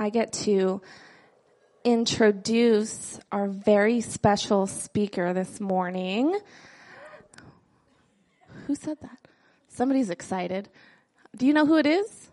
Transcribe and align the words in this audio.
I 0.00 0.08
get 0.08 0.32
to 0.44 0.80
introduce 1.84 3.20
our 3.30 3.48
very 3.48 4.00
special 4.00 4.66
speaker 4.66 5.34
this 5.34 5.60
morning. 5.60 6.40
Who 8.66 8.74
said 8.74 8.96
that? 9.02 9.18
Somebody's 9.68 10.08
excited. 10.08 10.70
Do 11.36 11.44
you 11.46 11.52
know 11.52 11.66
who 11.66 11.76
it 11.76 11.84
is? 11.84 12.30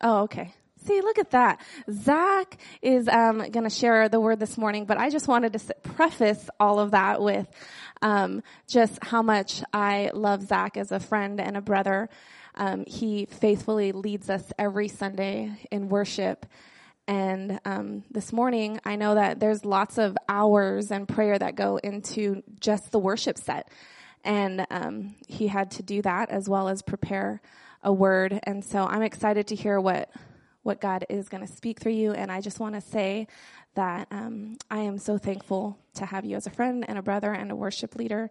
Oh, 0.00 0.22
okay. 0.22 0.54
See, 0.84 1.00
look 1.00 1.18
at 1.18 1.32
that. 1.32 1.60
Zach 1.90 2.56
is 2.82 3.08
um, 3.08 3.38
going 3.50 3.64
to 3.64 3.70
share 3.70 4.08
the 4.08 4.20
word 4.20 4.38
this 4.38 4.56
morning, 4.56 4.84
but 4.84 4.96
I 4.96 5.10
just 5.10 5.26
wanted 5.26 5.54
to 5.54 5.74
preface 5.82 6.48
all 6.60 6.78
of 6.78 6.92
that 6.92 7.20
with 7.20 7.48
um, 8.00 8.44
just 8.68 9.02
how 9.02 9.22
much 9.22 9.64
I 9.72 10.12
love 10.14 10.46
Zach 10.46 10.76
as 10.76 10.92
a 10.92 11.00
friend 11.00 11.40
and 11.40 11.56
a 11.56 11.60
brother. 11.60 12.10
Um, 12.54 12.84
he 12.86 13.26
faithfully 13.26 13.90
leads 13.90 14.30
us 14.30 14.52
every 14.56 14.86
Sunday 14.86 15.58
in 15.72 15.88
worship. 15.88 16.46
And 17.08 17.58
um, 17.64 18.04
this 18.10 18.34
morning, 18.34 18.80
I 18.84 18.96
know 18.96 19.14
that 19.14 19.40
there's 19.40 19.64
lots 19.64 19.96
of 19.96 20.14
hours 20.28 20.90
and 20.90 21.08
prayer 21.08 21.38
that 21.38 21.56
go 21.56 21.78
into 21.78 22.42
just 22.60 22.92
the 22.92 22.98
worship 22.98 23.38
set. 23.38 23.72
And 24.24 24.66
um, 24.70 25.14
he 25.26 25.48
had 25.48 25.70
to 25.72 25.82
do 25.82 26.02
that 26.02 26.28
as 26.30 26.50
well 26.50 26.68
as 26.68 26.82
prepare 26.82 27.40
a 27.82 27.90
word. 27.90 28.38
And 28.42 28.62
so 28.62 28.84
I'm 28.84 29.02
excited 29.02 29.46
to 29.48 29.54
hear 29.54 29.80
what 29.80 30.10
what 30.64 30.82
God 30.82 31.06
is 31.08 31.30
going 31.30 31.46
to 31.46 31.50
speak 31.50 31.80
through 31.80 31.92
you. 31.92 32.12
And 32.12 32.30
I 32.30 32.42
just 32.42 32.60
want 32.60 32.74
to 32.74 32.82
say 32.82 33.26
that 33.74 34.06
um, 34.10 34.58
I 34.70 34.80
am 34.80 34.98
so 34.98 35.16
thankful 35.16 35.78
to 35.94 36.04
have 36.04 36.26
you 36.26 36.36
as 36.36 36.46
a 36.46 36.50
friend 36.50 36.84
and 36.86 36.98
a 36.98 37.02
brother 37.02 37.32
and 37.32 37.50
a 37.50 37.56
worship 37.56 37.96
leader. 37.96 38.28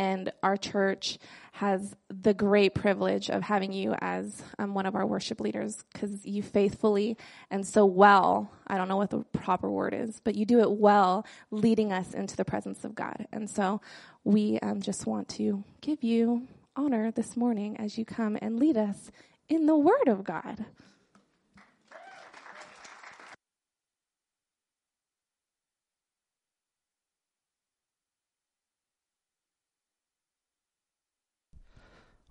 And 0.00 0.32
our 0.42 0.56
church 0.56 1.18
has 1.52 1.94
the 2.08 2.32
great 2.32 2.74
privilege 2.74 3.28
of 3.28 3.42
having 3.42 3.70
you 3.70 3.94
as 4.00 4.42
um, 4.58 4.72
one 4.72 4.86
of 4.86 4.94
our 4.94 5.04
worship 5.04 5.42
leaders 5.42 5.84
because 5.92 6.24
you 6.24 6.42
faithfully 6.42 7.18
and 7.50 7.66
so 7.66 7.84
well, 7.84 8.50
I 8.66 8.78
don't 8.78 8.88
know 8.88 8.96
what 8.96 9.10
the 9.10 9.24
proper 9.34 9.70
word 9.70 9.92
is, 9.92 10.18
but 10.24 10.36
you 10.36 10.46
do 10.46 10.60
it 10.60 10.70
well, 10.70 11.26
leading 11.50 11.92
us 11.92 12.14
into 12.14 12.34
the 12.34 12.46
presence 12.46 12.82
of 12.82 12.94
God. 12.94 13.26
And 13.30 13.50
so 13.50 13.82
we 14.24 14.58
um, 14.60 14.80
just 14.80 15.06
want 15.06 15.28
to 15.30 15.62
give 15.82 16.02
you 16.02 16.48
honor 16.76 17.10
this 17.10 17.36
morning 17.36 17.76
as 17.76 17.98
you 17.98 18.06
come 18.06 18.38
and 18.40 18.58
lead 18.58 18.78
us 18.78 19.10
in 19.50 19.66
the 19.66 19.76
Word 19.76 20.08
of 20.08 20.24
God. 20.24 20.64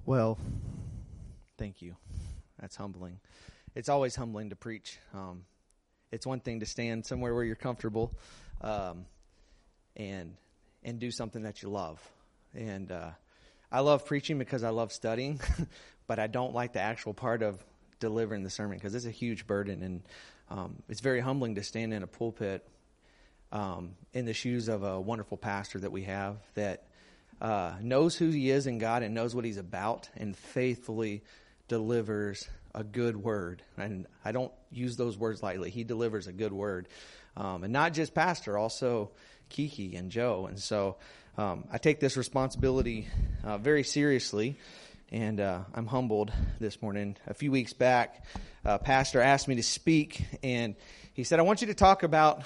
Well, 0.10 0.40
thank 1.60 1.84
you. 1.84 1.96
That's 2.60 2.76
humbling. 2.76 3.20
It's 3.76 3.90
always 3.90 4.16
humbling 4.16 4.50
to 4.50 4.56
preach. 4.56 4.98
Um, 5.14 5.44
it's 6.12 6.26
one 6.26 6.40
thing 6.40 6.62
to 6.62 6.66
stand 6.66 7.06
somewhere 7.06 7.36
where 7.36 7.44
you're 7.44 7.56
comfortable, 7.56 8.18
um, 8.62 9.06
and 9.96 10.36
and 10.82 10.98
do 10.98 11.12
something 11.12 11.44
that 11.44 11.62
you 11.62 11.70
love. 11.70 12.02
And 12.56 12.92
uh, 12.92 13.12
I 13.72 13.82
love 13.82 14.08
preaching 14.08 14.40
because 14.40 14.64
I 14.64 14.70
love 14.70 14.92
studying, 14.92 15.40
but 16.08 16.18
I 16.18 16.26
don't 16.26 16.56
like 16.56 16.74
the 16.74 16.82
actual 16.82 17.14
part 17.14 17.44
of 17.44 17.64
delivering 18.00 18.42
the 18.42 18.50
sermon 18.50 18.80
because 18.80 18.96
it's 18.96 19.06
a 19.06 19.12
huge 19.12 19.46
burden, 19.46 19.84
and 19.84 20.02
um, 20.50 20.82
it's 20.90 21.02
very 21.02 21.20
humbling 21.20 21.54
to 21.54 21.64
stand 21.64 21.94
in 21.94 22.02
a 22.02 22.08
pulpit 22.08 22.68
um, 23.52 23.92
in 24.14 24.26
the 24.26 24.34
shoes 24.34 24.70
of 24.70 24.82
a 24.82 25.00
wonderful 25.00 25.38
pastor 25.38 25.78
that 25.78 25.92
we 25.92 26.06
have 26.06 26.38
that 26.56 26.89
uh, 27.42 27.74
knows 27.82 28.16
who 28.16 28.30
he 28.30 28.50
is 28.50 28.68
in 28.68 28.78
God 28.78 29.04
and 29.04 29.14
knows 29.14 29.34
what 29.36 29.46
he's 29.46 29.58
about 29.58 30.10
and 30.16 30.36
faithfully 30.36 31.24
delivers 31.68 32.48
a 32.76 32.84
good 32.84 33.18
word. 33.18 33.62
And 33.78 34.06
I 34.24 34.32
don't 34.32 34.52
use 34.72 34.98
those 34.98 35.18
words 35.18 35.42
lightly. 35.42 35.70
He 35.70 35.84
delivers 35.84 36.28
a 36.28 36.34
good 36.34 36.54
word. 36.54 36.88
Um, 37.38 37.64
and 37.64 37.74
not 37.74 37.94
just 37.94 38.14
Pastor, 38.14 38.58
also 38.58 39.12
Kiki 39.50 39.96
and 39.96 40.12
Joe. 40.12 40.48
And 40.48 40.60
so 40.60 40.98
um, 41.38 41.66
I 41.72 41.78
take 41.78 42.00
this 42.00 42.18
responsibility 42.18 43.08
uh, 43.44 43.58
very 43.58 43.84
seriously. 43.84 44.58
And 45.12 45.40
uh, 45.40 45.62
I'm 45.74 45.88
humbled 45.88 46.32
this 46.60 46.82
morning. 46.82 47.16
A 47.26 47.34
few 47.34 47.52
weeks 47.52 47.74
back, 47.74 48.26
uh, 48.64 48.78
Pastor 48.78 49.22
asked 49.22 49.48
me 49.48 49.56
to 49.56 49.64
speak, 49.64 50.24
and 50.44 50.76
he 51.14 51.24
said, 51.24 51.40
I 51.40 51.42
want 51.42 51.62
you 51.62 51.68
to 51.68 51.74
talk 51.74 52.04
about 52.04 52.44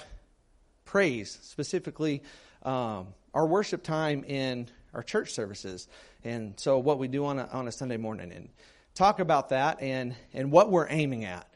praise, 0.86 1.38
specifically 1.42 2.22
um, 2.62 3.08
our 3.34 3.46
worship 3.46 3.82
time 3.82 4.24
in 4.24 4.68
our 4.94 5.02
church 5.02 5.32
services. 5.32 5.88
And 6.22 6.58
so 6.58 6.78
what 6.78 6.98
we 6.98 7.08
do 7.08 7.26
on 7.26 7.38
a, 7.38 7.48
on 7.52 7.68
a 7.68 7.72
Sunday 7.72 7.96
morning 7.96 8.32
and 8.32 8.48
talk 8.94 9.20
about 9.20 9.50
that 9.50 9.80
and, 9.80 10.14
and 10.32 10.50
what 10.50 10.70
we're 10.70 10.88
aiming 10.88 11.24
at. 11.24 11.46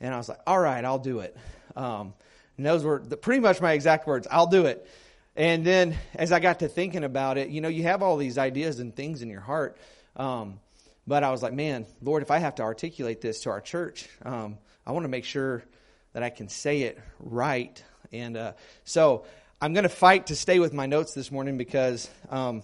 And 0.00 0.14
I 0.14 0.18
was 0.18 0.28
like, 0.28 0.40
all 0.46 0.58
right, 0.58 0.84
I'll 0.84 0.98
do 0.98 1.20
it. 1.20 1.36
Um, 1.74 2.14
and 2.56 2.66
those 2.66 2.84
were 2.84 3.02
the, 3.04 3.16
pretty 3.16 3.40
much 3.40 3.60
my 3.60 3.72
exact 3.72 4.06
words. 4.06 4.26
I'll 4.30 4.46
do 4.46 4.66
it. 4.66 4.86
And 5.34 5.64
then 5.64 5.96
as 6.14 6.30
I 6.32 6.40
got 6.40 6.58
to 6.58 6.68
thinking 6.68 7.04
about 7.04 7.38
it, 7.38 7.48
you 7.48 7.60
know, 7.60 7.68
you 7.68 7.84
have 7.84 8.02
all 8.02 8.16
these 8.16 8.36
ideas 8.36 8.80
and 8.80 8.94
things 8.94 9.22
in 9.22 9.30
your 9.30 9.40
heart. 9.40 9.78
Um, 10.16 10.60
but 11.06 11.24
I 11.24 11.30
was 11.30 11.42
like, 11.42 11.54
man, 11.54 11.86
Lord, 12.02 12.22
if 12.22 12.30
I 12.30 12.38
have 12.38 12.56
to 12.56 12.62
articulate 12.62 13.20
this 13.20 13.40
to 13.40 13.50
our 13.50 13.60
church, 13.60 14.08
um, 14.24 14.58
I 14.86 14.92
want 14.92 15.04
to 15.04 15.08
make 15.08 15.24
sure 15.24 15.64
that 16.12 16.22
I 16.22 16.30
can 16.30 16.48
say 16.48 16.82
it 16.82 17.00
right. 17.18 17.82
And 18.12 18.36
uh, 18.36 18.52
so 18.84 19.24
I'm 19.60 19.72
going 19.72 19.84
to 19.84 19.88
fight 19.88 20.26
to 20.26 20.36
stay 20.36 20.58
with 20.58 20.72
my 20.72 20.86
notes 20.86 21.14
this 21.14 21.32
morning 21.32 21.56
because 21.56 22.10
um, 22.28 22.62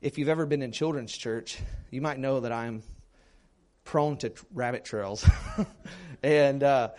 if 0.00 0.18
you've 0.18 0.28
ever 0.28 0.46
been 0.46 0.62
in 0.62 0.72
children's 0.72 1.16
church, 1.16 1.58
you 1.90 2.00
might 2.00 2.18
know 2.18 2.40
that 2.40 2.52
I'm 2.52 2.82
prone 3.84 4.16
to 4.18 4.32
rabbit 4.52 4.84
trails 4.84 5.28
and 6.22 6.62
uh, 6.62 6.90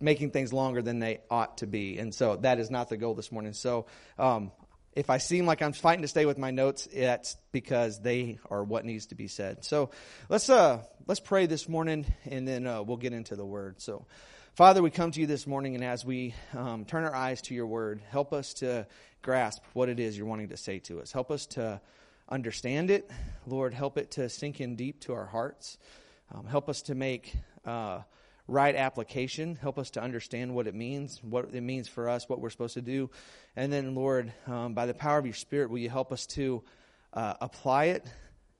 making 0.00 0.30
things 0.30 0.52
longer 0.52 0.82
than 0.82 0.98
they 0.98 1.20
ought 1.30 1.58
to 1.58 1.66
be. 1.66 1.98
And 1.98 2.14
so 2.14 2.36
that 2.36 2.58
is 2.58 2.70
not 2.70 2.88
the 2.88 2.96
goal 2.96 3.14
this 3.14 3.32
morning. 3.32 3.52
So 3.54 3.86
um, 4.18 4.52
if 4.92 5.10
I 5.10 5.18
seem 5.18 5.46
like 5.46 5.62
I'm 5.62 5.72
fighting 5.72 6.02
to 6.02 6.08
stay 6.08 6.26
with 6.26 6.36
my 6.36 6.50
notes, 6.50 6.86
it's 6.92 7.36
because 7.52 8.00
they 8.00 8.38
are 8.50 8.62
what 8.62 8.84
needs 8.84 9.06
to 9.06 9.14
be 9.14 9.28
said. 9.28 9.64
So 9.64 9.90
let's 10.28 10.50
uh, 10.50 10.82
let's 11.06 11.20
pray 11.20 11.46
this 11.46 11.68
morning, 11.68 12.06
and 12.26 12.46
then 12.46 12.66
uh, 12.66 12.82
we'll 12.82 12.96
get 12.96 13.12
into 13.12 13.36
the 13.36 13.46
word. 13.46 13.80
So. 13.80 14.06
Father, 14.54 14.84
we 14.84 14.90
come 14.90 15.10
to 15.10 15.20
you 15.20 15.26
this 15.26 15.48
morning, 15.48 15.74
and 15.74 15.82
as 15.82 16.04
we 16.04 16.32
um, 16.56 16.84
turn 16.84 17.02
our 17.02 17.12
eyes 17.12 17.42
to 17.42 17.54
your 17.56 17.66
word, 17.66 18.00
help 18.10 18.32
us 18.32 18.54
to 18.54 18.86
grasp 19.20 19.60
what 19.72 19.88
it 19.88 19.98
is 19.98 20.16
you're 20.16 20.28
wanting 20.28 20.50
to 20.50 20.56
say 20.56 20.78
to 20.78 21.00
us. 21.00 21.10
Help 21.10 21.32
us 21.32 21.46
to 21.46 21.80
understand 22.28 22.90
it. 22.90 23.10
Lord, 23.46 23.74
help 23.74 23.98
it 23.98 24.12
to 24.12 24.28
sink 24.28 24.60
in 24.60 24.76
deep 24.76 25.00
to 25.00 25.12
our 25.12 25.26
hearts. 25.26 25.78
Um, 26.34 26.46
help 26.46 26.68
us 26.68 26.82
to 26.82 26.94
make 26.94 27.36
uh, 27.64 28.00
right 28.48 28.74
application. 28.74 29.56
Help 29.56 29.78
us 29.78 29.90
to 29.90 30.02
understand 30.02 30.54
what 30.54 30.66
it 30.66 30.74
means, 30.74 31.20
what 31.22 31.50
it 31.52 31.60
means 31.60 31.88
for 31.88 32.08
us, 32.08 32.28
what 32.28 32.40
we're 32.40 32.50
supposed 32.50 32.74
to 32.74 32.82
do. 32.82 33.10
And 33.56 33.72
then, 33.72 33.94
Lord, 33.94 34.32
um, 34.46 34.74
by 34.74 34.86
the 34.86 34.94
power 34.94 35.18
of 35.18 35.26
your 35.26 35.34
Spirit, 35.34 35.70
will 35.70 35.78
you 35.78 35.90
help 35.90 36.12
us 36.12 36.26
to 36.28 36.62
uh, 37.12 37.34
apply 37.40 37.86
it 37.86 38.06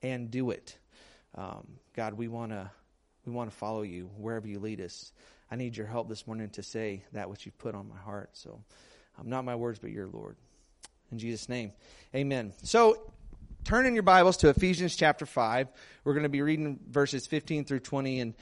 and 0.03 0.31
do 0.31 0.51
it? 0.51 0.77
Um, 1.35 1.67
God, 1.95 2.15
we 2.15 2.29
want 2.29 2.53
to 2.53 2.71
we 3.27 3.33
want 3.33 3.51
to 3.51 3.57
follow 3.57 3.83
you 3.83 4.11
wherever 4.19 4.47
you 4.47 4.59
lead 4.59 4.83
us. 4.83 5.13
I 5.51 5.57
need 5.57 5.77
your 5.77 5.87
help 5.87 6.09
this 6.09 6.27
morning 6.27 6.51
to 6.51 6.63
say 6.63 7.05
that 7.13 7.31
which 7.31 7.47
you've 7.47 7.57
put 7.57 7.75
on 7.75 7.89
my 7.89 7.97
heart. 7.97 8.31
So, 8.35 8.61
um, 9.19 9.29
not 9.29 9.45
my 9.45 9.55
words, 9.55 9.79
but 9.79 9.91
your 9.91 10.07
Lord. 10.07 10.37
In 11.11 11.19
Jesus' 11.19 11.49
name, 11.49 11.73
Amen. 12.15 12.53
So, 12.63 13.14
turn 13.65 13.87
in 13.87 13.95
your 13.95 14.03
Bibles 14.03 14.37
to 14.39 14.51
Ephesians 14.51 14.95
chapter 14.95 15.25
5. 15.25 15.69
We're 16.05 16.13
going 16.13 16.25
to 16.25 16.29
be 16.29 16.43
reading 16.43 16.79
verses 16.87 17.27
15 17.27 17.65
through 17.65 17.81
20. 17.81 18.21
And 18.21 18.35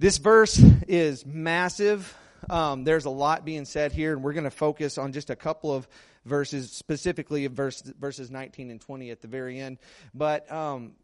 this 0.00 0.18
verse 0.18 0.58
is 0.88 1.24
massive. 1.24 2.16
Um, 2.48 2.82
there's 2.82 3.04
a 3.04 3.10
lot 3.10 3.44
being 3.44 3.64
said 3.64 3.92
here, 3.92 4.12
and 4.12 4.24
we're 4.24 4.32
going 4.32 4.44
to 4.44 4.50
focus 4.50 4.98
on 4.98 5.12
just 5.12 5.30
a 5.30 5.36
couple 5.36 5.72
of 5.72 5.86
verses, 6.24 6.72
specifically 6.72 7.46
verse, 7.46 7.80
verses 8.00 8.28
19 8.28 8.72
and 8.72 8.80
20 8.80 9.10
at 9.10 9.20
the 9.20 9.28
very 9.28 9.60
end. 9.60 9.78
But 10.14 10.50
um, 10.50 10.94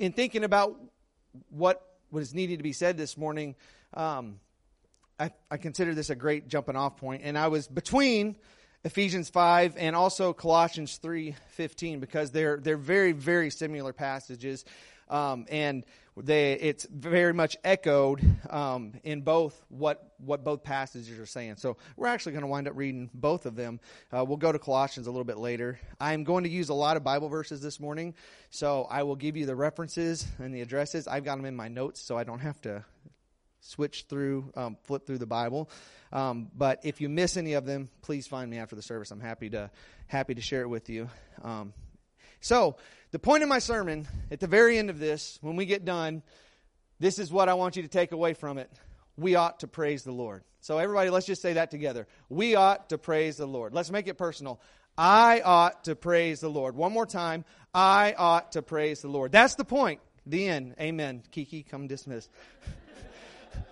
in 0.00 0.12
thinking 0.12 0.42
about 0.42 0.76
what 1.50 1.80
was 2.10 2.34
needed 2.34 2.58
to 2.58 2.64
be 2.64 2.72
said 2.72 2.96
this 2.96 3.16
morning, 3.16 3.54
um, 3.94 4.40
I, 5.20 5.30
I 5.48 5.58
consider 5.58 5.94
this 5.94 6.10
a 6.10 6.16
great 6.16 6.48
jumping 6.48 6.74
off 6.74 6.96
point. 6.96 7.22
And 7.24 7.38
I 7.38 7.48
was 7.48 7.68
between 7.68 8.34
Ephesians 8.84 9.28
5 9.28 9.76
and 9.76 9.96
also 9.96 10.32
Colossians 10.32 10.98
3:15 11.02 12.00
because 12.00 12.30
they're 12.30 12.58
they're 12.58 12.76
very 12.76 13.12
very 13.12 13.50
similar 13.50 13.92
passages. 13.92 14.64
Um, 15.08 15.46
and 15.50 15.84
they, 16.16 16.54
it's 16.54 16.86
very 16.90 17.34
much 17.34 17.58
echoed 17.62 18.22
um, 18.48 18.94
in 19.04 19.20
both 19.20 19.60
what 19.68 20.14
what 20.18 20.44
both 20.44 20.62
passages 20.62 21.18
are 21.18 21.26
saying. 21.26 21.56
So 21.56 21.76
we're 21.96 22.06
actually 22.06 22.32
going 22.32 22.42
to 22.42 22.48
wind 22.48 22.68
up 22.68 22.74
reading 22.74 23.10
both 23.12 23.44
of 23.44 23.54
them. 23.54 23.80
Uh, 24.10 24.24
we'll 24.24 24.38
go 24.38 24.50
to 24.50 24.58
Colossians 24.58 25.06
a 25.06 25.10
little 25.10 25.24
bit 25.24 25.36
later. 25.36 25.78
I'm 26.00 26.24
going 26.24 26.44
to 26.44 26.50
use 26.50 26.70
a 26.70 26.74
lot 26.74 26.96
of 26.96 27.04
Bible 27.04 27.28
verses 27.28 27.60
this 27.60 27.78
morning, 27.78 28.14
so 28.50 28.86
I 28.90 29.02
will 29.02 29.16
give 29.16 29.36
you 29.36 29.44
the 29.44 29.54
references 29.54 30.26
and 30.38 30.54
the 30.54 30.62
addresses. 30.62 31.06
I've 31.06 31.24
got 31.24 31.36
them 31.36 31.44
in 31.44 31.54
my 31.54 31.68
notes, 31.68 32.00
so 32.00 32.16
I 32.16 32.24
don't 32.24 32.40
have 32.40 32.60
to 32.62 32.84
switch 33.66 34.06
through, 34.08 34.52
um, 34.56 34.76
flip 34.84 35.06
through 35.06 35.18
the 35.18 35.26
Bible. 35.26 35.70
Um, 36.12 36.50
but 36.56 36.80
if 36.84 37.00
you 37.00 37.08
miss 37.08 37.36
any 37.36 37.54
of 37.54 37.66
them, 37.66 37.88
please 38.02 38.26
find 38.26 38.50
me 38.50 38.58
after 38.58 38.76
the 38.76 38.82
service. 38.82 39.10
I'm 39.10 39.20
happy 39.20 39.50
to 39.50 39.70
happy 40.06 40.34
to 40.34 40.40
share 40.40 40.62
it 40.62 40.68
with 40.68 40.88
you. 40.88 41.08
Um, 41.42 41.72
so 42.40 42.76
the 43.10 43.18
point 43.18 43.42
of 43.42 43.48
my 43.48 43.58
sermon 43.58 44.06
at 44.30 44.40
the 44.40 44.46
very 44.46 44.78
end 44.78 44.90
of 44.90 44.98
this, 44.98 45.38
when 45.40 45.56
we 45.56 45.66
get 45.66 45.84
done, 45.84 46.22
this 46.98 47.18
is 47.18 47.30
what 47.30 47.48
I 47.48 47.54
want 47.54 47.76
you 47.76 47.82
to 47.82 47.88
take 47.88 48.12
away 48.12 48.34
from 48.34 48.58
it. 48.58 48.70
We 49.16 49.34
ought 49.34 49.60
to 49.60 49.68
praise 49.68 50.04
the 50.04 50.12
Lord. 50.12 50.44
So, 50.60 50.78
everybody, 50.78 51.10
let's 51.10 51.26
just 51.26 51.42
say 51.42 51.54
that 51.54 51.70
together. 51.70 52.06
We 52.28 52.54
ought 52.54 52.88
to 52.88 52.98
praise 52.98 53.36
the 53.36 53.46
Lord. 53.46 53.72
Let's 53.72 53.90
make 53.90 54.08
it 54.08 54.18
personal. 54.18 54.60
I 54.98 55.40
ought 55.44 55.84
to 55.84 55.94
praise 55.94 56.40
the 56.40 56.48
Lord. 56.48 56.74
One 56.74 56.92
more 56.92 57.06
time. 57.06 57.44
I 57.74 58.14
ought 58.16 58.52
to 58.52 58.62
praise 58.62 59.02
the 59.02 59.08
Lord. 59.08 59.30
That's 59.32 59.54
the 59.54 59.64
point. 59.64 60.00
The 60.26 60.48
end. 60.48 60.74
Amen. 60.80 61.22
Kiki, 61.30 61.62
come 61.62 61.86
dismiss. 61.86 62.28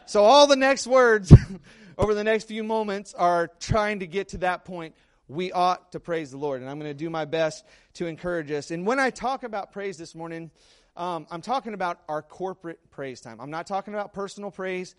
so, 0.06 0.25
all 0.25 0.47
the 0.47 0.56
next 0.56 0.87
words 0.87 1.33
over 1.99 2.15
the 2.15 2.25
next 2.25 2.45
few 2.45 2.65
moments 2.65 3.15
are 3.15 3.49
trying 3.61 4.01
to 4.01 4.06
get 4.06 4.29
to 4.29 4.39
that 4.39 4.65
point 4.65 4.95
we 5.29 5.53
ought 5.53 5.93
to 5.93 6.01
praise 6.01 6.31
the 6.31 6.37
Lord. 6.37 6.61
And 6.61 6.71
I'm 6.71 6.79
going 6.79 6.91
to 6.91 6.95
do 6.95 7.11
my 7.11 7.25
best 7.25 7.65
to 7.95 8.06
encourage 8.06 8.51
us. 8.51 8.71
And 8.71 8.87
when 8.87 8.99
I 8.99 9.11
talk 9.11 9.43
about 9.43 9.73
praise 9.73 9.97
this 9.97 10.15
morning, 10.15 10.51
um, 10.97 11.27
I'm 11.31 11.41
talking 11.41 11.75
about 11.75 12.01
our 12.09 12.23
corporate 12.23 12.79
praise 12.91 13.21
time. 13.21 13.41
I'm 13.41 13.51
not 13.51 13.67
talking 13.67 13.95
about 13.95 14.12
personal 14.12 14.51
praise. 14.51 14.95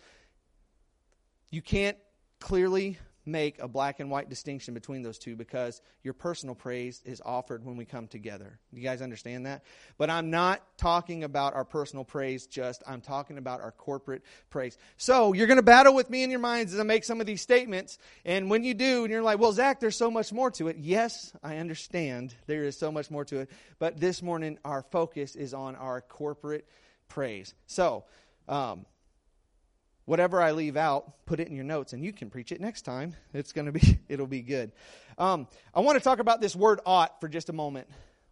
You 1.51 1.61
can't 1.61 1.97
clearly 2.39 2.97
make 3.25 3.59
a 3.59 3.67
black 3.67 3.99
and 3.99 4.09
white 4.09 4.29
distinction 4.29 4.73
between 4.73 5.01
those 5.01 5.17
two 5.17 5.35
because 5.35 5.81
your 6.03 6.13
personal 6.13 6.55
praise 6.55 7.01
is 7.05 7.21
offered 7.25 7.65
when 7.65 7.77
we 7.77 7.85
come 7.85 8.07
together. 8.07 8.59
You 8.71 8.81
guys 8.81 9.01
understand 9.01 9.45
that? 9.45 9.63
But 9.97 10.09
I'm 10.09 10.29
not 10.29 10.61
talking 10.77 11.23
about 11.23 11.55
our 11.55 11.65
personal 11.65 12.03
praise 12.03 12.45
just, 12.45 12.83
I'm 12.87 13.01
talking 13.01 13.37
about 13.37 13.61
our 13.61 13.71
corporate 13.71 14.23
praise. 14.49 14.77
So 14.97 15.33
you're 15.33 15.47
going 15.47 15.57
to 15.57 15.63
battle 15.63 15.95
with 15.95 16.09
me 16.09 16.23
in 16.23 16.29
your 16.29 16.39
minds 16.39 16.73
as 16.73 16.79
I 16.79 16.83
make 16.83 17.03
some 17.03 17.19
of 17.19 17.27
these 17.27 17.41
statements. 17.41 17.97
And 18.25 18.49
when 18.49 18.63
you 18.63 18.73
do, 18.73 19.03
and 19.03 19.11
you're 19.11 19.23
like, 19.23 19.39
well, 19.39 19.51
Zach, 19.51 19.79
there's 19.79 19.97
so 19.97 20.11
much 20.11 20.31
more 20.31 20.51
to 20.51 20.67
it. 20.67 20.77
Yes, 20.79 21.33
I 21.43 21.57
understand 21.57 22.35
there 22.47 22.63
is 22.63 22.77
so 22.77 22.91
much 22.91 23.09
more 23.09 23.25
to 23.25 23.39
it. 23.39 23.49
But 23.79 23.99
this 23.99 24.21
morning, 24.21 24.59
our 24.63 24.83
focus 24.91 25.35
is 25.35 25.53
on 25.53 25.75
our 25.75 26.01
corporate 26.01 26.67
praise. 27.07 27.53
So, 27.67 28.05
um, 28.47 28.85
whatever 30.05 30.41
I 30.41 30.51
leave 30.51 30.77
out, 30.77 31.25
put 31.25 31.39
it 31.39 31.47
in 31.47 31.55
your 31.55 31.65
notes, 31.65 31.93
and 31.93 32.03
you 32.03 32.13
can 32.13 32.29
preach 32.29 32.51
it 32.51 32.61
next 32.61 32.83
time. 32.83 33.15
It's 33.33 33.51
going 33.51 33.65
to 33.65 33.71
be, 33.71 33.99
it'll 34.09 34.27
be 34.27 34.41
good. 34.41 34.71
Um, 35.17 35.47
I 35.73 35.81
want 35.81 35.97
to 35.97 36.03
talk 36.03 36.19
about 36.19 36.41
this 36.41 36.55
word 36.55 36.79
ought 36.85 37.19
for 37.19 37.27
just 37.27 37.49
a 37.49 37.53
moment. 37.53 37.87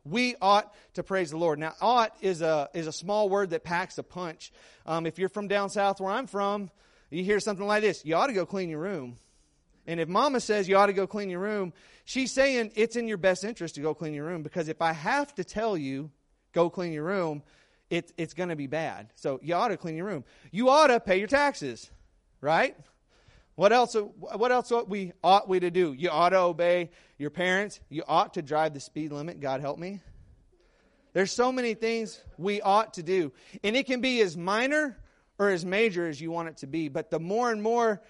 We 0.05 0.35
ought 0.41 0.73
to 0.95 1.03
praise 1.03 1.31
the 1.31 1.37
Lord. 1.37 1.59
Now, 1.59 1.73
ought 1.81 2.13
is 2.21 2.41
a, 2.41 2.69
is 2.73 2.87
a 2.87 2.91
small 2.91 3.29
word 3.29 3.51
that 3.51 3.63
packs 3.63 3.97
a 3.97 4.03
punch. 4.03 4.51
Um, 4.85 5.05
if 5.05 5.17
you're 5.17 5.29
from 5.29 5.47
down 5.47 5.69
south 5.69 6.01
where 6.01 6.11
I'm 6.11 6.27
from, 6.27 6.69
you 7.09 7.23
hear 7.23 7.39
something 7.39 7.65
like 7.65 7.83
this 7.83 8.03
you 8.03 8.15
ought 8.15 8.27
to 8.27 8.33
go 8.33 8.45
clean 8.45 8.69
your 8.69 8.79
room. 8.79 9.17
And 9.85 9.99
if 9.99 10.07
mama 10.07 10.39
says 10.39 10.67
you 10.67 10.77
ought 10.77 10.87
to 10.87 10.93
go 10.93 11.07
clean 11.07 11.29
your 11.29 11.41
room, 11.41 11.73
she's 12.05 12.33
saying 12.33 12.71
it's 12.75 12.95
in 12.95 13.07
your 13.07 13.17
best 13.17 13.43
interest 13.43 13.75
to 13.75 13.81
go 13.81 13.93
clean 13.93 14.13
your 14.13 14.25
room 14.25 14.41
because 14.41 14.67
if 14.67 14.81
I 14.81 14.93
have 14.93 15.33
to 15.35 15.43
tell 15.43 15.77
you, 15.77 16.09
go 16.53 16.69
clean 16.69 16.93
your 16.93 17.03
room, 17.03 17.43
it, 17.93 18.11
it's 18.17 18.33
going 18.33 18.49
to 18.49 18.55
be 18.55 18.65
bad. 18.65 19.09
So 19.13 19.39
you 19.43 19.53
ought 19.53 19.67
to 19.67 19.77
clean 19.77 19.95
your 19.95 20.07
room. 20.07 20.23
You 20.51 20.69
ought 20.69 20.87
to 20.87 20.99
pay 20.99 21.19
your 21.19 21.27
taxes, 21.27 21.91
right? 22.41 22.75
What 23.53 23.71
else? 23.71 23.95
What 23.95 24.51
else 24.51 24.71
ought 24.71 24.89
we 24.89 25.13
ought 25.23 25.47
we 25.47 25.59
to 25.59 25.69
do? 25.69 25.93
You 25.93 26.09
ought 26.09 26.29
to 26.29 26.39
obey 26.39 26.89
your 27.19 27.29
parents. 27.29 27.79
You 27.89 28.01
ought 28.07 28.33
to 28.33 28.41
drive 28.41 28.73
the 28.73 28.79
speed 28.79 29.11
limit. 29.11 29.39
God 29.39 29.61
help 29.61 29.77
me. 29.77 29.99
There's 31.13 31.31
so 31.31 31.51
many 31.51 31.75
things 31.75 32.19
we 32.39 32.61
ought 32.61 32.95
to 32.95 33.03
do, 33.03 33.31
and 33.63 33.75
it 33.75 33.85
can 33.85 34.01
be 34.01 34.21
as 34.21 34.35
minor 34.35 34.97
or 35.37 35.49
as 35.49 35.63
major 35.63 36.07
as 36.07 36.19
you 36.19 36.31
want 36.31 36.49
it 36.49 36.57
to 36.57 36.67
be. 36.67 36.89
But 36.89 37.11
the 37.11 37.19
more 37.19 37.51
and 37.51 37.61
more 37.61 38.01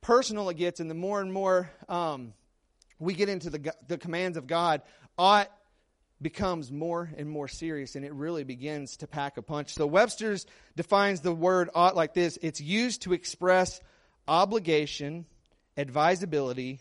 personal 0.00 0.48
it 0.48 0.56
gets, 0.56 0.80
and 0.80 0.90
the 0.90 0.94
more 0.94 1.20
and 1.20 1.32
more 1.32 1.70
um, 1.88 2.32
we 2.98 3.14
get 3.14 3.28
into 3.28 3.48
the 3.48 3.72
the 3.86 3.96
commands 3.96 4.36
of 4.36 4.48
God, 4.48 4.82
ought 5.16 5.52
becomes 6.22 6.70
more 6.70 7.10
and 7.16 7.28
more 7.28 7.48
serious 7.48 7.96
and 7.96 8.04
it 8.04 8.12
really 8.12 8.44
begins 8.44 8.98
to 8.98 9.06
pack 9.06 9.36
a 9.36 9.42
punch. 9.42 9.74
So 9.74 9.86
Webster's 9.86 10.46
defines 10.76 11.20
the 11.20 11.32
word 11.32 11.70
ought 11.74 11.96
like 11.96 12.14
this 12.14 12.38
it's 12.42 12.60
used 12.60 13.02
to 13.02 13.12
express 13.12 13.80
obligation, 14.28 15.26
advisability, 15.76 16.80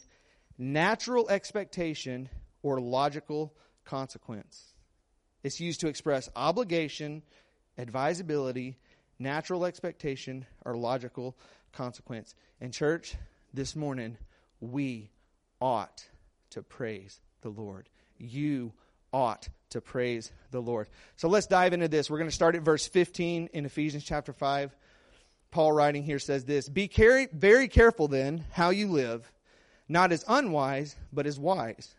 natural 0.57 1.29
expectation, 1.29 2.29
or 2.61 2.79
logical 2.79 3.53
consequence. 3.85 4.73
It's 5.41 5.59
used 5.59 5.79
to 5.81 5.87
express 5.87 6.29
obligation, 6.35 7.23
advisability, 7.77 8.77
natural 9.17 9.65
expectation, 9.65 10.45
or 10.65 10.75
logical 10.75 11.37
consequence. 11.71 12.35
And, 12.59 12.73
church, 12.73 13.15
this 13.53 13.75
morning, 13.75 14.17
we 14.59 15.11
ought 15.61 16.05
to 16.51 16.61
praise 16.61 17.19
the 17.41 17.49
Lord. 17.49 17.87
You 18.17 18.73
ought 19.13 19.47
to 19.71 19.81
praise 19.81 20.31
the 20.51 20.61
Lord. 20.61 20.87
So 21.15 21.27
let's 21.27 21.47
dive 21.47 21.73
into 21.73 21.87
this. 21.87 22.09
We're 22.09 22.17
going 22.17 22.29
to 22.29 22.35
start 22.35 22.55
at 22.55 22.61
verse 22.61 22.87
15 22.87 23.49
in 23.53 23.65
Ephesians 23.65 24.03
chapter 24.03 24.33
5. 24.33 24.75
Paul 25.51 25.71
writing 25.71 26.03
here 26.03 26.19
says 26.19 26.45
this 26.45 26.69
Be 26.69 26.89
very 27.33 27.67
careful 27.67 28.07
then 28.07 28.45
how 28.51 28.69
you 28.69 28.87
live, 28.87 29.31
not 29.87 30.11
as 30.11 30.23
unwise, 30.27 30.95
but 31.11 31.25
as 31.25 31.39
wise, 31.39 31.95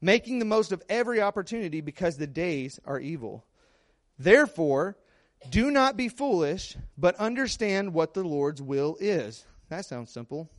making 0.00 0.38
the 0.38 0.44
most 0.44 0.72
of 0.72 0.82
every 0.88 1.20
opportunity 1.20 1.80
because 1.80 2.16
the 2.16 2.26
days 2.26 2.80
are 2.84 3.00
evil. 3.00 3.44
Therefore, 4.18 4.96
do 5.50 5.70
not 5.70 5.96
be 5.96 6.08
foolish, 6.08 6.76
but 6.96 7.16
understand 7.16 7.92
what 7.92 8.14
the 8.14 8.24
Lord's 8.24 8.62
will 8.62 8.96
is. 8.98 9.44
That 9.68 9.84
sounds 9.84 10.10
simple. 10.10 10.50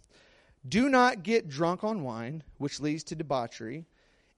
Do 0.67 0.89
not 0.89 1.23
get 1.23 1.49
drunk 1.49 1.83
on 1.83 2.03
wine, 2.03 2.43
which 2.57 2.79
leads 2.79 3.03
to 3.05 3.15
debauchery 3.15 3.85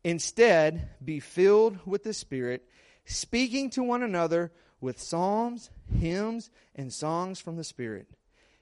Instead, 0.04 0.90
be 1.04 1.19
filled 1.19 1.80
with 1.86 2.04
the 2.04 2.13
Spirit, 2.13 2.68
speaking 3.06 3.69
to 3.72 3.84
one 3.84 4.04
another 4.04 4.51
with 4.80 5.00
psalms, 5.00 5.69
hymns, 5.94 6.50
and 6.75 6.94
songs 6.94 7.40
from 7.40 7.57
the 7.57 7.63
Spirit. 7.63 8.07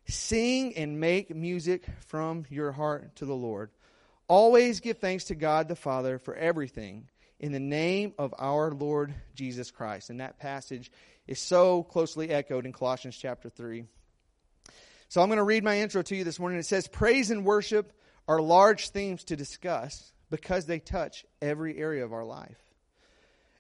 Sing 0.06 0.76
and 0.76 1.00
make 1.00 1.36
music 1.36 1.86
from 2.08 2.46
your 2.50 2.72
heart 2.72 3.16
to 3.18 3.26
the 3.26 3.36
Lord. 3.36 3.70
Always 4.28 4.80
give 4.80 4.98
thanks 4.98 5.26
to 5.26 5.36
God 5.36 5.68
the 5.68 5.76
Father 5.76 6.18
for 6.18 6.34
everything 6.36 7.08
in 7.40 7.52
the 7.52 7.60
name 7.60 8.14
of 8.18 8.34
our 8.40 8.72
Lord 8.72 9.14
Jesus 9.36 9.70
Christ. 9.70 10.10
And 10.10 10.20
that 10.20 10.40
passage 10.40 10.92
is 11.28 11.40
so 11.40 11.84
closely 11.84 12.30
echoed 12.30 12.66
in 12.66 12.74
Colossians 12.74 13.18
chapter 13.18 13.50
3. 13.50 13.86
So 15.10 15.22
I'm 15.22 15.30
going 15.30 15.38
to 15.38 15.44
read 15.44 15.64
my 15.64 15.80
intro 15.80 16.02
to 16.02 16.16
you 16.16 16.24
this 16.24 16.40
morning. 16.40 16.60
It 16.60 16.66
says, 16.66 16.88
Praise 16.88 17.32
and 17.32 17.46
worship 17.46 17.94
are 18.28 18.42
large 18.42 18.90
themes 18.90 19.24
to 19.26 19.36
discuss 19.36 20.12
because 20.30 20.66
they 20.66 20.80
touch 20.80 21.26
every 21.42 21.78
area 21.78 22.04
of 22.04 22.14
our 22.14 22.26
life. 22.26 22.58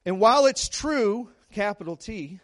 And 0.05 0.19
while 0.19 0.45
it's 0.45 0.69
true, 0.69 1.29
capital 1.51 1.95
T, 1.95 2.39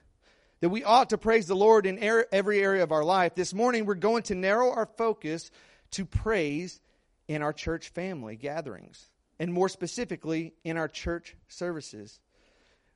that 0.62 0.70
we 0.70 0.84
ought 0.84 1.10
to 1.10 1.18
praise 1.18 1.48
the 1.48 1.56
Lord 1.56 1.86
in 1.86 2.02
er-, 2.04 2.26
every 2.32 2.60
area 2.60 2.84
of 2.84 2.92
our 2.92 3.04
life, 3.04 3.36
this 3.36 3.54
morning 3.54 3.86
we're 3.86 3.96
going 3.96 4.24
to 4.24 4.36
narrow 4.36 4.72
our 4.72 4.86
focus 4.98 5.52
to 5.92 6.06
praise 6.06 6.80
in 7.28 7.42
our 7.42 7.54
church 7.54 7.90
family 7.90 8.36
gatherings, 8.36 9.10
and 9.40 9.54
more 9.54 9.70
specifically, 9.70 10.54
in 10.64 10.78
our 10.78 10.88
church 10.88 11.36
services. 11.48 12.20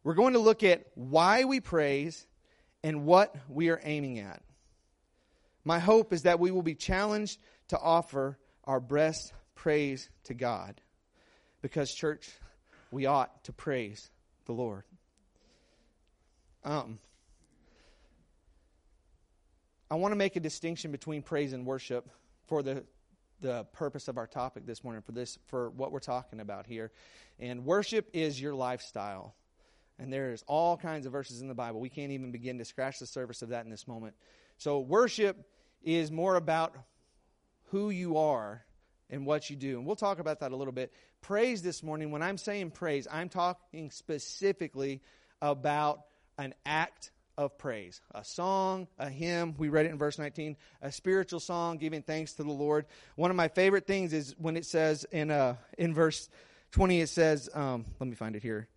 We're 0.04 0.14
going 0.14 0.34
to 0.34 0.40
look 0.40 0.64
at 0.64 0.86
why 0.96 1.44
we 1.44 1.60
praise 1.60 2.26
and 2.84 3.06
what 3.06 3.36
we 3.50 3.70
are 3.70 3.82
aiming 3.84 4.20
at. 4.20 4.42
My 5.66 5.80
hope 5.80 6.14
is 6.14 6.22
that 6.24 6.40
we 6.40 6.52
will 6.52 6.62
be 6.62 6.76
challenged 6.76 7.40
to 7.70 7.80
offer 7.80 8.38
our 8.64 8.80
best 8.80 9.34
praise 9.56 10.10
to 10.26 10.34
God. 10.34 10.80
Because, 11.62 11.94
church, 11.94 12.30
we 12.92 13.06
ought 13.06 13.44
to 13.46 13.54
praise 13.54 14.10
the 14.46 14.54
Lord. 14.54 14.84
Um, 16.64 17.00
I 19.90 19.96
want 19.96 20.12
to 20.12 20.18
make 20.18 20.36
a 20.36 20.40
distinction 20.40 20.92
between 20.92 21.22
praise 21.22 21.54
and 21.54 21.66
worship 21.66 22.10
for 22.48 22.62
the 22.62 22.84
the 23.40 23.66
purpose 23.66 24.08
of 24.08 24.18
our 24.18 24.28
topic 24.28 24.66
this 24.66 24.84
morning 24.84 25.02
for 25.02 25.12
this 25.12 25.38
for 25.46 25.70
what 25.72 25.92
we're 25.92 26.00
talking 26.00 26.40
about 26.40 26.66
here. 26.66 26.92
And 27.40 27.66
worship 27.66 28.10
is 28.14 28.42
your 28.42 28.56
lifestyle. 28.56 29.36
And 30.00 30.12
there's 30.12 30.44
all 30.48 30.78
kinds 30.78 31.06
of 31.06 31.12
verses 31.12 31.42
in 31.42 31.48
the 31.48 31.56
Bible. 31.56 31.80
We 31.80 31.90
can't 31.90 32.12
even 32.12 32.32
begin 32.32 32.58
to 32.60 32.66
scratch 32.66 33.00
the 33.00 33.06
surface 33.06 33.42
of 33.42 33.50
that 33.50 33.66
in 33.66 33.72
this 33.72 33.88
moment. 33.88 34.16
So 34.58 34.80
worship 34.80 35.38
is 35.84 36.12
more 36.12 36.36
about 36.36 36.76
who 37.66 37.90
you 37.90 38.18
are 38.18 38.64
and 39.10 39.26
what 39.26 39.50
you 39.50 39.56
do. 39.56 39.78
And 39.78 39.86
we'll 39.86 39.96
talk 39.96 40.20
about 40.20 40.40
that 40.42 40.52
a 40.52 40.56
little 40.56 40.74
bit. 40.74 40.92
Praise 41.22 41.62
this 41.62 41.84
morning, 41.84 42.12
when 42.12 42.22
I'm 42.22 42.38
saying 42.38 42.72
praise, 42.72 43.08
I'm 43.12 43.30
talking 43.30 43.92
specifically 43.92 45.02
about 45.42 46.04
an 46.38 46.54
act 46.66 47.12
of 47.38 47.58
praise. 47.58 48.02
A 48.16 48.24
song, 48.24 48.88
a 48.98 49.10
hymn, 49.10 49.56
we 49.58 49.70
read 49.70 49.86
it 49.86 49.92
in 49.92 49.98
verse 49.98 50.18
19, 50.18 50.58
a 50.82 50.92
spiritual 50.92 51.40
song 51.40 51.78
giving 51.78 52.02
thanks 52.02 52.34
to 52.34 52.44
the 52.44 52.52
Lord. 52.52 52.86
One 53.16 53.30
of 53.30 53.38
my 53.38 53.48
favorite 53.48 53.86
things 53.86 54.14
is 54.14 54.36
when 54.38 54.58
it 54.58 54.66
says 54.66 55.06
in 55.12 55.30
uh 55.30 55.56
in 55.78 55.94
verse 55.94 56.30
20 56.72 57.02
it 57.02 57.10
says 57.10 57.50
um, 57.54 57.86
let 58.00 58.10
me 58.10 58.16
find 58.16 58.36
it 58.36 58.42
here. 58.42 58.68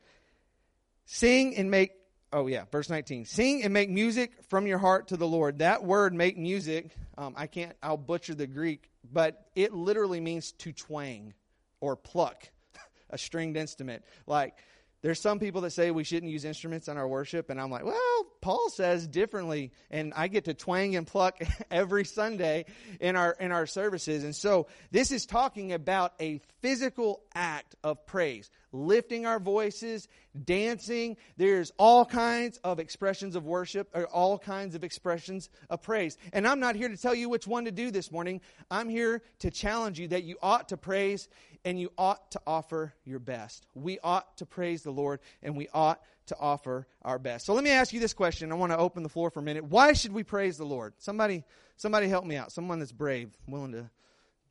Sing 1.07 1.57
and 1.57 1.71
make 1.71 1.93
oh 2.33 2.47
yeah, 2.47 2.65
verse 2.71 2.91
19. 2.91 3.25
Sing 3.25 3.63
and 3.63 3.73
make 3.73 3.89
music 3.89 4.33
from 4.49 4.67
your 4.67 4.79
heart 4.79 5.09
to 5.09 5.17
the 5.17 5.27
Lord. 5.27 5.61
That 5.61 5.85
word 5.85 6.15
make 6.15 6.37
music, 6.37 6.91
um, 7.17 7.35
I 7.37 7.47
can't 7.47 7.73
I'll 7.83 7.97
butcher 7.97 8.35
the 8.35 8.47
Greek, 8.47 8.91
but 9.11 9.49
it 9.55 9.73
literally 9.73 10.21
means 10.21 10.53
to 10.53 10.73
twang 10.73 11.33
or 11.81 11.97
pluck 11.97 12.51
a 13.11 13.19
stringed 13.19 13.57
instrument. 13.57 14.05
Like 14.27 14.55
there's 15.03 15.21
some 15.21 15.39
people 15.39 15.63
that 15.63 15.71
say 15.71 15.91
we 15.91 16.05
shouldn't 16.05 16.31
use 16.31 16.45
instruments 16.45 16.89
in 16.89 16.99
our 16.99 17.09
worship, 17.09 17.49
and 17.49 17.61
I'm 17.61 17.71
like, 17.71 17.85
well, 17.85 18.27
Paul 18.43 18.69
says 18.69 19.07
differently, 19.07 19.73
and 19.91 20.13
I 20.15 20.29
get 20.29 20.45
to 20.45 20.55
twang 20.55 20.95
and 20.97 21.07
pluck 21.07 21.39
every 21.71 22.05
Sunday 22.05 22.67
in 23.01 23.17
our 23.17 23.37
in 23.39 23.53
our 23.53 23.67
services. 23.67 24.25
And 24.25 24.37
so 24.37 24.67
this 24.91 25.11
is 25.11 25.27
talking 25.27 25.73
about 25.73 26.13
a 26.21 26.41
physical 26.61 27.23
act 27.35 27.77
of 27.83 28.05
praise, 28.07 28.51
lifting 28.73 29.27
our 29.27 29.39
voices, 29.39 30.09
dancing. 30.45 31.17
There's 31.37 31.73
all 31.79 32.05
kinds 32.05 32.59
of 32.65 32.79
expressions 32.79 33.37
of 33.37 33.47
worship, 33.47 33.89
or 33.95 34.07
all 34.07 34.39
kinds 34.39 34.75
of 34.75 34.85
expressions 34.85 35.51
of 35.69 35.83
praise. 35.83 36.17
And 36.33 36.47
I'm 36.47 36.61
not 36.61 36.77
here 36.77 36.89
to 36.89 36.97
tell 36.97 37.15
you 37.15 37.29
which 37.29 37.47
one 37.47 37.65
to 37.65 37.73
do 37.73 37.91
this 37.91 38.13
morning. 38.13 38.41
I'm 38.71 38.89
here 38.89 39.23
to 39.41 39.51
challenge 39.51 39.99
you 39.99 40.09
that 40.09 40.25
you 40.25 40.37
ought 40.43 40.69
to 40.69 40.77
praise 40.77 41.29
and 41.65 41.79
you 41.79 41.91
ought 41.99 42.31
to 42.33 42.41
offer 42.47 42.95
your 43.05 43.19
best. 43.19 43.67
We 43.75 43.99
ought 44.03 44.37
to 44.39 44.47
praise 44.47 44.83
the 44.83 44.91
Lord 44.91 45.21
and 45.43 45.57
we 45.57 45.69
ought 45.75 46.01
to 46.27 46.37
offer 46.39 46.87
our 47.03 47.19
best. 47.19 47.45
So 47.45 47.55
let 47.55 47.65
me 47.65 47.71
ask 47.71 47.93
you 47.93 48.01
this 48.01 48.15
question. 48.15 48.53
I 48.53 48.55
want 48.55 48.73
to 48.73 48.79
open 48.79 49.03
the 49.03 49.09
floor 49.09 49.31
for 49.31 49.41
a 49.41 49.43
minute. 49.43 49.65
Why 49.65 49.93
should 49.93 50.13
we 50.13 50.23
praise 50.23 50.57
the 50.57 50.65
Lord? 50.65 50.95
Somebody 50.99 51.45
somebody 51.77 52.09
help 52.09 52.25
me 52.25 52.37
out. 52.37 52.53
Someone 52.53 52.79
that's 52.79 52.93
brave, 52.93 53.31
willing 53.47 53.73
to 53.73 53.91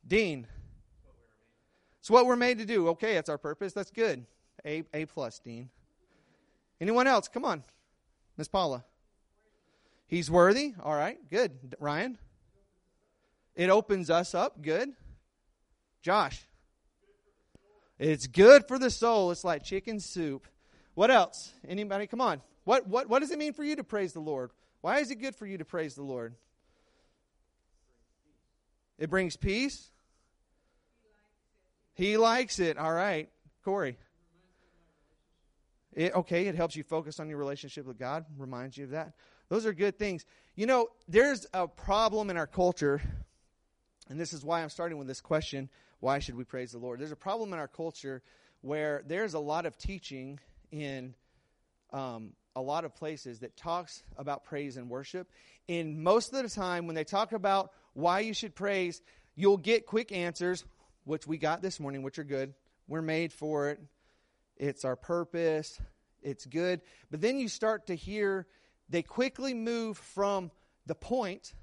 Dean. 0.08 0.48
It's 2.00 2.10
what 2.10 2.26
we're 2.26 2.36
made 2.36 2.60
to 2.60 2.66
do. 2.66 2.90
Okay, 2.90 3.16
that's 3.16 3.30
our 3.30 3.38
purpose. 3.38 3.74
That's 3.74 3.92
good. 3.92 4.26
A 4.66 4.84
A 4.94 5.06
plus, 5.06 5.40
Dean. 5.40 5.70
Anyone 6.82 7.08
else? 7.08 7.28
Come 7.28 7.46
on. 7.46 7.64
Miss 8.38 8.48
Paula. 8.48 8.86
He's 10.08 10.32
worthy. 10.32 10.74
All 10.82 10.96
right, 10.96 11.18
good. 11.30 11.52
Ryan. 11.80 12.18
It 13.56 13.70
opens 13.70 14.10
us 14.10 14.34
up. 14.34 14.62
Good. 14.62 14.94
Josh. 16.02 16.42
It's 18.00 18.28
good 18.28 18.66
for 18.68 18.80
the 18.80 18.90
soul. 18.90 19.32
It's 19.32 19.44
like 19.44 19.64
chicken 19.64 20.00
soup. 20.00 20.48
What 20.96 21.12
else? 21.12 21.52
Anybody? 21.68 22.08
Come 22.08 22.22
on. 22.22 22.42
What, 22.64 22.88
what, 22.88 23.10
what 23.10 23.20
does 23.20 23.32
it 23.32 23.38
mean 23.38 23.54
for 23.54 23.64
you 23.64 23.76
to 23.76 23.84
praise 23.84 24.14
the 24.14 24.22
Lord? 24.22 24.52
Why 24.82 25.00
is 25.00 25.12
it 25.12 25.16
good 25.16 25.36
for 25.36 25.46
you 25.46 25.58
to 25.58 25.66
praise 25.66 25.96
the 25.96 26.04
Lord? 26.04 26.34
It 28.98 29.10
brings 29.10 29.36
peace. 29.36 29.92
He 32.00 32.16
likes 32.16 32.60
it. 32.60 32.78
All 32.78 32.94
right. 32.94 33.28
Corey. 33.66 33.98
It, 35.92 36.16
okay, 36.16 36.48
it 36.48 36.56
helps 36.56 36.78
you 36.78 36.84
focus 36.84 37.20
on 37.20 37.28
your 37.28 37.38
relationship 37.38 37.86
with 37.86 38.00
God, 38.00 38.24
reminds 38.38 38.78
you 38.78 38.86
of 38.86 38.92
that. 38.92 39.12
Those 39.50 39.66
are 39.66 39.74
good 39.74 40.00
things. 40.00 40.26
You 40.56 40.66
know, 40.66 40.88
there's 41.10 41.46
a 41.54 41.68
problem 41.68 42.30
in 42.30 42.38
our 42.38 42.48
culture, 42.48 43.02
and 44.10 44.18
this 44.18 44.32
is 44.32 44.46
why 44.46 44.62
I'm 44.62 44.70
starting 44.70 44.98
with 44.98 45.08
this 45.08 45.20
question 45.20 45.70
why 46.00 46.20
should 46.20 46.38
we 46.38 46.46
praise 46.46 46.72
the 46.72 46.78
Lord? 46.78 47.02
There's 47.02 47.12
a 47.12 47.18
problem 47.18 47.52
in 47.52 47.60
our 47.60 47.68
culture 47.68 48.22
where 48.62 49.04
there's 49.06 49.34
a 49.34 49.40
lot 49.40 49.66
of 49.66 49.78
teaching 49.78 50.40
in 50.72 51.14
um, 51.92 52.32
a 52.56 52.62
lot 52.62 52.86
of 52.86 52.96
places 52.96 53.40
that 53.40 53.58
talks 53.58 54.04
about 54.16 54.46
praise 54.46 54.78
and 54.78 54.90
worship. 54.90 55.30
And 55.68 56.02
most 56.02 56.34
of 56.34 56.42
the 56.42 56.50
time, 56.50 56.88
when 56.88 56.96
they 56.96 57.04
talk 57.04 57.34
about 57.34 57.72
why 57.92 58.22
you 58.22 58.34
should 58.34 58.56
praise, 58.56 59.02
you'll 59.36 59.58
get 59.58 59.86
quick 59.86 60.14
answers, 60.14 60.64
which 61.10 61.26
we 61.26 61.38
got 61.38 61.62
this 61.62 61.80
morning, 61.80 62.04
which 62.04 62.20
are 62.20 62.24
good. 62.24 62.54
We're 62.88 63.02
made 63.02 63.34
for 63.34 63.70
it. 63.70 63.80
It's 64.58 64.86
our 64.86 64.96
purpose. 64.96 65.82
It's 66.22 66.46
good. 66.46 66.82
But 67.10 67.20
then 67.20 67.40
you 67.40 67.48
start 67.48 67.88
to 67.88 67.96
hear 67.96 68.46
they 68.90 69.02
quickly 69.02 69.54
move 69.54 69.98
from 69.98 70.52
the 70.86 70.96
point 70.96 71.54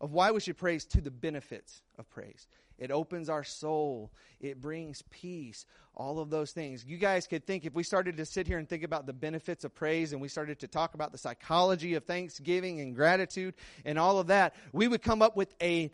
of 0.00 0.12
why 0.12 0.30
we 0.30 0.40
should 0.40 0.58
praise 0.58 0.84
to 0.86 1.00
the 1.00 1.10
benefits 1.10 1.82
of 1.98 2.08
praise. 2.10 2.46
It 2.78 2.90
opens 2.90 3.30
our 3.30 3.44
soul. 3.44 4.12
It 4.40 4.60
brings 4.60 5.02
peace. 5.08 5.64
All 5.94 6.18
of 6.18 6.30
those 6.30 6.52
things. 6.52 6.84
You 6.84 6.96
guys 6.98 7.26
could 7.26 7.46
think 7.46 7.64
if 7.64 7.74
we 7.74 7.84
started 7.84 8.16
to 8.16 8.26
sit 8.26 8.46
here 8.46 8.58
and 8.58 8.68
think 8.68 8.82
about 8.82 9.06
the 9.06 9.12
benefits 9.12 9.64
of 9.64 9.74
praise 9.74 10.12
and 10.12 10.20
we 10.20 10.28
started 10.28 10.60
to 10.60 10.68
talk 10.68 10.94
about 10.94 11.12
the 11.12 11.18
psychology 11.18 11.94
of 11.94 12.04
thanksgiving 12.04 12.80
and 12.80 12.94
gratitude 12.94 13.54
and 13.84 13.98
all 13.98 14.18
of 14.18 14.26
that, 14.26 14.54
we 14.72 14.88
would 14.88 15.02
come 15.02 15.22
up 15.22 15.36
with 15.36 15.54
a 15.62 15.90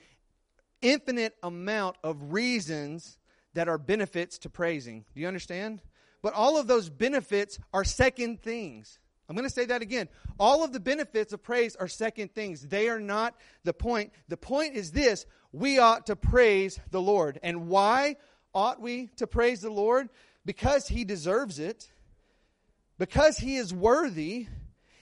infinite 0.83 1.35
amount 1.43 1.97
of 2.03 2.33
reasons 2.33 3.19
that 3.55 3.69
are 3.69 3.79
benefits 3.79 4.39
to 4.39 4.51
praising. 4.51 5.05
Do 5.15 5.21
you 5.21 5.29
understand? 5.29 5.83
But 6.23 6.35
all 6.35 6.59
of 6.59 6.67
those 6.67 6.89
benefits 6.89 7.59
are 7.73 7.85
second 7.85 8.43
things. 8.43 8.99
I'm 9.29 9.37
going 9.37 9.49
to 9.49 9.55
say 9.55 9.67
that 9.67 9.83
again. 9.83 10.09
All 10.39 10.65
of 10.65 10.73
the 10.73 10.81
benefits 10.81 11.33
of 11.33 11.43
praise 11.43 11.77
are 11.77 11.89
second 11.89 12.35
things. 12.35 12.63
They 12.63 12.89
are 12.89 13.01
not 13.01 13.35
the 13.63 13.75
point. 13.75 14.13
The 14.29 14.37
point 14.37 14.75
is 14.75 14.93
this 14.93 15.27
we 15.53 15.79
ought 15.79 16.07
to 16.07 16.17
praise 16.17 16.81
the 16.91 17.01
Lord. 17.01 17.39
And 17.43 17.69
why 17.69 18.17
ought 18.55 18.81
we 18.81 19.09
to 19.17 19.27
praise 19.27 19.61
the 19.61 19.71
Lord? 19.71 20.09
Because 20.45 20.89
he 20.89 21.05
deserves 21.05 21.59
it, 21.59 21.91
because 22.99 23.37
he 23.39 23.57
is 23.57 23.73
worthy, 23.75 24.47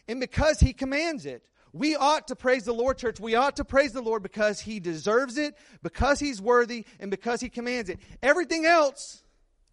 and 0.09 0.19
because 0.19 0.61
he 0.61 0.73
commands 0.73 1.25
it. 1.25 1.45
We 1.77 1.95
ought 1.95 2.29
to 2.29 2.37
praise 2.37 2.65
the 2.65 2.73
Lord, 2.73 2.97
church. 2.97 3.21
We 3.21 3.35
ought 3.35 3.57
to 3.57 3.65
praise 3.65 3.93
the 3.93 4.01
Lord 4.01 4.23
because 4.23 4.61
he 4.61 4.81
deserves 4.81 5.37
it, 5.37 5.55
because 5.83 6.19
he's 6.19 6.41
worthy, 6.41 6.87
and 6.99 7.11
because 7.11 7.41
he 7.41 7.51
commands 7.51 7.91
it. 7.91 8.01
Everything 8.23 8.65
else, 8.65 9.23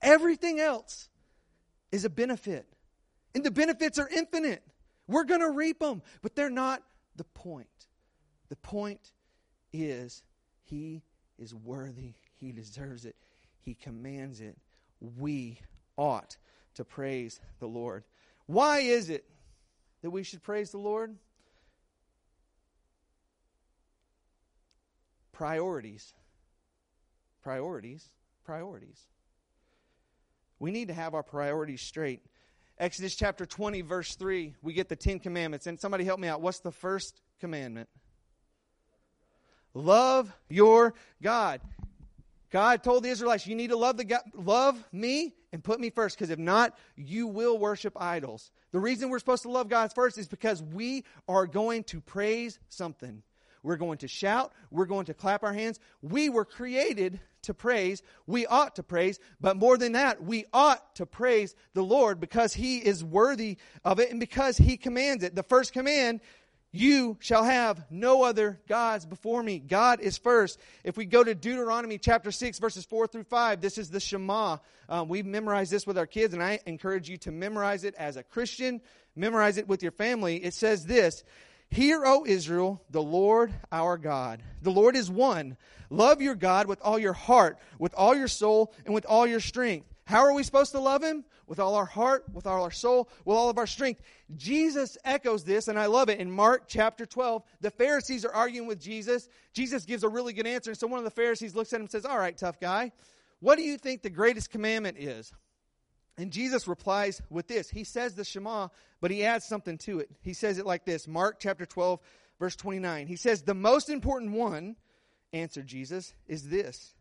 everything 0.01 0.59
else 0.59 1.07
is 1.93 2.03
a 2.03 2.09
benefit. 2.09 2.67
And 3.33 3.43
the 3.43 3.51
benefits 3.51 3.99
are 3.99 4.09
infinite. 4.09 4.63
We're 5.07 5.23
going 5.23 5.39
to 5.39 5.49
reap 5.49 5.79
them, 5.79 6.01
but 6.21 6.35
they're 6.35 6.49
not 6.49 6.83
the 7.15 7.23
point. 7.23 7.67
The 8.49 8.57
point 8.57 9.11
is 9.71 10.23
He 10.63 11.03
is 11.39 11.55
worthy, 11.55 12.13
He 12.35 12.51
deserves 12.51 13.05
it, 13.05 13.15
He 13.61 13.75
commands 13.75 14.41
it. 14.41 14.57
We 14.99 15.59
ought 15.97 16.37
to 16.75 16.83
praise 16.83 17.39
the 17.59 17.67
Lord. 17.67 18.03
Why 18.45 18.79
is 18.79 19.09
it 19.09 19.25
that 20.01 20.11
we 20.11 20.23
should 20.23 20.43
praise 20.43 20.71
the 20.71 20.77
Lord? 20.77 21.15
Priorities. 25.33 26.13
Priorities. 27.43 28.09
Priorities. 28.45 29.01
We 30.59 30.71
need 30.71 30.87
to 30.87 30.93
have 30.93 31.13
our 31.13 31.23
priorities 31.23 31.81
straight. 31.81 32.21
Exodus 32.77 33.15
chapter 33.15 33.45
20, 33.45 33.81
verse 33.81 34.15
3, 34.15 34.55
we 34.61 34.73
get 34.73 34.89
the 34.89 34.95
Ten 34.95 35.19
Commandments. 35.19 35.67
And 35.67 35.79
somebody 35.79 36.05
help 36.05 36.19
me 36.19 36.27
out. 36.27 36.41
What's 36.41 36.59
the 36.59 36.71
first 36.71 37.21
commandment? 37.39 37.89
Love 39.73 40.31
your 40.49 40.93
God. 41.21 41.61
God 42.51 42.83
told 42.83 43.03
the 43.03 43.09
Israelites, 43.09 43.47
you 43.47 43.55
need 43.55 43.71
to 43.71 43.77
love 43.77 43.97
the 43.97 44.03
God, 44.03 44.21
love 44.35 44.81
me 44.91 45.33
and 45.51 45.63
put 45.63 45.79
me 45.79 45.89
first, 45.89 46.17
because 46.17 46.29
if 46.29 46.37
not, 46.37 46.77
you 46.95 47.25
will 47.25 47.57
worship 47.57 47.99
idols. 47.99 48.51
The 48.71 48.79
reason 48.79 49.09
we're 49.09 49.19
supposed 49.19 49.43
to 49.43 49.49
love 49.49 49.69
God 49.69 49.91
first 49.93 50.19
is 50.19 50.27
because 50.27 50.61
we 50.61 51.03
are 51.27 51.47
going 51.47 51.83
to 51.85 51.99
praise 51.99 52.59
something. 52.69 53.23
We're 53.63 53.77
going 53.77 53.99
to 53.99 54.07
shout. 54.07 54.51
We're 54.69 54.85
going 54.85 55.05
to 55.05 55.13
clap 55.13 55.43
our 55.43 55.53
hands. 55.53 55.79
We 56.01 56.29
were 56.29 56.45
created 56.45 57.19
to 57.43 57.53
praise. 57.53 58.03
We 58.27 58.45
ought 58.45 58.75
to 58.75 58.83
praise. 58.83 59.19
But 59.39 59.57
more 59.57 59.77
than 59.77 59.93
that, 59.93 60.23
we 60.23 60.45
ought 60.53 60.95
to 60.95 61.05
praise 61.05 61.55
the 61.73 61.81
Lord 61.81 62.19
because 62.19 62.53
He 62.53 62.77
is 62.77 63.03
worthy 63.03 63.57
of 63.83 63.99
it 63.99 64.11
and 64.11 64.19
because 64.19 64.57
He 64.57 64.77
commands 64.77 65.23
it. 65.23 65.33
The 65.35 65.43
first 65.43 65.73
command, 65.73 66.19
you 66.71 67.17
shall 67.19 67.43
have 67.43 67.85
no 67.89 68.23
other 68.23 68.59
gods 68.67 69.05
before 69.05 69.43
me. 69.43 69.59
God 69.59 70.01
is 70.01 70.17
first. 70.17 70.59
If 70.83 70.97
we 70.97 71.05
go 71.05 71.23
to 71.23 71.35
Deuteronomy 71.35 71.97
chapter 71.97 72.31
6, 72.31 72.59
verses 72.59 72.83
4 72.83 73.07
through 73.07 73.25
5, 73.25 73.61
this 73.61 73.77
is 73.77 73.89
the 73.89 73.99
Shema. 73.99 74.57
Um, 74.89 75.07
we 75.07 75.23
memorize 75.23 75.69
this 75.69 75.87
with 75.87 75.97
our 75.97 76.07
kids, 76.07 76.33
and 76.33 76.43
I 76.43 76.59
encourage 76.65 77.09
you 77.09 77.17
to 77.19 77.31
memorize 77.31 77.83
it 77.83 77.95
as 77.95 78.17
a 78.17 78.23
Christian. 78.23 78.81
Memorize 79.15 79.57
it 79.57 79.67
with 79.67 79.83
your 79.83 79.91
family. 79.91 80.43
It 80.43 80.55
says 80.55 80.85
this 80.85 81.23
Hear, 81.73 82.05
O 82.05 82.23
Israel, 82.23 82.83
the 82.91 83.01
Lord 83.01 83.51
our 83.71 83.97
God. 83.97 84.43
The 84.61 84.69
Lord 84.69 84.95
is 84.95 85.09
one. 85.09 85.57
Love 85.89 86.21
your 86.21 86.35
God 86.35 86.67
with 86.67 86.79
all 86.83 86.99
your 86.99 87.13
heart, 87.13 87.57
with 87.79 87.95
all 87.95 88.15
your 88.15 88.27
soul, 88.27 88.71
and 88.85 88.93
with 88.93 89.07
all 89.07 89.25
your 89.25 89.39
strength. 89.39 89.87
How 90.05 90.19
are 90.23 90.35
we 90.35 90.43
supposed 90.43 90.71
to 90.73 90.79
love 90.79 91.01
him? 91.01 91.25
With 91.47 91.59
all 91.59 91.73
our 91.73 91.87
heart, 91.87 92.25
with 92.31 92.45
all 92.45 92.61
our 92.61 92.69
soul, 92.69 93.09
with 93.25 93.35
all 93.35 93.49
of 93.49 93.57
our 93.57 93.65
strength. 93.65 94.01
Jesus 94.35 94.99
echoes 95.03 95.43
this, 95.43 95.67
and 95.67 95.79
I 95.79 95.87
love 95.87 96.09
it. 96.09 96.19
In 96.19 96.29
Mark 96.29 96.65
chapter 96.67 97.07
12, 97.07 97.41
the 97.59 97.71
Pharisees 97.71 98.23
are 98.23 98.31
arguing 98.31 98.67
with 98.67 98.79
Jesus. 98.79 99.27
Jesus 99.51 99.83
gives 99.83 100.03
a 100.03 100.09
really 100.09 100.33
good 100.33 100.45
answer, 100.45 100.69
and 100.69 100.79
so 100.79 100.85
one 100.85 100.99
of 100.99 101.05
the 101.05 101.09
Pharisees 101.09 101.55
looks 101.55 101.73
at 101.73 101.77
him 101.77 101.83
and 101.83 101.91
says, 101.91 102.05
All 102.05 102.19
right, 102.19 102.37
tough 102.37 102.59
guy, 102.59 102.91
what 103.39 103.55
do 103.55 103.63
you 103.63 103.79
think 103.79 104.03
the 104.03 104.11
greatest 104.11 104.51
commandment 104.51 104.97
is? 104.99 105.33
And 106.17 106.31
Jesus 106.31 106.67
replies 106.67 107.21
with 107.29 107.47
this. 107.47 107.69
He 107.69 107.83
says 107.83 108.13
the 108.13 108.23
Shema, 108.23 108.67
but 109.01 109.11
he 109.11 109.25
adds 109.25 109.45
something 109.45 109.77
to 109.79 109.99
it. 109.99 110.09
He 110.21 110.33
says 110.33 110.59
it 110.59 110.65
like 110.65 110.85
this 110.85 111.07
Mark 111.07 111.39
chapter 111.39 111.65
12, 111.65 111.99
verse 112.39 112.55
29. 112.55 113.07
He 113.07 113.15
says, 113.15 113.41
The 113.41 113.53
most 113.53 113.89
important 113.89 114.33
one, 114.33 114.75
answered 115.31 115.67
Jesus, 115.67 116.13
is 116.27 116.49
this 116.49 116.93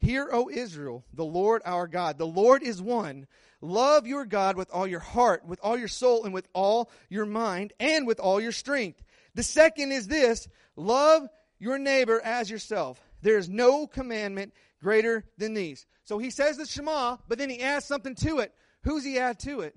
Hear, 0.00 0.28
O 0.32 0.48
Israel, 0.48 1.04
the 1.12 1.24
Lord 1.24 1.62
our 1.64 1.86
God. 1.86 2.18
The 2.18 2.26
Lord 2.26 2.62
is 2.62 2.80
one. 2.80 3.26
Love 3.60 4.06
your 4.06 4.24
God 4.24 4.56
with 4.56 4.70
all 4.72 4.86
your 4.86 5.00
heart, 5.00 5.44
with 5.46 5.58
all 5.62 5.76
your 5.76 5.88
soul, 5.88 6.24
and 6.24 6.32
with 6.32 6.46
all 6.52 6.90
your 7.08 7.26
mind, 7.26 7.72
and 7.80 8.06
with 8.06 8.20
all 8.20 8.40
your 8.40 8.52
strength. 8.52 9.02
The 9.34 9.42
second 9.42 9.92
is 9.92 10.06
this 10.06 10.48
love 10.76 11.28
your 11.58 11.78
neighbor 11.78 12.20
as 12.22 12.50
yourself. 12.50 13.00
There 13.22 13.38
is 13.38 13.48
no 13.48 13.86
commandment 13.86 14.52
greater 14.80 15.24
than 15.38 15.54
these. 15.54 15.86
So 16.08 16.16
he 16.16 16.30
says 16.30 16.56
the 16.56 16.64
Shema, 16.64 17.18
but 17.28 17.36
then 17.36 17.50
he 17.50 17.60
adds 17.60 17.84
something 17.84 18.14
to 18.14 18.38
it. 18.38 18.54
Who's 18.84 19.04
he 19.04 19.18
add 19.18 19.38
to 19.40 19.60
it? 19.60 19.76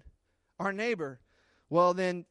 Our 0.62 0.72
neighbor. 0.72 1.20
Well, 1.70 1.94
then 1.94 2.24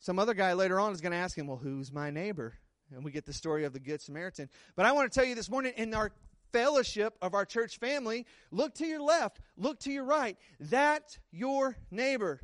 some 0.00 0.18
other 0.18 0.34
guy 0.34 0.54
later 0.54 0.80
on 0.80 0.90
is 0.90 1.00
going 1.00 1.12
to 1.12 1.18
ask 1.18 1.38
him, 1.38 1.46
Well, 1.46 1.56
who's 1.56 1.92
my 1.92 2.10
neighbor? 2.10 2.54
And 2.92 3.04
we 3.04 3.12
get 3.12 3.26
the 3.26 3.32
story 3.32 3.62
of 3.62 3.72
the 3.72 3.78
Good 3.78 4.02
Samaritan. 4.02 4.48
But 4.74 4.86
I 4.86 4.92
want 4.92 5.10
to 5.10 5.16
tell 5.16 5.24
you 5.24 5.36
this 5.36 5.48
morning 5.48 5.72
in 5.76 5.94
our 5.94 6.10
fellowship 6.50 7.14
of 7.22 7.32
our 7.32 7.44
church 7.44 7.78
family, 7.78 8.26
look 8.50 8.74
to 8.74 8.86
your 8.86 9.00
left, 9.00 9.38
look 9.56 9.78
to 9.80 9.92
your 9.92 10.04
right. 10.04 10.36
That's 10.58 11.20
your 11.30 11.76
neighbor. 11.92 12.40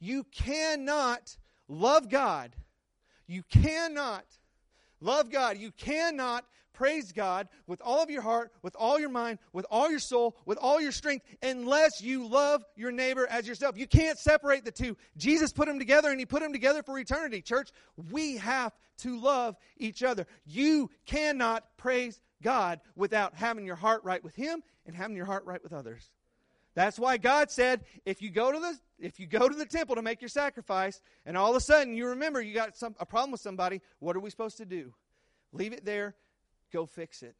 You 0.00 0.24
cannot 0.32 1.36
love 1.68 2.08
God. 2.08 2.56
You 3.28 3.44
cannot 3.44 4.24
love 5.00 5.30
God. 5.30 5.58
You 5.58 5.70
cannot 5.70 6.44
praise 6.76 7.10
God 7.10 7.48
with 7.66 7.80
all 7.82 8.02
of 8.02 8.10
your 8.10 8.22
heart, 8.22 8.52
with 8.62 8.76
all 8.76 9.00
your 9.00 9.08
mind, 9.08 9.38
with 9.52 9.66
all 9.70 9.90
your 9.90 9.98
soul, 9.98 10.36
with 10.44 10.58
all 10.58 10.80
your 10.80 10.92
strength, 10.92 11.24
unless 11.42 12.02
you 12.02 12.28
love 12.28 12.62
your 12.76 12.92
neighbor 12.92 13.26
as 13.28 13.48
yourself. 13.48 13.78
You 13.78 13.86
can't 13.86 14.18
separate 14.18 14.64
the 14.64 14.70
two. 14.70 14.96
Jesus 15.16 15.52
put 15.52 15.66
them 15.66 15.78
together 15.78 16.10
and 16.10 16.20
he 16.20 16.26
put 16.26 16.42
them 16.42 16.52
together 16.52 16.82
for 16.82 16.98
eternity. 16.98 17.40
Church, 17.40 17.70
we 18.10 18.36
have 18.36 18.72
to 18.98 19.18
love 19.18 19.56
each 19.78 20.02
other. 20.02 20.26
You 20.44 20.90
cannot 21.06 21.64
praise 21.78 22.20
God 22.42 22.80
without 22.94 23.34
having 23.34 23.64
your 23.64 23.76
heart 23.76 24.04
right 24.04 24.22
with 24.22 24.34
him 24.34 24.62
and 24.84 24.94
having 24.94 25.16
your 25.16 25.26
heart 25.26 25.46
right 25.46 25.62
with 25.62 25.72
others. 25.72 26.10
That's 26.74 26.98
why 26.98 27.16
God 27.16 27.50
said, 27.50 27.86
if 28.04 28.20
you 28.20 28.30
go 28.30 28.52
to 28.52 28.60
the 28.60 28.78
if 28.98 29.18
you 29.18 29.26
go 29.26 29.48
to 29.48 29.54
the 29.54 29.66
temple 29.66 29.96
to 29.96 30.02
make 30.02 30.22
your 30.22 30.28
sacrifice, 30.28 31.02
and 31.24 31.36
all 31.36 31.50
of 31.50 31.56
a 31.56 31.60
sudden 31.60 31.94
you 31.94 32.08
remember 32.08 32.40
you 32.40 32.54
got 32.54 32.76
some, 32.76 32.94
a 32.98 33.04
problem 33.04 33.30
with 33.30 33.40
somebody, 33.40 33.80
what 33.98 34.16
are 34.16 34.20
we 34.20 34.30
supposed 34.30 34.58
to 34.58 34.64
do? 34.66 34.92
Leave 35.52 35.72
it 35.72 35.84
there 35.84 36.14
go 36.76 36.84
fix 36.84 37.22
it. 37.22 37.36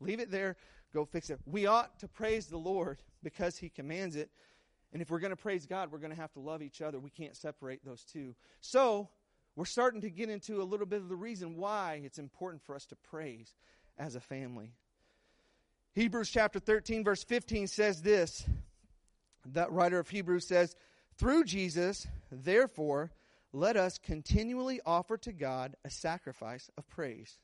Leave 0.00 0.18
it 0.18 0.30
there, 0.30 0.56
go 0.94 1.04
fix 1.04 1.28
it. 1.28 1.38
We 1.44 1.66
ought 1.66 1.98
to 1.98 2.08
praise 2.08 2.46
the 2.46 2.56
Lord 2.56 3.02
because 3.22 3.58
He 3.58 3.68
commands 3.68 4.16
it. 4.16 4.30
And 4.94 5.02
if 5.02 5.10
we're 5.10 5.18
going 5.18 5.30
to 5.30 5.36
praise 5.36 5.66
God, 5.66 5.92
we're 5.92 5.98
going 5.98 6.14
to 6.14 6.20
have 6.20 6.32
to 6.32 6.40
love 6.40 6.62
each 6.62 6.80
other. 6.80 6.98
We 6.98 7.10
can't 7.10 7.36
separate 7.36 7.84
those 7.84 8.02
two. 8.02 8.34
So, 8.62 9.10
we're 9.56 9.66
starting 9.66 10.00
to 10.00 10.10
get 10.10 10.30
into 10.30 10.62
a 10.62 10.64
little 10.64 10.86
bit 10.86 11.02
of 11.02 11.10
the 11.10 11.16
reason 11.16 11.56
why 11.56 12.00
it's 12.02 12.18
important 12.18 12.62
for 12.62 12.74
us 12.74 12.86
to 12.86 12.96
praise 12.96 13.54
as 13.98 14.16
a 14.16 14.20
family. 14.20 14.72
Hebrews 15.92 16.30
chapter 16.30 16.58
13, 16.58 17.04
verse 17.04 17.22
15 17.22 17.66
says 17.66 18.00
this. 18.00 18.46
That 19.44 19.70
writer 19.70 19.98
of 19.98 20.08
Hebrews 20.08 20.48
says, 20.48 20.74
Through 21.18 21.44
Jesus, 21.44 22.06
therefore, 22.30 23.12
let 23.52 23.76
us 23.76 23.98
continually 23.98 24.80
offer 24.86 25.18
to 25.18 25.32
God 25.32 25.76
a 25.84 25.90
sacrifice 25.90 26.70
of 26.78 26.88
praise 26.88 27.38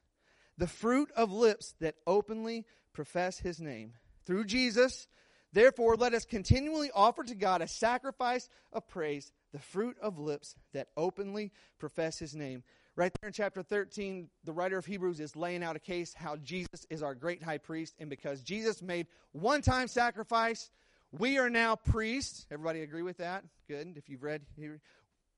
the 0.58 0.66
fruit 0.66 1.10
of 1.16 1.32
lips 1.32 1.74
that 1.80 1.94
openly 2.06 2.66
profess 2.92 3.38
his 3.38 3.60
name. 3.60 3.92
Through 4.26 4.44
Jesus, 4.44 5.06
therefore, 5.52 5.96
let 5.96 6.12
us 6.12 6.24
continually 6.24 6.90
offer 6.94 7.22
to 7.24 7.34
God 7.34 7.62
a 7.62 7.68
sacrifice 7.68 8.48
of 8.72 8.86
praise, 8.88 9.32
the 9.52 9.58
fruit 9.58 9.96
of 10.02 10.18
lips 10.18 10.56
that 10.74 10.88
openly 10.96 11.52
profess 11.78 12.18
his 12.18 12.34
name. 12.34 12.64
Right 12.96 13.12
there 13.20 13.28
in 13.28 13.32
chapter 13.32 13.62
13, 13.62 14.28
the 14.42 14.52
writer 14.52 14.76
of 14.76 14.84
Hebrews 14.84 15.20
is 15.20 15.36
laying 15.36 15.62
out 15.62 15.76
a 15.76 15.80
case 15.80 16.12
how 16.12 16.36
Jesus 16.36 16.84
is 16.90 17.02
our 17.02 17.14
great 17.14 17.42
high 17.42 17.58
priest, 17.58 17.94
and 18.00 18.10
because 18.10 18.42
Jesus 18.42 18.82
made 18.82 19.06
one 19.30 19.62
time 19.62 19.86
sacrifice, 19.86 20.70
we 21.12 21.38
are 21.38 21.48
now 21.48 21.76
priests. 21.76 22.44
Everybody 22.50 22.82
agree 22.82 23.02
with 23.02 23.18
that? 23.18 23.44
Good. 23.68 23.96
If 23.96 24.08
you've 24.08 24.24
read, 24.24 24.42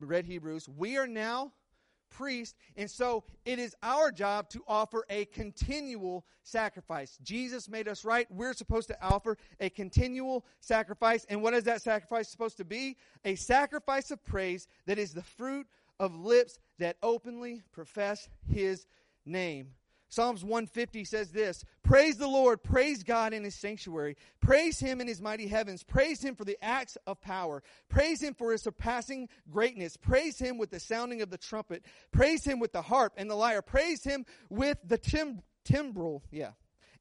read 0.01 0.25
Hebrews, 0.25 0.69
we 0.69 0.97
are 0.97 1.07
now 1.07 1.53
priest. 2.11 2.57
And 2.77 2.91
so 2.91 3.25
it 3.45 3.59
is 3.59 3.75
our 3.83 4.11
job 4.11 4.49
to 4.51 4.63
offer 4.69 5.05
a 5.09 5.25
continual 5.27 6.27
sacrifice. 6.43 7.19
Jesus 7.23 7.69
made 7.69 7.89
us 7.89 8.05
right. 8.05 8.27
We're 8.31 8.55
supposed 8.55 8.89
to 8.89 9.03
offer 9.03 9.39
a 9.61 9.71
continual 9.71 10.45
sacrifice. 10.61 11.25
And 11.29 11.43
what 11.43 11.55
is 11.55 11.65
that 11.65 11.83
sacrifice 11.83 12.29
supposed 12.29 12.57
to 12.59 12.65
be? 12.65 12.97
A 13.25 13.35
sacrifice 13.35 14.11
of 14.11 14.25
praise 14.25 14.69
that 14.87 14.99
is 14.99 15.13
the 15.13 15.23
fruit 15.23 15.67
of 15.99 16.15
lips 16.17 16.59
that 16.79 16.97
openly 17.03 17.63
profess 17.73 18.29
his 18.47 18.87
name. 19.25 19.69
Psalms 20.11 20.45
150 20.45 21.05
says 21.05 21.31
this 21.31 21.65
Praise 21.83 22.17
the 22.19 22.27
Lord, 22.27 22.63
praise 22.63 23.03
God 23.03 23.33
in 23.33 23.45
his 23.45 23.55
sanctuary, 23.55 24.17
praise 24.41 24.79
him 24.79 25.01
in 25.01 25.07
his 25.07 25.23
mighty 25.23 25.47
heavens, 25.47 25.83
praise 25.85 26.21
him 26.23 26.35
for 26.35 26.45
the 26.45 26.59
acts 26.63 26.99
of 27.07 27.21
power, 27.21 27.63
praise 27.89 28.21
him 28.21 28.35
for 28.35 28.53
his 28.53 28.63
surpassing 28.63 29.29
greatness, 29.51 29.97
praise 29.97 30.39
him 30.39 30.59
with 30.59 30.71
the 30.71 30.81
sounding 30.81 31.23
of 31.23 31.31
the 31.31 31.39
trumpet, 31.39 31.85
praise 32.13 32.45
him 32.45 32.59
with 32.59 32.73
the 32.73 32.83
harp 32.83 33.15
and 33.17 33.31
the 33.31 33.37
lyre, 33.37 33.63
praise 33.63 34.03
him 34.03 34.27
with 34.51 34.79
the 34.85 34.99
tim- 34.99 35.43
timbrel, 35.65 36.25
yeah, 36.33 36.51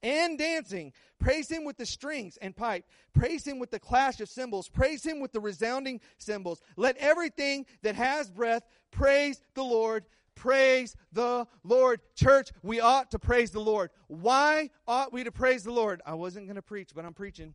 and 0.03 0.37
dancing. 0.37 0.93
Praise 1.19 1.49
him 1.49 1.65
with 1.65 1.77
the 1.77 1.85
strings 1.85 2.37
and 2.41 2.55
pipe. 2.55 2.85
Praise 3.13 3.45
him 3.45 3.59
with 3.59 3.71
the 3.71 3.79
clash 3.79 4.21
of 4.21 4.29
cymbals. 4.29 4.69
Praise 4.69 5.05
him 5.05 5.19
with 5.19 5.33
the 5.33 5.41
resounding 5.41 5.99
cymbals. 6.17 6.61
Let 6.77 6.95
everything 6.95 7.65
that 7.81 7.95
has 7.95 8.29
breath 8.29 8.63
praise 8.91 9.41
the 9.55 9.63
Lord. 9.63 10.05
Praise 10.39 10.95
the 11.11 11.45
Lord. 11.65 11.99
Church, 12.15 12.51
we 12.63 12.79
ought 12.79 13.11
to 13.11 13.19
praise 13.19 13.51
the 13.51 13.59
Lord. 13.59 13.89
Why 14.07 14.69
ought 14.87 15.11
we 15.11 15.25
to 15.25 15.33
praise 15.33 15.65
the 15.65 15.73
Lord? 15.73 16.01
I 16.05 16.13
wasn't 16.13 16.45
going 16.45 16.55
to 16.55 16.61
preach, 16.61 16.91
but 16.95 17.03
I'm 17.03 17.13
preaching. 17.13 17.53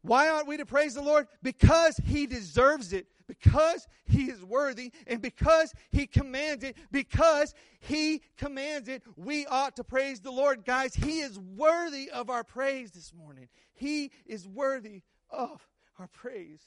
Why 0.00 0.30
ought 0.30 0.46
we 0.46 0.56
to 0.56 0.64
praise 0.64 0.94
the 0.94 1.02
Lord? 1.02 1.28
Because 1.42 1.98
He 1.98 2.26
deserves 2.26 2.94
it, 2.94 3.08
because 3.28 3.86
He 4.06 4.30
is 4.30 4.42
worthy, 4.42 4.90
and 5.06 5.20
because 5.20 5.74
He 5.90 6.06
commands 6.06 6.64
it, 6.64 6.78
because 6.90 7.52
He 7.80 8.22
commands 8.38 8.88
it, 8.88 9.02
we 9.14 9.44
ought 9.44 9.76
to 9.76 9.84
praise 9.84 10.20
the 10.20 10.32
Lord. 10.32 10.64
Guys, 10.64 10.94
He 10.94 11.20
is 11.20 11.38
worthy 11.38 12.10
of 12.10 12.30
our 12.30 12.42
praise 12.42 12.90
this 12.90 13.12
morning. 13.12 13.48
He 13.74 14.12
is 14.24 14.48
worthy 14.48 15.02
of 15.28 15.68
our 15.98 16.08
praise. 16.08 16.62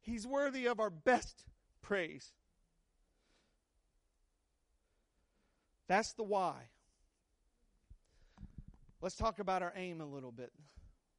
He's 0.00 0.26
worthy 0.26 0.66
of 0.66 0.80
our 0.80 0.90
best 0.90 1.44
praise. 1.80 2.32
That's 5.88 6.12
the 6.14 6.22
why. 6.22 6.54
Let's 9.00 9.16
talk 9.16 9.38
about 9.38 9.62
our 9.62 9.72
aim 9.76 10.00
a 10.00 10.06
little 10.06 10.32
bit. 10.32 10.52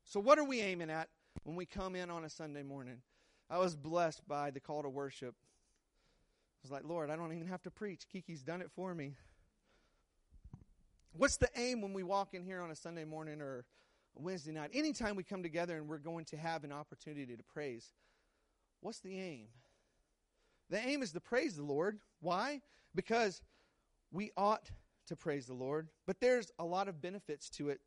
So, 0.06 0.20
what 0.20 0.40
are 0.40 0.44
we 0.44 0.62
aiming 0.62 0.90
at 0.90 1.10
when 1.44 1.56
we 1.56 1.66
come 1.66 1.96
in 1.96 2.10
on 2.10 2.26
a 2.26 2.30
Sunday 2.30 2.64
morning? 2.64 2.98
I 3.50 3.60
was 3.60 3.76
blessed 3.76 4.28
by 4.28 4.50
the 4.52 4.60
call 4.60 4.82
to 4.84 4.90
worship. 4.90 5.36
I 5.40 6.62
was 6.64 6.72
like, 6.72 6.84
Lord, 6.84 7.12
I 7.12 7.16
don't 7.16 7.32
even 7.34 7.48
have 7.48 7.62
to 7.64 7.72
preach. 7.72 8.08
Kiki's 8.12 8.42
done 8.42 8.62
it 8.62 8.72
for 8.76 8.96
me. 8.96 9.14
What's 11.14 11.38
the 11.38 11.50
aim 11.56 11.82
when 11.82 11.94
we 11.94 12.04
walk 12.04 12.34
in 12.34 12.44
here 12.44 12.62
on 12.62 12.72
a 12.72 12.76
Sunday 12.76 13.06
morning 13.06 13.40
or 13.40 13.66
Wednesday 14.16 14.52
night? 14.52 14.72
Anytime 14.74 15.16
we 15.16 15.24
come 15.24 15.44
together 15.44 15.78
and 15.78 15.88
we're 15.88 15.98
going 16.00 16.26
to 16.26 16.38
have 16.38 16.64
an 16.64 16.72
opportunity 16.72 17.38
to 17.38 17.44
praise, 17.44 17.92
what's 18.82 19.00
the 19.00 19.20
aim? 19.20 19.48
The 20.70 20.80
aim 20.80 21.04
is 21.04 21.12
to 21.12 21.20
praise 21.20 21.56
the 21.56 21.64
Lord. 21.64 22.00
Why? 22.20 22.62
Because 22.96 23.42
we 24.16 24.32
ought 24.38 24.72
to 25.08 25.16
praise 25.16 25.46
the 25.46 25.54
Lord, 25.54 25.90
but 26.08 26.20
there's 26.20 26.52
a 26.58 26.66
lot 26.66 26.88
of 26.88 27.02
benefits 27.02 27.50
to 27.52 27.70
it. 27.70 27.80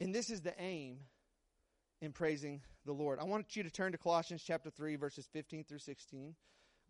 And 0.00 0.14
this 0.14 0.30
is 0.30 0.42
the 0.42 0.54
aim 0.60 0.98
in 2.00 2.12
praising 2.12 2.60
the 2.84 2.92
Lord. 2.92 3.18
I 3.18 3.24
want 3.24 3.56
you 3.56 3.64
to 3.64 3.70
turn 3.70 3.92
to 3.92 3.98
Colossians 3.98 4.44
chapter 4.46 4.70
3 4.70 4.96
verses 4.96 5.26
15 5.32 5.64
through 5.64 5.80
16. 5.80 6.34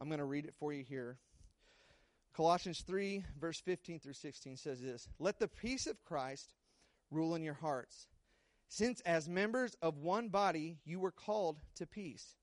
I'm 0.01 0.09
going 0.09 0.19
to 0.19 0.25
read 0.25 0.45
it 0.45 0.55
for 0.59 0.73
you 0.73 0.85
here. 0.85 1.19
Colossians 2.35 2.83
3 2.83 3.25
verse 3.41 3.61
15 3.61 4.01
through 4.01 4.13
16 4.13 4.57
says 4.57 4.81
this, 4.81 5.09
"Let 5.19 5.39
the 5.39 5.49
peace 5.49 5.87
of 5.87 6.05
Christ 6.05 6.55
rule 7.11 7.35
in 7.35 7.43
your 7.43 7.55
hearts, 7.55 8.07
since 8.69 9.01
as 9.01 9.29
members 9.29 9.75
of 9.81 9.97
one 9.99 10.29
body 10.29 10.79
you 10.85 11.01
were 11.01 11.11
called 11.11 11.61
to 11.77 11.87
peace, 11.87 12.37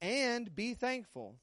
and 0.00 0.54
be 0.54 0.74
thankful." 0.74 1.38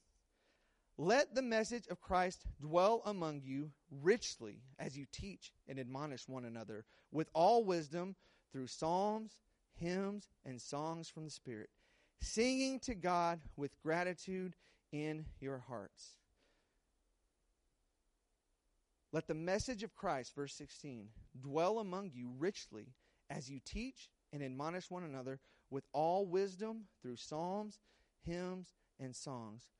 Let 1.00 1.32
the 1.36 1.42
message 1.42 1.86
of 1.86 2.00
Christ 2.00 2.44
dwell 2.60 3.02
among 3.06 3.42
you 3.44 3.70
richly 4.02 4.62
as 4.80 4.98
you 4.98 5.06
teach 5.12 5.52
and 5.68 5.78
admonish 5.78 6.28
one 6.28 6.44
another 6.44 6.84
with 7.12 7.30
all 7.34 7.64
wisdom 7.64 8.16
through 8.52 8.66
psalms, 8.66 9.38
hymns, 9.74 10.28
and 10.44 10.60
songs 10.60 11.08
from 11.08 11.24
the 11.24 11.30
Spirit, 11.30 11.70
singing 12.20 12.80
to 12.80 12.96
God 12.96 13.38
with 13.56 13.80
gratitude 13.80 14.56
in 14.90 15.24
your 15.38 15.58
hearts. 15.68 16.16
Let 19.12 19.28
the 19.28 19.34
message 19.34 19.84
of 19.84 19.94
Christ, 19.94 20.34
verse 20.34 20.54
16, 20.54 21.10
dwell 21.40 21.78
among 21.78 22.10
you 22.12 22.32
richly 22.38 22.88
as 23.30 23.48
you 23.48 23.60
teach 23.64 24.10
and 24.32 24.42
admonish 24.42 24.90
one 24.90 25.04
another 25.04 25.38
with 25.70 25.84
all 25.92 26.26
wisdom 26.26 26.86
through 27.00 27.16
psalms, 27.16 27.78
hymns, 28.26 28.74
and 28.98 29.14
songs. 29.14 29.70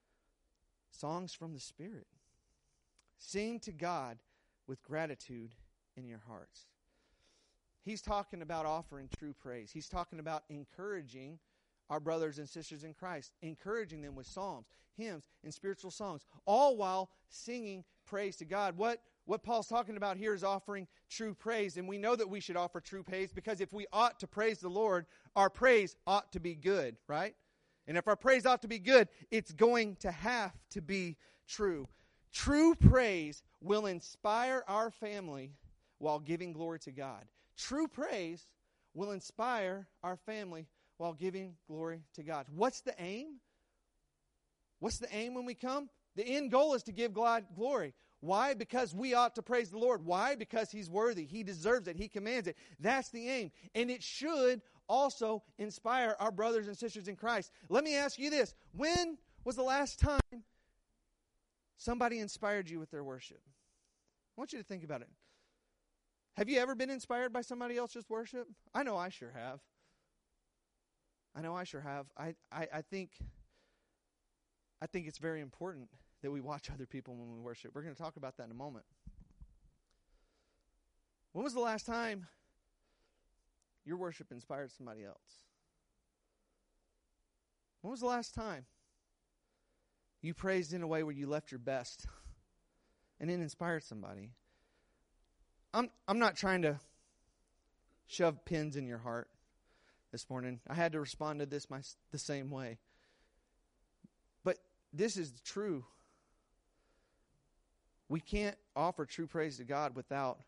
Songs 0.91 1.33
from 1.33 1.55
the 1.55 1.61
Spirit. 1.61 2.07
Sing 3.19 3.59
to 3.61 3.73
God 3.73 4.19
with 4.67 4.83
gratitude 4.83 5.55
in 5.97 6.07
your 6.07 6.23
hearts. 6.29 6.67
He's 7.83 8.03
talking 8.03 8.43
about 8.43 8.67
offering 8.67 9.09
true 9.19 9.33
praise. 9.33 9.71
He's 9.73 9.89
talking 9.89 10.19
about 10.19 10.45
encouraging 10.49 11.39
our 11.91 12.01
brothers 12.01 12.39
and 12.39 12.49
sisters 12.49 12.85
in 12.85 12.93
Christ, 12.93 13.33
encouraging 13.41 14.03
them 14.03 14.15
with 14.15 14.27
psalms, 14.27 14.67
hymns, 14.95 15.25
and 15.43 15.53
spiritual 15.53 15.91
songs, 15.91 16.27
all 16.45 16.77
while 16.77 17.11
singing 17.29 17.85
praise 18.05 18.37
to 18.37 18.45
God. 18.45 18.77
What, 18.77 19.01
what 19.25 19.43
Paul's 19.43 19.69
talking 19.69 19.97
about 19.97 20.17
here 20.17 20.35
is 20.35 20.45
offering 20.45 20.87
true 21.09 21.35
praise, 21.35 21.77
and 21.77 21.89
we 21.89 21.99
know 21.99 22.15
that 22.15 22.29
we 22.29 22.41
should 22.41 22.57
offer 22.57 22.81
true 22.81 23.03
praise 23.03 23.33
because 23.33 23.61
if 23.61 23.73
we 23.73 23.87
ought 23.93 24.21
to 24.21 24.27
praise 24.27 24.59
the 24.59 24.69
Lord, 24.69 25.07
our 25.35 25.49
praise 25.49 25.97
ought 26.07 26.31
to 26.33 26.41
be 26.41 26.55
good, 26.55 26.97
right? 27.07 27.35
And 27.89 27.97
if 27.97 28.07
our 28.07 28.17
praise 28.17 28.45
ought 28.45 28.63
to 28.63 28.69
be 28.69 28.79
good, 28.79 29.09
it's 29.31 29.53
going 29.53 29.97
to 29.97 30.11
have 30.11 30.53
to 30.71 30.83
be 30.83 31.17
true. 31.49 31.89
True 32.33 32.75
praise 32.75 33.43
will 33.63 33.87
inspire 33.87 34.63
our 34.69 34.91
family 34.91 35.55
while 35.97 36.19
giving 36.21 36.53
glory 36.53 36.79
to 36.81 36.93
God. 36.93 37.25
True 37.57 37.89
praise 37.89 38.47
will 38.95 39.13
inspire 39.13 39.89
our 40.05 40.17
family 40.17 40.67
while 40.99 41.15
giving 41.15 41.55
glory 41.67 42.03
to 42.15 42.23
God. 42.23 42.47
What's 42.55 42.83
the 42.83 42.95
aim? 42.99 43.41
What's 44.81 44.99
the 44.99 45.13
aim 45.13 45.33
when 45.35 45.47
we 45.47 45.55
come? 45.55 45.89
The 46.15 46.25
end 46.25 46.51
goal 46.51 46.75
is 46.75 46.83
to 46.85 46.93
give 46.93 47.15
God 47.15 47.47
glory. 47.57 47.95
Why? 48.21 48.53
Because 48.53 48.95
we 48.95 49.15
ought 49.15 49.35
to 49.37 49.43
praise 49.43 49.71
the 49.71 49.79
Lord. 49.79 50.05
Why? 50.05 50.35
Because 50.35 50.71
He's 50.71 50.91
worthy. 50.91 51.25
He 51.25 51.43
deserves 51.43 51.89
it. 51.89 51.97
He 51.97 52.09
commands 52.09 52.49
it. 52.49 52.57
That's 52.81 53.11
the 53.11 53.29
aim. 53.29 53.53
And 53.75 53.91
it 53.91 54.03
should 54.03 54.61
also 54.89 55.43
inspire 55.59 56.17
our 56.19 56.31
brothers 56.31 56.67
and 56.67 56.77
sisters 56.77 57.09
in 57.09 57.17
Christ. 57.17 57.53
Let 57.69 57.85
me 57.85 57.97
ask 57.97 58.19
you 58.19 58.31
this 58.31 58.55
When 58.73 59.19
was 59.45 59.57
the 59.57 59.63
last 59.63 59.99
time 59.99 60.45
somebody 61.77 62.19
inspired 62.19 62.69
you 62.69 62.79
with 62.79 62.91
their 62.91 63.05
worship? 63.05 63.41
I 63.45 64.41
want 64.41 64.53
you 64.53 64.59
to 64.59 64.65
think 64.65 64.85
about 64.85 65.01
it. 65.03 65.09
Have 66.37 66.49
you 66.49 66.61
ever 66.61 66.75
been 66.75 66.91
inspired 66.91 67.33
by 67.33 67.41
somebody 67.41 67.77
else's 67.77 68.09
worship? 68.09 68.47
I 68.73 68.85
know 68.85 68.97
I 68.97 69.09
sure 69.09 69.33
have. 69.35 69.61
I 71.35 71.41
know 71.41 71.55
I 71.55 71.65
sure 71.65 71.81
have. 71.81 72.07
I, 72.17 72.35
I, 72.53 72.69
I 72.75 72.83
think 72.83 73.11
I 74.81 74.87
think 74.87 75.09
it's 75.09 75.19
very 75.19 75.41
important 75.41 75.89
that 76.23 76.31
we 76.31 76.41
watch 76.41 76.71
other 76.73 76.87
people 76.87 77.17
when 77.17 77.33
we 77.33 77.41
worship. 77.41 77.73
We're 77.75 77.83
going 77.83 77.95
to 77.95 78.01
talk 78.01 78.17
about 78.17 78.37
that 78.37 78.45
in 78.45 78.51
a 78.51 78.55
moment. 78.55 78.85
When 81.33 81.45
was 81.45 81.55
the 81.55 81.61
last 81.61 81.87
time 81.87 82.27
your 83.89 83.97
worship 83.97 84.31
inspired 84.31 84.71
somebody 84.71 85.03
else? 85.03 85.45
When 87.81 87.91
was 87.91 88.01
the 88.01 88.07
last 88.07 88.35
time 88.35 88.67
you 90.21 90.35
praised 90.35 90.75
in 90.75 90.83
a 90.83 90.87
way 90.87 91.03
where 91.03 91.15
you 91.15 91.27
left 91.27 91.51
your 91.51 91.59
best 91.59 92.07
and 93.21 93.31
it 93.31 93.41
inspired 93.41 93.83
somebody? 93.83 94.33
I'm 95.73 95.89
I'm 96.07 96.19
not 96.19 96.37
trying 96.37 96.63
to 96.63 96.79
shove 98.07 98.45
pins 98.45 98.77
in 98.77 98.87
your 98.87 98.99
heart 98.99 99.29
this 100.13 100.29
morning. 100.29 100.61
I 100.69 100.75
had 100.75 100.93
to 100.93 101.01
respond 101.01 101.41
to 101.41 101.47
this 101.47 101.71
my, 101.71 101.81
the 102.11 102.19
same 102.19 102.51
way. 102.51 102.79
But 104.45 104.59
this 104.93 105.17
is 105.17 105.33
true. 105.45 105.85
We 108.09 108.21
can't 108.21 108.57
offer 108.77 109.07
true 109.07 109.27
praise 109.27 109.59
to 109.59 109.65
God 109.65 109.95
without 109.95 110.41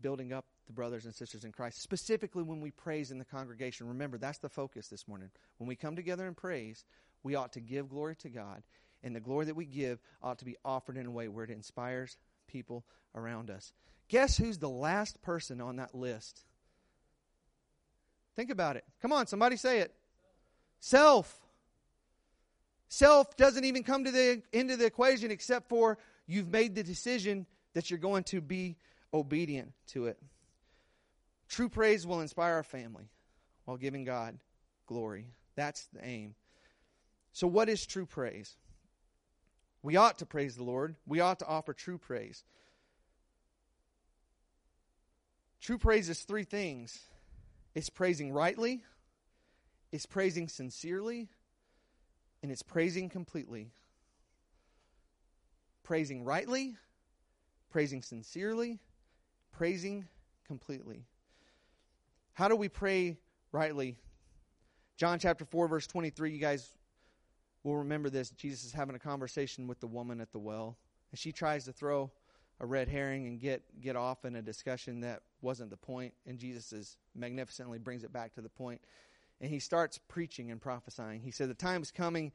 building 0.00 0.32
up 0.32 0.44
the 0.70 0.74
brothers 0.74 1.04
and 1.04 1.12
sisters 1.12 1.44
in 1.44 1.50
Christ. 1.50 1.82
Specifically, 1.82 2.44
when 2.44 2.60
we 2.60 2.70
praise 2.70 3.10
in 3.10 3.18
the 3.18 3.24
congregation. 3.24 3.88
Remember, 3.88 4.18
that's 4.18 4.38
the 4.38 4.48
focus 4.48 4.86
this 4.86 5.08
morning. 5.08 5.28
When 5.58 5.66
we 5.66 5.74
come 5.74 5.96
together 5.96 6.28
and 6.28 6.36
praise, 6.36 6.84
we 7.24 7.34
ought 7.34 7.52
to 7.54 7.60
give 7.60 7.88
glory 7.88 8.14
to 8.16 8.28
God. 8.28 8.62
And 9.02 9.16
the 9.16 9.20
glory 9.20 9.46
that 9.46 9.56
we 9.56 9.64
give 9.64 9.98
ought 10.22 10.38
to 10.38 10.44
be 10.44 10.56
offered 10.64 10.96
in 10.96 11.06
a 11.06 11.10
way 11.10 11.26
where 11.26 11.44
it 11.44 11.50
inspires 11.50 12.16
people 12.46 12.84
around 13.16 13.50
us. 13.50 13.72
Guess 14.08 14.36
who's 14.36 14.58
the 14.58 14.68
last 14.68 15.20
person 15.22 15.60
on 15.60 15.76
that 15.76 15.92
list? 15.92 16.44
Think 18.36 18.50
about 18.50 18.76
it. 18.76 18.84
Come 19.02 19.12
on, 19.12 19.26
somebody 19.26 19.56
say 19.56 19.80
it. 19.80 19.92
Self. 20.78 21.36
Self 22.88 23.36
doesn't 23.36 23.64
even 23.64 23.82
come 23.82 24.04
to 24.04 24.12
the 24.12 24.42
end 24.52 24.70
of 24.70 24.78
the 24.78 24.86
equation 24.86 25.32
except 25.32 25.68
for 25.68 25.98
you've 26.28 26.48
made 26.48 26.76
the 26.76 26.84
decision 26.84 27.46
that 27.74 27.90
you're 27.90 27.98
going 27.98 28.22
to 28.24 28.40
be 28.40 28.76
obedient 29.12 29.72
to 29.88 30.06
it. 30.06 30.16
True 31.50 31.68
praise 31.68 32.06
will 32.06 32.20
inspire 32.20 32.54
our 32.54 32.62
family 32.62 33.10
while 33.64 33.76
giving 33.76 34.04
God 34.04 34.38
glory. 34.86 35.26
That's 35.56 35.88
the 35.92 36.02
aim. 36.04 36.36
So, 37.32 37.48
what 37.48 37.68
is 37.68 37.84
true 37.84 38.06
praise? 38.06 38.56
We 39.82 39.96
ought 39.96 40.18
to 40.18 40.26
praise 40.26 40.56
the 40.56 40.62
Lord. 40.62 40.94
We 41.06 41.20
ought 41.20 41.40
to 41.40 41.46
offer 41.46 41.72
true 41.72 41.98
praise. 41.98 42.44
True 45.60 45.76
praise 45.76 46.08
is 46.08 46.20
three 46.20 46.44
things 46.44 47.00
it's 47.74 47.90
praising 47.90 48.32
rightly, 48.32 48.82
it's 49.90 50.06
praising 50.06 50.48
sincerely, 50.48 51.28
and 52.42 52.52
it's 52.52 52.62
praising 52.62 53.08
completely. 53.08 53.72
Praising 55.82 56.24
rightly, 56.24 56.76
praising 57.70 58.02
sincerely, 58.02 58.78
praising 59.50 60.06
completely. 60.46 61.04
How 62.40 62.48
do 62.48 62.56
we 62.56 62.70
pray 62.70 63.18
rightly? 63.52 63.98
John 64.96 65.18
chapter 65.18 65.44
4, 65.44 65.68
verse 65.68 65.86
23, 65.86 66.32
you 66.32 66.38
guys 66.38 66.70
will 67.64 67.76
remember 67.76 68.08
this. 68.08 68.30
Jesus 68.30 68.64
is 68.64 68.72
having 68.72 68.96
a 68.96 68.98
conversation 68.98 69.66
with 69.66 69.78
the 69.78 69.86
woman 69.86 70.22
at 70.22 70.32
the 70.32 70.38
well, 70.38 70.78
and 71.10 71.18
she 71.18 71.32
tries 71.32 71.66
to 71.66 71.72
throw 71.74 72.10
a 72.58 72.64
red 72.64 72.88
herring 72.88 73.26
and 73.26 73.38
get 73.38 73.62
get 73.82 73.94
off 73.94 74.24
in 74.24 74.36
a 74.36 74.40
discussion 74.40 75.02
that 75.02 75.20
wasn't 75.42 75.68
the 75.68 75.76
point 75.76 76.14
and 76.26 76.38
Jesus 76.38 76.72
is 76.72 76.96
magnificently 77.14 77.78
brings 77.78 78.04
it 78.04 78.12
back 78.14 78.32
to 78.36 78.40
the 78.40 78.48
point. 78.48 78.80
And 79.42 79.50
he 79.50 79.58
starts 79.58 80.00
preaching 80.08 80.50
and 80.50 80.62
prophesying. 80.62 81.20
He 81.20 81.32
said 81.32 81.50
the 81.50 81.54
time 81.54 81.82
is 81.82 81.90
coming 81.90 82.32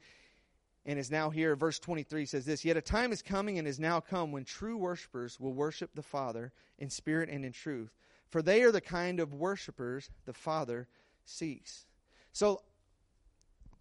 and 0.84 1.00
is 1.00 1.10
now 1.10 1.30
here. 1.30 1.56
Verse 1.56 1.80
23 1.80 2.26
says 2.26 2.44
this 2.44 2.64
yet 2.64 2.76
a 2.76 2.80
time 2.80 3.10
is 3.10 3.22
coming 3.22 3.58
and 3.58 3.66
is 3.66 3.80
now 3.80 3.98
come 3.98 4.30
when 4.30 4.44
true 4.44 4.76
worshipers 4.76 5.40
will 5.40 5.52
worship 5.52 5.90
the 5.96 6.02
father 6.02 6.52
in 6.78 6.90
spirit 6.90 7.28
and 7.28 7.44
in 7.44 7.50
truth 7.50 7.90
for 8.30 8.42
they 8.42 8.62
are 8.62 8.72
the 8.72 8.80
kind 8.80 9.20
of 9.20 9.32
worshipers 9.34 10.10
the 10.24 10.32
father 10.32 10.88
seeks 11.24 11.86
so 12.32 12.62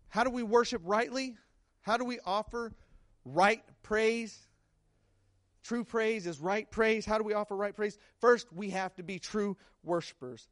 how 0.09 0.23
do 0.23 0.29
we 0.29 0.43
worship 0.43 0.81
rightly 0.85 1.35
how 1.81 1.97
do 1.97 2.05
we 2.05 2.19
offer 2.25 2.73
right 3.25 3.63
praise 3.83 4.47
True 5.65 5.83
praise 5.83 6.27
is 6.27 6.39
right 6.39 6.69
praise. 6.69 7.07
How 7.07 7.17
do 7.17 7.23
we 7.23 7.33
offer 7.33 7.55
right 7.55 7.75
praise? 7.75 7.97
First, 8.21 8.53
we 8.53 8.69
have 8.69 8.93
to 8.97 9.03
be 9.03 9.17
true 9.17 9.57
worshipers. 9.83 10.47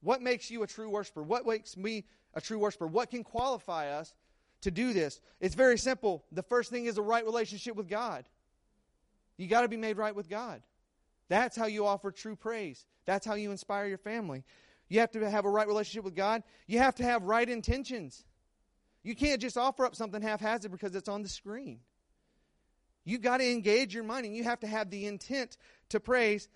What 0.00 0.22
makes 0.22 0.50
you 0.50 0.62
a 0.62 0.66
true 0.66 0.88
worshiper? 0.88 1.22
What 1.22 1.46
makes 1.46 1.76
me 1.76 2.04
a 2.32 2.40
true 2.40 2.58
worshiper? 2.58 2.86
What 2.86 3.10
can 3.10 3.22
qualify 3.22 3.90
us 3.90 4.14
to 4.62 4.70
do 4.70 4.94
this? 4.94 5.20
It's 5.38 5.54
very 5.54 5.76
simple. 5.76 6.24
The 6.32 6.42
first 6.42 6.70
thing 6.70 6.86
is 6.86 6.96
a 6.96 7.02
right 7.02 7.26
relationship 7.26 7.76
with 7.76 7.90
God. 7.90 8.24
You 9.36 9.48
got 9.48 9.62
to 9.62 9.68
be 9.68 9.76
made 9.76 9.98
right 9.98 10.16
with 10.16 10.30
God. 10.30 10.62
That's 11.28 11.56
how 11.56 11.66
you 11.66 11.86
offer 11.86 12.10
true 12.10 12.36
praise. 12.36 12.86
That's 13.04 13.26
how 13.26 13.34
you 13.34 13.50
inspire 13.50 13.86
your 13.86 13.98
family. 13.98 14.44
You 14.88 15.00
have 15.00 15.10
to 15.12 15.30
have 15.30 15.44
a 15.44 15.50
right 15.50 15.66
relationship 15.66 16.04
with 16.04 16.14
God. 16.14 16.42
You 16.66 16.78
have 16.78 16.94
to 16.96 17.02
have 17.02 17.22
right 17.22 17.48
intentions. 17.48 18.24
You 19.02 19.14
can't 19.14 19.40
just 19.40 19.56
offer 19.56 19.84
up 19.84 19.94
something 19.94 20.22
haphazard 20.22 20.72
because 20.72 20.94
it's 20.94 21.08
on 21.08 21.22
the 21.22 21.28
screen. 21.28 21.80
You've 23.04 23.22
got 23.22 23.38
to 23.38 23.50
engage 23.50 23.94
your 23.94 24.04
mind 24.04 24.26
and 24.26 24.34
you 24.34 24.44
have 24.44 24.60
to 24.60 24.66
have 24.66 24.90
the 24.90 25.06
intent 25.06 25.56
to 25.90 26.00
praise. 26.00 26.48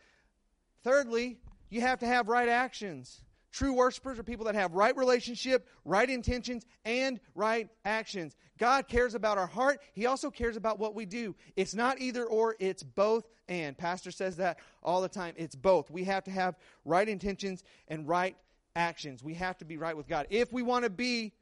Thirdly, 0.83 1.39
you 1.71 1.81
have 1.81 2.01
to 2.01 2.07
have 2.07 2.29
right 2.29 2.49
actions. 2.49 3.23
True 3.53 3.75
worshipers 3.75 4.19
are 4.19 4.23
people 4.23 4.47
that 4.47 4.55
have 4.55 4.73
right 4.73 4.97
relationship, 4.97 5.69
right 5.85 6.09
intentions, 6.09 6.65
and 6.87 7.21
right 7.35 7.69
actions. 7.85 8.35
God 8.59 8.89
cares 8.89 9.15
about 9.15 9.37
our 9.37 9.47
heart. 9.47 9.81
He 9.93 10.07
also 10.07 10.31
cares 10.31 10.57
about 10.57 10.79
what 10.79 10.95
we 10.95 11.05
do. 11.05 11.35
It's 11.55 11.75
not 11.75 12.01
either 12.01 12.25
or, 12.25 12.57
it's 12.59 12.83
both 12.83 13.29
and. 13.49 13.77
Pastor 13.77 14.11
says 14.11 14.37
that 14.37 14.59
all 14.83 15.03
the 15.03 15.09
time. 15.09 15.35
It's 15.37 15.55
both. 15.55 15.91
We 15.91 16.05
have 16.05 16.25
to 16.25 16.31
have 16.31 16.57
right 16.87 17.07
intentions 17.07 17.63
and 17.89 18.09
right 18.09 18.37
actions. 18.75 19.23
We 19.23 19.35
have 19.35 19.59
to 19.59 19.67
be 19.67 19.77
right 19.77 19.97
with 19.97 20.09
God. 20.09 20.29
If 20.31 20.51
we 20.51 20.63
want 20.63 20.85
to 20.85 20.91
be 20.91 21.33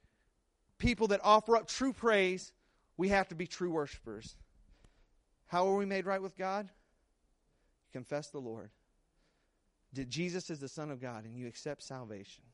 people 0.78 1.08
that 1.08 1.20
offer 1.22 1.56
up 1.56 1.68
true 1.68 1.92
praise, 1.92 2.52
we 2.96 3.10
have 3.10 3.28
to 3.28 3.36
be 3.36 3.46
true 3.46 3.70
worshipers. 3.70 4.34
How 5.46 5.68
are 5.68 5.76
we 5.76 5.86
made 5.86 6.06
right 6.06 6.22
with 6.22 6.36
God? 6.36 6.70
Confess 7.92 8.30
the 8.30 8.40
Lord. 8.40 8.70
That 9.94 10.08
Jesus 10.08 10.50
is 10.50 10.60
the 10.60 10.68
Son 10.68 10.90
of 10.90 11.00
God 11.00 11.24
and 11.24 11.36
you 11.36 11.46
accept 11.46 11.82
salvation. 11.82 12.44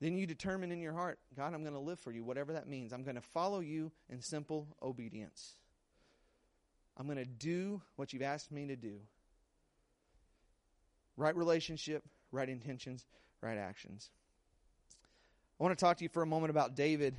Then 0.00 0.16
you 0.16 0.26
determine 0.26 0.72
in 0.72 0.80
your 0.80 0.92
heart, 0.92 1.18
God, 1.36 1.54
I'm 1.54 1.62
going 1.62 1.74
to 1.74 1.80
live 1.80 2.00
for 2.00 2.10
you, 2.10 2.24
whatever 2.24 2.52
that 2.54 2.68
means. 2.68 2.92
I'm 2.92 3.04
going 3.04 3.14
to 3.14 3.20
follow 3.20 3.60
you 3.60 3.92
in 4.08 4.20
simple 4.20 4.66
obedience. 4.82 5.54
I'm 6.96 7.06
going 7.06 7.18
to 7.18 7.24
do 7.24 7.80
what 7.96 8.12
you've 8.12 8.22
asked 8.22 8.50
me 8.50 8.66
to 8.66 8.76
do. 8.76 8.96
Right 11.16 11.36
relationship, 11.36 12.02
right 12.32 12.48
intentions, 12.48 13.06
right 13.40 13.56
actions. 13.56 14.10
I 15.60 15.62
want 15.62 15.78
to 15.78 15.84
talk 15.84 15.98
to 15.98 16.04
you 16.04 16.08
for 16.08 16.22
a 16.22 16.26
moment 16.26 16.50
about 16.50 16.74
David. 16.74 17.14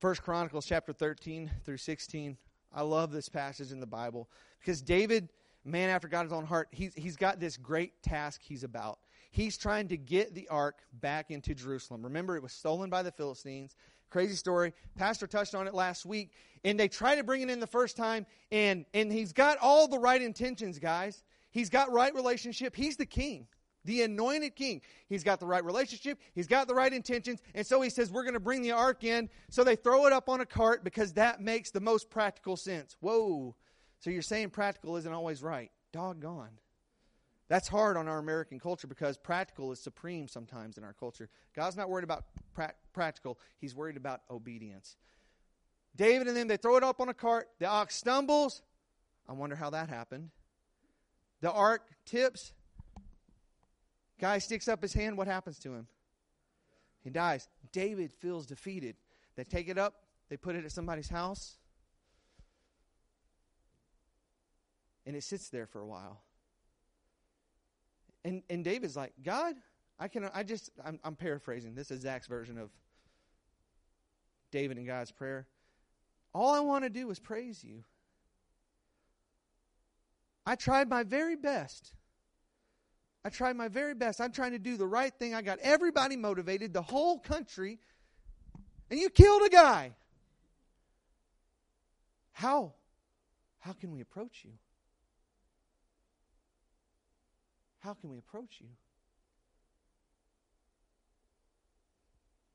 First 0.00 0.22
Chronicles 0.22 0.64
chapter 0.64 0.92
13 0.94 1.50
through 1.64 1.76
16. 1.76 2.38
I 2.74 2.82
love 2.82 3.12
this 3.12 3.28
passage 3.28 3.70
in 3.70 3.80
the 3.80 3.86
Bible 3.86 4.30
because 4.58 4.80
David, 4.80 5.28
man 5.64 5.90
after 5.90 6.08
God's 6.08 6.32
own 6.32 6.44
heart, 6.44 6.68
he's, 6.70 6.94
he's 6.94 7.16
got 7.16 7.40
this 7.40 7.56
great 7.56 8.02
task 8.02 8.40
he's 8.42 8.64
about. 8.64 8.98
He's 9.30 9.56
trying 9.56 9.88
to 9.88 9.96
get 9.96 10.34
the 10.34 10.46
ark 10.48 10.80
back 11.00 11.30
into 11.30 11.54
Jerusalem. 11.54 12.02
Remember, 12.02 12.36
it 12.36 12.42
was 12.42 12.52
stolen 12.52 12.90
by 12.90 13.02
the 13.02 13.12
Philistines. 13.12 13.76
Crazy 14.10 14.34
story. 14.34 14.74
Pastor 14.94 15.26
touched 15.26 15.54
on 15.54 15.66
it 15.66 15.72
last 15.72 16.04
week. 16.04 16.32
And 16.64 16.78
they 16.78 16.86
try 16.86 17.16
to 17.16 17.24
bring 17.24 17.40
it 17.40 17.48
in 17.48 17.58
the 17.58 17.66
first 17.66 17.96
time, 17.96 18.24
and, 18.52 18.84
and 18.94 19.10
he's 19.10 19.32
got 19.32 19.58
all 19.58 19.88
the 19.88 19.98
right 19.98 20.20
intentions, 20.20 20.78
guys. 20.78 21.24
He's 21.50 21.68
got 21.68 21.90
right 21.90 22.14
relationship. 22.14 22.76
He's 22.76 22.96
the 22.96 23.06
king, 23.06 23.46
the 23.84 24.02
anointed 24.02 24.54
king. 24.54 24.80
He's 25.08 25.24
got 25.24 25.40
the 25.40 25.46
right 25.46 25.64
relationship. 25.64 26.18
He's 26.34 26.46
got 26.46 26.68
the 26.68 26.74
right 26.74 26.92
intentions. 26.92 27.40
And 27.54 27.66
so 27.66 27.80
he 27.80 27.90
says, 27.90 28.12
We're 28.12 28.22
going 28.22 28.34
to 28.34 28.40
bring 28.40 28.62
the 28.62 28.72
ark 28.72 29.02
in. 29.02 29.28
So 29.50 29.64
they 29.64 29.76
throw 29.76 30.06
it 30.06 30.12
up 30.12 30.28
on 30.28 30.40
a 30.40 30.46
cart 30.46 30.84
because 30.84 31.14
that 31.14 31.40
makes 31.40 31.70
the 31.70 31.80
most 31.80 32.08
practical 32.10 32.56
sense. 32.56 32.96
Whoa. 33.00 33.56
So 34.02 34.10
you're 34.10 34.20
saying 34.20 34.50
practical 34.50 34.96
isn't 34.96 35.12
always 35.12 35.42
right. 35.44 35.70
Doggone. 35.92 36.58
That's 37.48 37.68
hard 37.68 37.96
on 37.96 38.08
our 38.08 38.18
American 38.18 38.58
culture 38.58 38.88
because 38.88 39.16
practical 39.16 39.70
is 39.70 39.78
supreme 39.78 40.26
sometimes 40.26 40.76
in 40.76 40.82
our 40.82 40.92
culture. 40.92 41.28
God's 41.54 41.76
not 41.76 41.88
worried 41.88 42.02
about 42.02 42.24
pra- 42.52 42.74
practical, 42.92 43.38
He's 43.60 43.76
worried 43.76 43.96
about 43.96 44.22
obedience. 44.28 44.96
David 45.94 46.26
and 46.26 46.36
them, 46.36 46.48
they 46.48 46.56
throw 46.56 46.76
it 46.76 46.82
up 46.82 47.00
on 47.00 47.10
a 47.10 47.14
cart. 47.14 47.48
The 47.60 47.66
ox 47.66 47.94
stumbles. 47.94 48.62
I 49.28 49.34
wonder 49.34 49.54
how 49.54 49.70
that 49.70 49.88
happened. 49.88 50.30
The 51.40 51.52
ark 51.52 51.82
tips. 52.04 52.52
Guy 54.18 54.38
sticks 54.38 54.66
up 54.66 54.82
his 54.82 54.94
hand. 54.94 55.16
What 55.16 55.28
happens 55.28 55.58
to 55.60 55.74
him? 55.74 55.86
He 57.04 57.10
dies. 57.10 57.48
David 57.70 58.12
feels 58.12 58.46
defeated. 58.46 58.96
They 59.36 59.44
take 59.44 59.68
it 59.68 59.78
up, 59.78 59.94
they 60.28 60.36
put 60.36 60.56
it 60.56 60.64
at 60.64 60.72
somebody's 60.72 61.08
house, 61.08 61.58
and 65.06 65.16
it 65.16 65.24
sits 65.24 65.48
there 65.48 65.66
for 65.66 65.80
a 65.80 65.86
while. 65.86 66.22
And 68.24 68.42
and 68.48 68.64
David's 68.64 68.96
like, 68.96 69.12
God, 69.22 69.54
I 69.98 70.08
can 70.08 70.28
I 70.32 70.42
just 70.42 70.70
I'm, 70.84 70.98
I'm 71.02 71.16
paraphrasing. 71.16 71.74
This 71.74 71.90
is 71.90 72.02
Zach's 72.02 72.26
version 72.26 72.58
of 72.58 72.70
David 74.50 74.76
and 74.76 74.86
God's 74.86 75.10
prayer. 75.10 75.46
All 76.34 76.54
I 76.54 76.60
want 76.60 76.84
to 76.84 76.90
do 76.90 77.10
is 77.10 77.18
praise 77.18 77.62
you. 77.62 77.84
I 80.46 80.56
tried 80.56 80.88
my 80.88 81.02
very 81.02 81.36
best. 81.36 81.94
I 83.24 83.28
tried 83.28 83.56
my 83.56 83.68
very 83.68 83.94
best. 83.94 84.20
I'm 84.20 84.32
trying 84.32 84.52
to 84.52 84.58
do 84.58 84.76
the 84.76 84.86
right 84.86 85.12
thing. 85.16 85.34
I 85.34 85.42
got 85.42 85.58
everybody 85.60 86.16
motivated, 86.16 86.72
the 86.72 86.82
whole 86.82 87.18
country, 87.18 87.78
and 88.90 88.98
you 88.98 89.10
killed 89.10 89.42
a 89.42 89.48
guy. 89.48 89.92
How? 92.32 92.72
How 93.60 93.72
can 93.72 93.92
we 93.92 94.00
approach 94.00 94.40
you? 94.44 94.52
How 97.82 97.94
can 97.94 98.10
we 98.10 98.18
approach 98.18 98.58
you? 98.60 98.68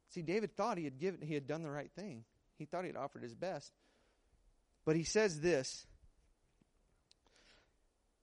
See, 0.10 0.22
David 0.22 0.56
thought 0.56 0.78
he 0.78 0.86
had 0.86 1.00
given 1.00 1.22
he 1.22 1.34
had 1.34 1.48
done 1.48 1.64
the 1.64 1.70
right 1.70 1.92
thing. 1.96 2.24
He 2.58 2.66
thought 2.66 2.84
he 2.84 2.88
had 2.88 2.96
offered 2.96 3.24
his 3.24 3.36
best. 3.36 3.74
But 4.86 4.96
he 4.96 5.04
says 5.04 5.42
this. 5.42 5.86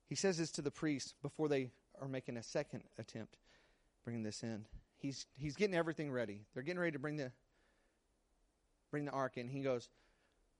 He 0.08 0.14
says 0.14 0.38
this 0.38 0.50
to 0.52 0.62
the 0.62 0.70
priest 0.70 1.14
before 1.22 1.48
they 1.48 1.70
are 2.00 2.08
making 2.08 2.36
a 2.36 2.42
second 2.42 2.84
attempt 2.98 3.36
bringing 4.02 4.22
this 4.22 4.42
in. 4.42 4.64
He's 4.98 5.26
he's 5.36 5.56
getting 5.56 5.76
everything 5.76 6.10
ready. 6.10 6.40
They're 6.54 6.62
getting 6.62 6.80
ready 6.80 6.92
to 6.92 6.98
bring 6.98 7.16
the 7.16 7.32
bring 8.90 9.04
the 9.04 9.12
ark 9.12 9.36
in. 9.36 9.48
He 9.48 9.60
goes, 9.60 9.88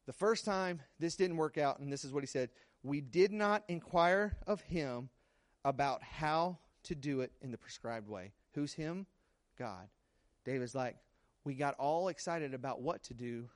"The 0.07 0.13
first 0.13 0.45
time 0.45 0.83
this 0.99 1.17
didn't 1.17 1.39
work 1.39 1.57
out 1.57 1.79
and 1.79 1.91
this 1.91 2.05
is 2.05 2.13
what 2.13 2.23
he 2.23 2.27
said, 2.27 2.51
we 2.83 3.01
did 3.01 3.33
not 3.33 3.65
inquire 3.67 4.37
of 4.47 4.61
him 4.61 5.09
about 5.65 6.03
how 6.03 6.59
to 6.85 6.95
do 6.95 7.21
it 7.21 7.33
in 7.41 7.51
the 7.51 7.59
prescribed 7.59 8.09
way. 8.09 8.33
Who's 8.55 8.73
him? 8.73 9.07
God. 9.59 9.89
David's 10.45 10.75
like, 10.75 10.97
we 11.45 11.55
got 11.55 11.75
all 11.79 12.09
excited 12.09 12.55
about 12.55 12.81
what 12.81 13.03
to 13.05 13.15
do. 13.15 13.49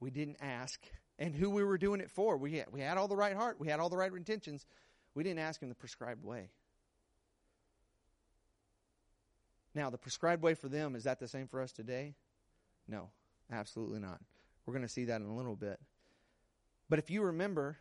We 0.00 0.10
didn't 0.10 0.36
ask 0.40 0.80
and 1.18 1.34
who 1.34 1.50
we 1.50 1.62
were 1.62 1.78
doing 1.78 2.00
it 2.00 2.10
for. 2.10 2.36
We 2.36 2.58
had, 2.58 2.66
we 2.72 2.80
had 2.80 2.98
all 2.98 3.08
the 3.08 3.16
right 3.16 3.34
heart, 3.34 3.60
we 3.60 3.68
had 3.68 3.80
all 3.80 3.88
the 3.88 3.96
right 3.96 4.12
intentions. 4.12 4.66
We 5.14 5.22
didn't 5.22 5.40
ask 5.40 5.62
in 5.62 5.68
the 5.68 5.74
prescribed 5.74 6.24
way. 6.24 6.50
Now, 9.74 9.90
the 9.90 9.98
prescribed 9.98 10.42
way 10.42 10.54
for 10.54 10.68
them, 10.68 10.94
is 10.94 11.04
that 11.04 11.18
the 11.18 11.28
same 11.28 11.48
for 11.48 11.60
us 11.60 11.72
today? 11.72 12.14
No, 12.88 13.10
absolutely 13.50 14.00
not. 14.00 14.20
We're 14.66 14.74
going 14.74 14.86
to 14.86 14.92
see 14.92 15.06
that 15.06 15.20
in 15.20 15.26
a 15.26 15.36
little 15.36 15.56
bit. 15.56 15.80
But 16.88 16.98
if 16.98 17.10
you 17.10 17.22
remember 17.22 17.76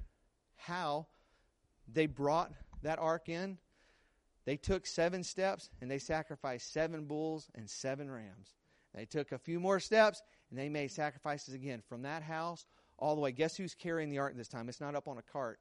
how 0.55 1.07
they 1.91 2.05
brought 2.05 2.51
that 2.81 2.99
ark 2.99 3.29
in, 3.29 3.57
they 4.45 4.57
took 4.57 4.85
seven 4.85 5.23
steps 5.23 5.69
and 5.81 5.89
they 5.89 5.99
sacrificed 5.99 6.73
seven 6.73 7.05
bulls 7.05 7.49
and 7.55 7.69
seven 7.69 8.09
rams. 8.09 8.55
They 8.93 9.05
took 9.05 9.31
a 9.31 9.37
few 9.37 9.59
more 9.59 9.79
steps 9.79 10.21
and 10.49 10.59
they 10.59 10.69
made 10.69 10.91
sacrifices 10.91 11.53
again 11.53 11.81
from 11.87 12.03
that 12.03 12.23
house 12.23 12.65
all 12.97 13.15
the 13.15 13.21
way. 13.21 13.31
Guess 13.31 13.57
who's 13.57 13.73
carrying 13.73 14.09
the 14.09 14.19
ark 14.19 14.35
this 14.35 14.47
time? 14.47 14.69
It's 14.69 14.81
not 14.81 14.95
up 14.95 15.07
on 15.07 15.17
a 15.17 15.21
cart, 15.21 15.59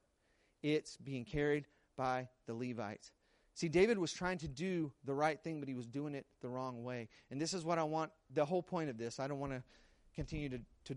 it's 0.63 0.97
being 0.97 1.25
carried 1.25 1.67
by 1.97 2.29
the 2.47 2.55
Levites. 2.55 3.13
See, 3.55 3.69
David 3.69 3.99
was 3.99 4.13
trying 4.13 4.39
to 4.39 4.49
do 4.49 4.93
the 5.05 5.13
right 5.13 5.39
thing, 5.39 5.61
but 5.61 5.69
he 5.69 5.75
was 5.75 5.87
doing 5.87 6.15
it 6.15 6.25
the 6.41 6.49
wrong 6.49 6.85
way. 6.85 7.09
And 7.31 7.41
this 7.41 7.53
is 7.53 7.65
what 7.65 7.79
I 7.79 7.83
want 7.83 8.11
the 8.33 8.47
whole 8.47 8.63
point 8.63 8.89
of 8.89 8.97
this. 8.97 9.21
I 9.21 9.29
don't 9.29 9.41
want 9.41 9.53
to 9.53 9.63
continue 10.15 10.49
to, 10.49 10.59
to 10.87 10.97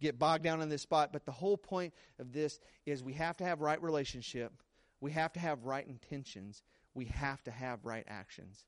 get 0.00 0.18
bogged 0.18 0.42
down 0.42 0.60
in 0.60 0.68
this 0.68 0.82
spot, 0.82 1.12
but 1.12 1.24
the 1.24 1.32
whole 1.32 1.56
point 1.56 1.94
of 2.18 2.32
this 2.32 2.58
is 2.84 3.02
we 3.02 3.12
have 3.12 3.36
to 3.36 3.44
have 3.44 3.60
right 3.60 3.80
relationship, 3.80 4.52
we 5.04 5.10
have 5.10 5.34
to 5.34 5.38
have 5.38 5.66
right 5.66 5.86
intentions, 5.86 6.62
we 6.94 7.04
have 7.04 7.44
to 7.44 7.50
have 7.50 7.84
right 7.84 8.06
actions. 8.08 8.64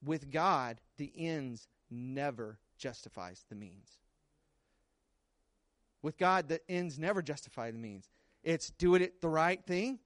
With 0.00 0.30
God, 0.30 0.80
the 0.96 1.12
ends 1.16 1.66
never 1.90 2.60
justifies 2.78 3.44
the 3.48 3.56
means. 3.56 3.98
With 6.02 6.18
God, 6.18 6.48
the 6.48 6.60
ends 6.70 7.00
never 7.00 7.20
justify 7.20 7.72
the 7.72 7.78
means. 7.78 8.08
It's 8.44 8.70
do 8.70 8.94
it 8.94 9.20
the 9.20 9.28
right 9.28 9.60
thing, 9.66 9.98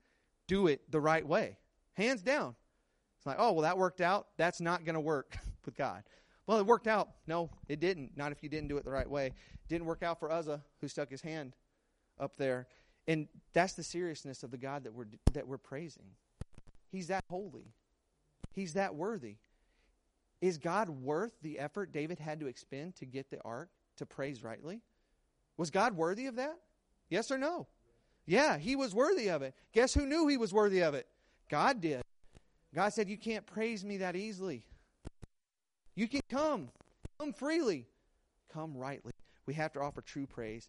do 0.46 0.66
it 0.66 0.90
the 0.90 1.00
right 1.00 1.26
way. 1.26 1.58
Hands 1.92 2.22
down. 2.22 2.54
It's 3.18 3.26
like, 3.26 3.36
oh, 3.38 3.52
well, 3.52 3.62
that 3.64 3.76
worked 3.76 4.00
out. 4.00 4.28
That's 4.38 4.62
not 4.62 4.86
going 4.86 4.94
to 4.94 5.00
work 5.00 5.36
with 5.66 5.76
God. 5.76 6.04
Well, 6.46 6.58
it 6.58 6.64
worked 6.64 6.86
out. 6.86 7.10
No, 7.26 7.50
it 7.68 7.80
didn't. 7.80 8.16
Not 8.16 8.32
if 8.32 8.42
you 8.42 8.48
didn't 8.48 8.68
do 8.68 8.78
it 8.78 8.86
the 8.86 8.90
right 8.90 9.10
way. 9.10 9.34
Didn't 9.68 9.86
work 9.86 10.02
out 10.02 10.18
for 10.18 10.32
Uzzah, 10.32 10.62
who 10.80 10.88
stuck 10.88 11.10
his 11.10 11.20
hand 11.20 11.54
up 12.18 12.36
there. 12.36 12.66
And 13.08 13.26
that's 13.54 13.72
the 13.72 13.82
seriousness 13.82 14.42
of 14.42 14.50
the 14.52 14.58
God 14.58 14.84
that 14.84 14.92
we're 14.92 15.06
that 15.32 15.48
we're 15.48 15.58
praising. 15.58 16.04
He's 16.92 17.08
that 17.08 17.24
holy. 17.28 17.72
He's 18.54 18.74
that 18.74 18.94
worthy. 18.94 19.36
Is 20.40 20.58
God 20.58 20.88
worth 20.88 21.32
the 21.42 21.58
effort 21.58 21.92
David 21.92 22.18
had 22.18 22.38
to 22.40 22.46
expend 22.46 22.94
to 22.96 23.06
get 23.06 23.30
the 23.30 23.40
ark 23.44 23.70
to 23.96 24.06
praise 24.06 24.44
rightly? 24.44 24.82
Was 25.56 25.70
God 25.70 25.96
worthy 25.96 26.26
of 26.26 26.36
that? 26.36 26.56
Yes 27.08 27.30
or 27.30 27.38
no? 27.38 27.66
Yeah, 28.26 28.58
he 28.58 28.76
was 28.76 28.94
worthy 28.94 29.28
of 29.28 29.42
it. 29.42 29.54
Guess 29.72 29.94
who 29.94 30.06
knew 30.06 30.28
he 30.28 30.36
was 30.36 30.52
worthy 30.52 30.82
of 30.82 30.94
it? 30.94 31.06
God 31.48 31.80
did. 31.80 32.02
God 32.74 32.92
said, 32.92 33.08
You 33.08 33.16
can't 33.16 33.46
praise 33.46 33.84
me 33.84 33.96
that 33.96 34.16
easily. 34.16 34.62
You 35.94 36.06
can 36.06 36.20
come. 36.28 36.68
Come 37.18 37.32
freely. 37.32 37.86
Come 38.52 38.76
rightly. 38.76 39.12
We 39.46 39.54
have 39.54 39.72
to 39.72 39.80
offer 39.80 40.02
true 40.02 40.26
praise. 40.26 40.68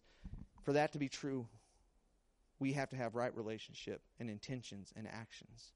For 0.62 0.72
that 0.72 0.92
to 0.92 0.98
be 0.98 1.08
true, 1.08 1.46
we 2.60 2.74
have 2.74 2.90
to 2.90 2.96
have 2.96 3.16
right 3.16 3.34
relationship 3.34 4.02
and 4.20 4.30
intentions 4.30 4.92
and 4.94 5.08
actions. 5.08 5.72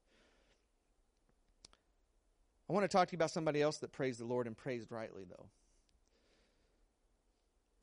I 2.69 2.73
want 2.73 2.83
to 2.83 2.87
talk 2.87 3.09
to 3.09 3.13
you 3.13 3.17
about 3.17 3.31
somebody 3.31 3.61
else 3.61 3.77
that 3.79 3.91
praised 3.91 4.19
the 4.19 4.25
Lord 4.25 4.47
and 4.47 4.55
praised 4.55 4.91
rightly, 4.91 5.23
though. 5.27 5.47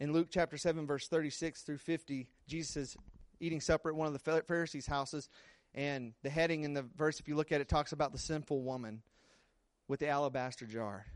In 0.00 0.12
Luke 0.12 0.28
chapter 0.30 0.56
7, 0.56 0.86
verse 0.86 1.06
36 1.06 1.62
through 1.62 1.78
50, 1.78 2.28
Jesus 2.48 2.76
is 2.76 2.96
eating 3.38 3.60
supper 3.60 3.90
at 3.90 3.94
one 3.94 4.06
of 4.06 4.12
the 4.12 4.42
Pharisees' 4.42 4.86
houses. 4.86 5.28
And 5.74 6.14
the 6.22 6.30
heading 6.30 6.64
in 6.64 6.74
the 6.74 6.82
verse, 6.82 7.20
if 7.20 7.28
you 7.28 7.36
look 7.36 7.52
at 7.52 7.60
it, 7.60 7.68
talks 7.68 7.92
about 7.92 8.12
the 8.12 8.18
sinful 8.18 8.62
woman 8.62 9.02
with 9.88 10.00
the 10.00 10.08
alabaster 10.08 10.66
jar. 10.66 11.06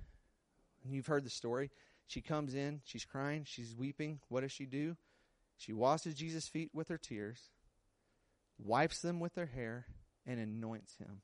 And 0.84 0.94
you've 0.94 1.06
heard 1.06 1.24
the 1.24 1.30
story. 1.30 1.70
She 2.06 2.20
comes 2.20 2.54
in, 2.54 2.80
she's 2.84 3.04
crying, 3.04 3.44
she's 3.44 3.74
weeping. 3.76 4.20
What 4.28 4.42
does 4.42 4.52
she 4.52 4.66
do? 4.66 4.96
She 5.56 5.72
washes 5.72 6.14
Jesus' 6.14 6.46
feet 6.46 6.70
with 6.72 6.88
her 6.88 6.98
tears, 6.98 7.50
wipes 8.66 9.00
them 9.00 9.20
with 9.20 9.34
her 9.36 9.46
hair, 9.46 9.86
and 10.26 10.40
anoints 10.40 10.96
him. 10.96 11.20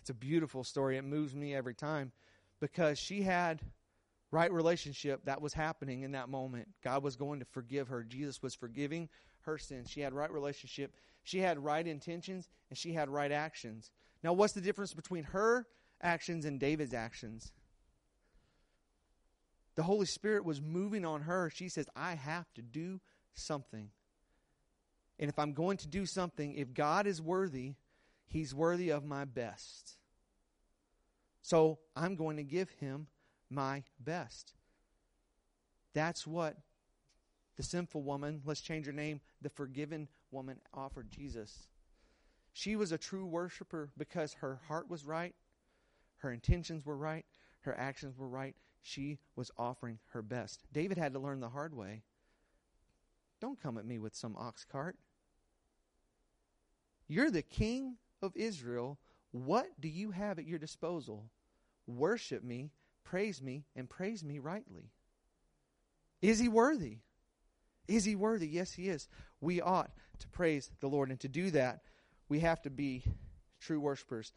It's 0.00 0.10
a 0.10 0.14
beautiful 0.14 0.64
story. 0.64 0.96
It 0.96 1.04
moves 1.04 1.34
me 1.34 1.54
every 1.54 1.74
time 1.74 2.12
because 2.60 2.98
she 2.98 3.22
had 3.22 3.60
right 4.30 4.52
relationship 4.52 5.24
that 5.24 5.42
was 5.42 5.52
happening 5.52 6.02
in 6.02 6.12
that 6.12 6.28
moment. 6.28 6.68
God 6.82 7.02
was 7.02 7.16
going 7.16 7.40
to 7.40 7.46
forgive 7.46 7.88
her. 7.88 8.02
Jesus 8.02 8.42
was 8.42 8.54
forgiving 8.54 9.08
her 9.40 9.58
sins. 9.58 9.90
She 9.90 10.00
had 10.00 10.12
right 10.12 10.32
relationship. 10.32 10.94
She 11.24 11.40
had 11.40 11.58
right 11.58 11.86
intentions 11.86 12.48
and 12.70 12.78
she 12.78 12.92
had 12.92 13.08
right 13.08 13.32
actions. 13.32 13.90
Now, 14.22 14.32
what's 14.32 14.54
the 14.54 14.60
difference 14.60 14.94
between 14.94 15.24
her 15.24 15.66
actions 16.00 16.44
and 16.44 16.58
David's 16.58 16.94
actions? 16.94 17.52
The 19.74 19.82
Holy 19.82 20.06
Spirit 20.06 20.44
was 20.44 20.60
moving 20.60 21.04
on 21.04 21.22
her. 21.22 21.50
She 21.54 21.68
says, 21.68 21.86
I 21.94 22.14
have 22.14 22.52
to 22.54 22.62
do 22.62 23.00
something. 23.34 23.90
And 25.18 25.28
if 25.28 25.38
I'm 25.38 25.52
going 25.52 25.76
to 25.78 25.88
do 25.88 26.06
something, 26.06 26.54
if 26.54 26.72
God 26.72 27.06
is 27.06 27.20
worthy, 27.20 27.74
He's 28.26 28.54
worthy 28.54 28.90
of 28.90 29.04
my 29.04 29.24
best. 29.24 29.96
So 31.42 31.78
I'm 31.96 32.14
going 32.14 32.36
to 32.36 32.44
give 32.44 32.70
Him 32.70 33.06
my 33.50 33.82
best. 33.98 34.52
That's 35.94 36.26
what 36.26 36.56
the 37.56 37.62
sinful 37.62 38.02
woman, 38.02 38.42
let's 38.44 38.60
change 38.60 38.86
her 38.86 38.92
name, 38.92 39.20
the 39.42 39.48
forgiven 39.48 40.08
woman 40.30 40.60
offered 40.72 41.10
Jesus. 41.10 41.66
She 42.52 42.76
was 42.76 42.92
a 42.92 42.98
true 42.98 43.26
worshiper 43.26 43.90
because 43.96 44.34
her 44.34 44.60
heart 44.68 44.88
was 44.88 45.04
right, 45.04 45.34
her 46.18 46.32
intentions 46.32 46.84
were 46.84 46.96
right, 46.96 47.24
her 47.60 47.76
actions 47.78 48.16
were 48.16 48.28
right. 48.28 48.54
She 48.80 49.18
was 49.36 49.50
offering 49.58 49.98
her 50.12 50.22
best. 50.22 50.62
David 50.72 50.98
had 50.98 51.12
to 51.12 51.18
learn 51.18 51.40
the 51.40 51.48
hard 51.48 51.74
way. 51.74 52.02
Don't 53.40 53.60
come 53.60 53.78
at 53.78 53.86
me 53.86 53.98
with 53.98 54.14
some 54.14 54.36
ox 54.36 54.64
cart. 54.64 54.96
You're 57.06 57.30
the 57.30 57.42
king 57.42 57.96
of 58.22 58.36
Israel. 58.36 58.98
What 59.30 59.66
do 59.80 59.88
you 59.88 60.10
have 60.10 60.38
at 60.38 60.46
your 60.46 60.58
disposal? 60.58 61.30
Worship 61.86 62.42
me, 62.42 62.70
praise 63.04 63.40
me, 63.40 63.64
and 63.74 63.88
praise 63.88 64.24
me 64.24 64.38
rightly. 64.38 64.90
Is 66.20 66.38
he 66.38 66.48
worthy? 66.48 66.98
Is 67.86 68.04
he 68.04 68.16
worthy? 68.16 68.48
Yes, 68.48 68.72
he 68.72 68.88
is. 68.88 69.08
We 69.40 69.60
ought 69.60 69.90
to 70.18 70.28
praise 70.28 70.70
the 70.80 70.88
Lord. 70.88 71.10
And 71.10 71.20
to 71.20 71.28
do 71.28 71.50
that, 71.52 71.82
we 72.28 72.40
have 72.40 72.60
to 72.62 72.70
be 72.70 73.04
true 73.60 73.80
worshipers. 73.80 74.32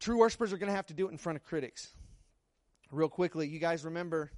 True 0.00 0.18
worshipers 0.18 0.52
are 0.52 0.58
going 0.58 0.70
to 0.70 0.76
have 0.76 0.86
to 0.86 0.94
do 0.94 1.08
it 1.08 1.12
in 1.12 1.18
front 1.18 1.36
of 1.36 1.44
critics. 1.44 1.90
Real 2.90 3.08
quickly, 3.08 3.48
you 3.48 3.58
guys 3.58 3.84
remember 3.84 4.30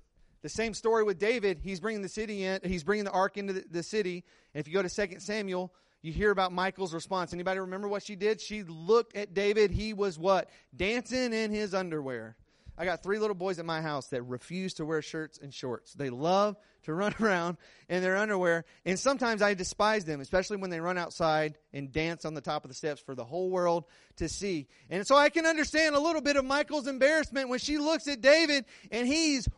the 0.42 0.48
same 0.48 0.74
story 0.74 1.05
with 1.05 1.18
David. 1.18 1.61
He's 1.62 1.81
bringing 1.81 2.03
the 2.03 2.09
city 2.09 2.44
in, 2.44 2.61
he's 2.64 2.85
bringing 2.85 3.05
the 3.05 3.11
ark 3.11 3.37
into 3.37 3.53
the, 3.53 3.64
the 3.70 3.83
city. 3.83 4.24
And 4.55 4.61
if 4.61 4.68
you 4.68 4.74
go 4.74 4.83
to 4.83 4.88
2 4.88 5.20
Samuel, 5.20 5.72
you 6.03 6.12
hear 6.12 6.31
about 6.31 6.53
Michal's 6.53 6.94
response. 6.94 7.33
Anybody 7.33 7.61
remember 7.61 7.88
what 7.88 8.03
she 8.03 8.16
did? 8.16 8.40
She 8.40 8.62
looked 8.62 9.16
at 9.16 9.35
David. 9.35 9.70
He 9.70 9.92
was 9.92 10.18
what? 10.18 10.48
Dancing 10.74 11.33
in 11.33 11.50
his 11.50 11.74
underwear. 11.74 12.37
I 12.76 12.85
got 12.85 13.02
three 13.02 13.18
little 13.18 13.35
boys 13.35 13.59
at 13.59 13.64
my 13.64 13.83
house 13.83 14.09
that 14.09 14.22
refuse 14.22 14.74
to 14.74 14.87
wear 14.87 15.02
shirts 15.02 15.38
and 15.38 15.52
shorts. 15.52 15.92
They 15.92 16.11
love 16.11 16.56
to 16.85 16.94
run 16.94 17.14
around 17.20 17.56
in 17.88 18.02
their 18.02 18.16
underwear. 18.16 18.64
And 18.85 18.98
sometimes 18.98 19.42
I 19.42 19.54
despise 19.54 20.04
them, 20.04 20.20
especially 20.20 20.56
when 20.56 20.70
they 20.70 20.80
run 20.80 20.98
outside 20.98 21.59
and 21.72 21.92
dance 21.92 22.24
on 22.24 22.35
the 22.35 22.40
top 22.40 22.64
of 22.64 22.70
the 22.70 22.74
steps 22.74 23.00
for 23.00 23.14
the 23.14 23.24
whole 23.24 23.50
world 23.50 23.85
to 24.16 24.28
see. 24.28 24.66
And 24.88 25.06
so 25.06 25.16
I 25.16 25.28
can 25.28 25.46
understand 25.46 25.94
a 25.94 26.00
little 26.00 26.22
bit 26.22 26.37
of 26.37 26.44
Michal's 26.44 26.87
embarrassment 26.87 27.48
when 27.48 27.59
she 27.59 27.78
looks 27.78 28.09
at 28.09 28.20
David 28.20 28.64
and 28.90 29.06
he's 29.06 29.48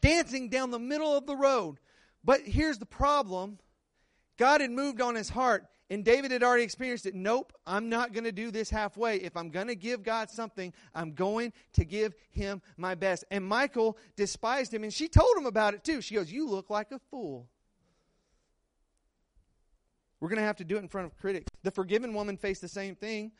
dancing 0.00 0.48
down 0.48 0.70
the 0.70 0.78
middle 0.78 1.16
of 1.16 1.26
the 1.26 1.36
road. 1.36 1.78
But 2.24 2.40
here's 2.40 2.78
the 2.78 2.86
problem 2.86 3.58
God 4.36 4.60
had 4.60 4.70
moved 4.70 5.00
on 5.00 5.14
his 5.14 5.28
heart, 5.28 5.66
and 5.90 6.04
David 6.04 6.30
had 6.30 6.42
already 6.42 6.62
experienced 6.62 7.06
it. 7.06 7.14
Nope, 7.14 7.52
I'm 7.66 7.88
not 7.88 8.12
going 8.12 8.24
to 8.24 8.32
do 8.32 8.50
this 8.50 8.70
halfway. 8.70 9.16
If 9.16 9.36
I'm 9.36 9.50
going 9.50 9.66
to 9.66 9.76
give 9.76 10.02
God 10.02 10.30
something, 10.30 10.72
I'm 10.94 11.12
going 11.12 11.52
to 11.74 11.84
give 11.84 12.14
him 12.30 12.62
my 12.76 12.94
best. 12.94 13.24
And 13.30 13.46
Michal 13.46 13.98
despised 14.16 14.72
him, 14.72 14.82
and 14.82 14.92
she 14.92 15.08
told 15.08 15.36
him 15.36 15.46
about 15.46 15.74
it 15.74 15.84
too. 15.84 16.00
She 16.00 16.14
goes, 16.14 16.32
You 16.32 16.48
look 16.48 16.70
like 16.70 16.90
a 16.90 16.98
fool. 17.10 17.48
We're 20.20 20.30
going 20.30 20.40
to 20.40 20.46
have 20.46 20.56
to 20.56 20.64
do 20.64 20.76
it 20.76 20.80
in 20.80 20.88
front 20.88 21.06
of 21.06 21.18
critics. 21.18 21.50
The 21.64 21.70
forgiven 21.70 22.14
woman 22.14 22.38
faced 22.38 22.62
the 22.62 22.68
same 22.68 22.94
thing. 22.94 23.32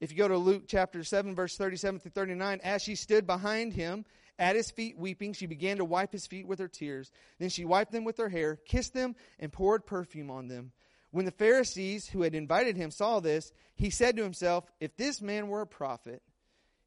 If 0.00 0.10
you 0.10 0.16
go 0.16 0.28
to 0.28 0.38
Luke 0.38 0.64
chapter 0.66 1.04
7, 1.04 1.34
verse 1.34 1.58
37 1.58 2.00
through 2.00 2.12
39, 2.12 2.60
as 2.64 2.80
she 2.80 2.94
stood 2.94 3.26
behind 3.26 3.74
him 3.74 4.06
at 4.38 4.56
his 4.56 4.70
feet 4.70 4.96
weeping, 4.96 5.34
she 5.34 5.44
began 5.44 5.76
to 5.76 5.84
wipe 5.84 6.12
his 6.12 6.26
feet 6.26 6.46
with 6.46 6.58
her 6.60 6.68
tears. 6.68 7.12
Then 7.38 7.50
she 7.50 7.66
wiped 7.66 7.92
them 7.92 8.04
with 8.04 8.16
her 8.16 8.30
hair, 8.30 8.56
kissed 8.56 8.94
them, 8.94 9.14
and 9.38 9.52
poured 9.52 9.84
perfume 9.84 10.30
on 10.30 10.48
them. 10.48 10.72
When 11.10 11.24
the 11.24 11.30
Pharisees 11.32 12.08
who 12.08 12.22
had 12.22 12.34
invited 12.34 12.76
him 12.76 12.90
saw 12.90 13.20
this, 13.20 13.52
he 13.74 13.90
said 13.90 14.16
to 14.16 14.22
himself, 14.22 14.64
If 14.80 14.96
this 14.96 15.20
man 15.20 15.48
were 15.48 15.62
a 15.62 15.66
prophet, 15.66 16.22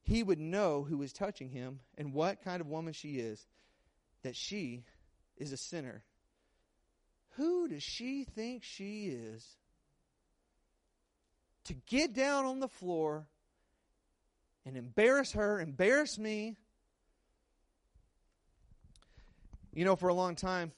he 0.01 0.23
would 0.23 0.39
know 0.39 0.83
who 0.83 1.01
is 1.01 1.11
touching 1.11 1.49
him 1.49 1.79
and 1.97 2.13
what 2.13 2.43
kind 2.43 2.61
of 2.61 2.67
woman 2.67 2.93
she 2.93 3.19
is, 3.19 3.45
that 4.23 4.35
she 4.35 4.83
is 5.37 5.51
a 5.51 5.57
sinner. 5.57 6.03
Who 7.35 7.67
does 7.67 7.83
she 7.83 8.23
think 8.23 8.63
she 8.63 9.07
is? 9.07 9.45
To 11.65 11.73
get 11.73 12.13
down 12.13 12.45
on 12.45 12.59
the 12.59 12.67
floor 12.67 13.25
and 14.65 14.77
embarrass 14.77 15.33
her, 15.33 15.59
embarrass 15.59 16.17
me, 16.17 16.57
You 19.75 19.85
know, 19.85 19.95
for 19.95 20.07
a 20.07 20.13
long 20.13 20.35
time, 20.35 20.71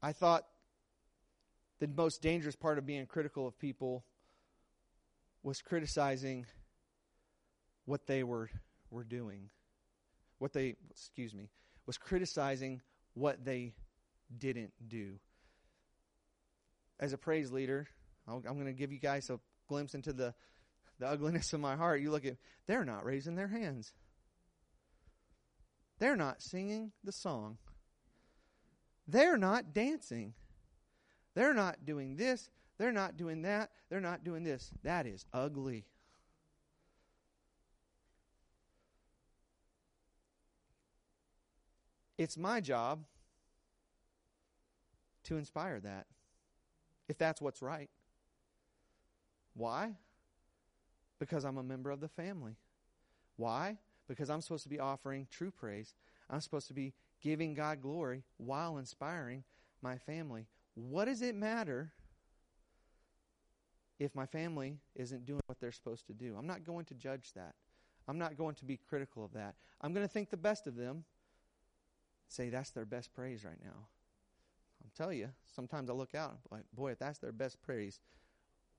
I 0.00 0.12
thought 0.12 0.46
the 1.82 1.88
most 1.88 2.22
dangerous 2.22 2.54
part 2.54 2.78
of 2.78 2.86
being 2.86 3.04
critical 3.06 3.44
of 3.44 3.58
people 3.58 4.04
was 5.42 5.60
criticizing 5.60 6.46
what 7.86 8.06
they 8.06 8.22
were 8.22 8.48
were 8.88 9.02
doing. 9.02 9.50
What 10.38 10.52
they 10.52 10.76
excuse 10.92 11.34
me, 11.34 11.50
was 11.84 11.98
criticizing 11.98 12.82
what 13.14 13.44
they 13.44 13.74
didn't 14.38 14.72
do. 14.86 15.14
As 17.00 17.12
a 17.12 17.18
praise 17.18 17.50
leader, 17.50 17.88
i 18.28 18.32
am 18.32 18.42
going 18.42 18.66
to 18.66 18.72
give 18.72 18.92
you 18.92 19.00
guys 19.00 19.28
a 19.28 19.40
glimpse 19.66 19.96
into 19.96 20.12
the 20.12 20.34
the 21.00 21.08
ugliness 21.08 21.52
of 21.52 21.58
my 21.58 21.74
heart. 21.74 22.00
You 22.00 22.12
look 22.12 22.24
at 22.24 22.36
they're 22.68 22.84
not 22.84 23.04
raising 23.04 23.34
their 23.34 23.48
hands. 23.48 23.92
They're 25.98 26.14
not 26.14 26.42
singing 26.42 26.92
the 27.02 27.10
song. 27.10 27.58
They're 29.08 29.36
not 29.36 29.72
dancing. 29.72 30.34
They're 31.34 31.54
not 31.54 31.84
doing 31.84 32.16
this. 32.16 32.50
They're 32.78 32.92
not 32.92 33.16
doing 33.16 33.42
that. 33.42 33.70
They're 33.88 34.00
not 34.00 34.24
doing 34.24 34.44
this. 34.44 34.70
That 34.82 35.06
is 35.06 35.24
ugly. 35.32 35.84
It's 42.18 42.36
my 42.36 42.60
job 42.60 43.04
to 45.24 45.36
inspire 45.36 45.80
that, 45.80 46.06
if 47.08 47.18
that's 47.18 47.40
what's 47.40 47.62
right. 47.62 47.90
Why? 49.54 49.96
Because 51.18 51.44
I'm 51.44 51.58
a 51.58 51.62
member 51.62 51.90
of 51.90 52.00
the 52.00 52.08
family. 52.08 52.56
Why? 53.36 53.78
because 54.08 54.30
I'm 54.30 54.40
supposed 54.40 54.64
to 54.64 54.68
be 54.68 54.78
offering 54.78 55.26
true 55.30 55.50
praise. 55.50 55.94
I'm 56.28 56.40
supposed 56.40 56.68
to 56.68 56.74
be 56.74 56.92
giving 57.20 57.54
God 57.54 57.80
glory 57.80 58.24
while 58.36 58.78
inspiring 58.78 59.44
my 59.80 59.96
family. 59.96 60.46
What 60.74 61.04
does 61.04 61.22
it 61.22 61.34
matter 61.34 61.92
if 63.98 64.14
my 64.14 64.26
family 64.26 64.78
isn't 64.94 65.26
doing 65.26 65.40
what 65.46 65.60
they're 65.60 65.72
supposed 65.72 66.06
to 66.06 66.14
do? 66.14 66.34
I'm 66.38 66.46
not 66.46 66.64
going 66.64 66.86
to 66.86 66.94
judge 66.94 67.32
that. 67.34 67.54
I'm 68.08 68.18
not 68.18 68.36
going 68.36 68.54
to 68.56 68.64
be 68.64 68.76
critical 68.76 69.24
of 69.24 69.32
that. 69.34 69.54
I'm 69.80 69.92
going 69.92 70.06
to 70.06 70.12
think 70.12 70.30
the 70.30 70.36
best 70.36 70.66
of 70.66 70.76
them. 70.76 71.04
Say 72.28 72.48
that's 72.48 72.70
their 72.70 72.86
best 72.86 73.12
praise 73.12 73.44
right 73.44 73.58
now. 73.62 73.86
I'll 74.82 74.90
tell 74.96 75.12
you, 75.12 75.28
sometimes 75.54 75.90
I 75.90 75.92
look 75.92 76.14
out 76.14 76.38
like, 76.50 76.64
boy, 76.72 76.92
if 76.92 76.98
that's 76.98 77.18
their 77.18 77.32
best 77.32 77.62
praise, 77.62 78.00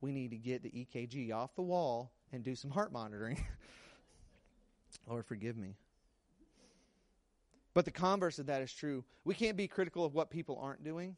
we 0.02 0.12
need 0.12 0.32
to 0.32 0.38
get 0.38 0.64
the 0.64 0.70
EKG 0.70 1.34
off 1.34 1.56
the 1.56 1.62
wall 1.62 2.12
and 2.32 2.44
do 2.44 2.56
some 2.56 2.72
heart 2.72 2.92
monitoring. 2.92 3.44
Lord, 5.08 5.26
forgive 5.26 5.56
me. 5.56 5.76
But 7.74 7.86
the 7.86 7.92
converse 7.92 8.40
of 8.40 8.48
that 8.48 8.62
is 8.62 8.74
true. 8.74 9.04
We 9.24 9.34
can't 9.34 9.58
be 9.58 9.68
critical 9.68 10.04
of 10.06 10.14
what 10.14 10.30
people 10.30 10.60
aren't 10.62 10.84
doing. 10.84 11.16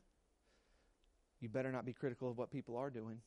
You 1.42 1.50
better 1.50 1.72
not 1.72 1.86
be 1.86 1.94
critical 1.94 2.30
of 2.30 2.38
what 2.38 2.52
people 2.52 2.78
are 2.78 2.90
doing. 2.90 3.20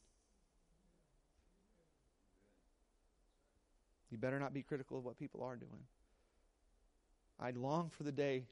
You 4.11 4.19
better 4.19 4.41
not 4.41 4.55
be 4.55 4.63
critical 4.63 4.99
of 4.99 5.05
what 5.05 5.19
people 5.19 5.43
are 5.43 5.57
doing. 5.57 5.85
I 7.39 7.51
long 7.51 7.91
for 7.91 8.03
the 8.03 8.13
day 8.13 8.47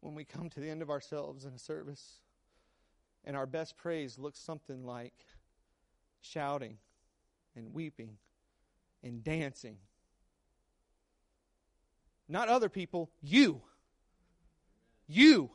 when 0.00 0.14
we 0.14 0.24
come 0.24 0.48
to 0.50 0.60
the 0.60 0.70
end 0.70 0.82
of 0.82 0.90
ourselves 0.90 1.44
in 1.44 1.52
a 1.52 1.58
service 1.58 2.20
and 3.24 3.36
our 3.36 3.46
best 3.46 3.76
praise 3.76 4.18
looks 4.18 4.38
something 4.38 4.84
like 4.84 5.12
shouting 6.20 6.78
and 7.54 7.72
weeping 7.72 8.16
and 9.02 9.22
dancing. 9.22 9.76
Not 12.28 12.48
other 12.48 12.68
people, 12.68 13.10
you. 13.20 13.60
You. 15.06 15.50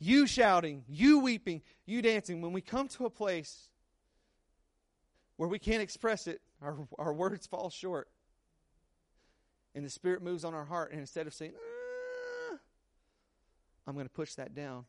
You 0.00 0.26
shouting, 0.26 0.82
you 0.88 1.20
weeping, 1.20 1.60
you 1.84 2.00
dancing. 2.00 2.40
When 2.40 2.52
we 2.52 2.62
come 2.62 2.88
to 2.88 3.04
a 3.04 3.10
place 3.10 3.68
where 5.36 5.48
we 5.48 5.58
can't 5.58 5.82
express 5.82 6.26
it, 6.26 6.40
Our, 6.62 6.76
our 6.98 7.12
words 7.12 7.46
fall 7.46 7.68
short. 7.68 8.08
And 9.74 9.84
the 9.84 9.90
Spirit 9.90 10.22
moves 10.22 10.42
on 10.42 10.54
our 10.54 10.64
heart. 10.64 10.90
And 10.90 11.00
instead 11.00 11.26
of 11.26 11.34
saying, 11.34 11.52
ah, 11.54 12.58
I'm 13.86 13.94
going 13.94 14.06
to 14.06 14.12
push 14.12 14.34
that 14.34 14.54
down, 14.54 14.86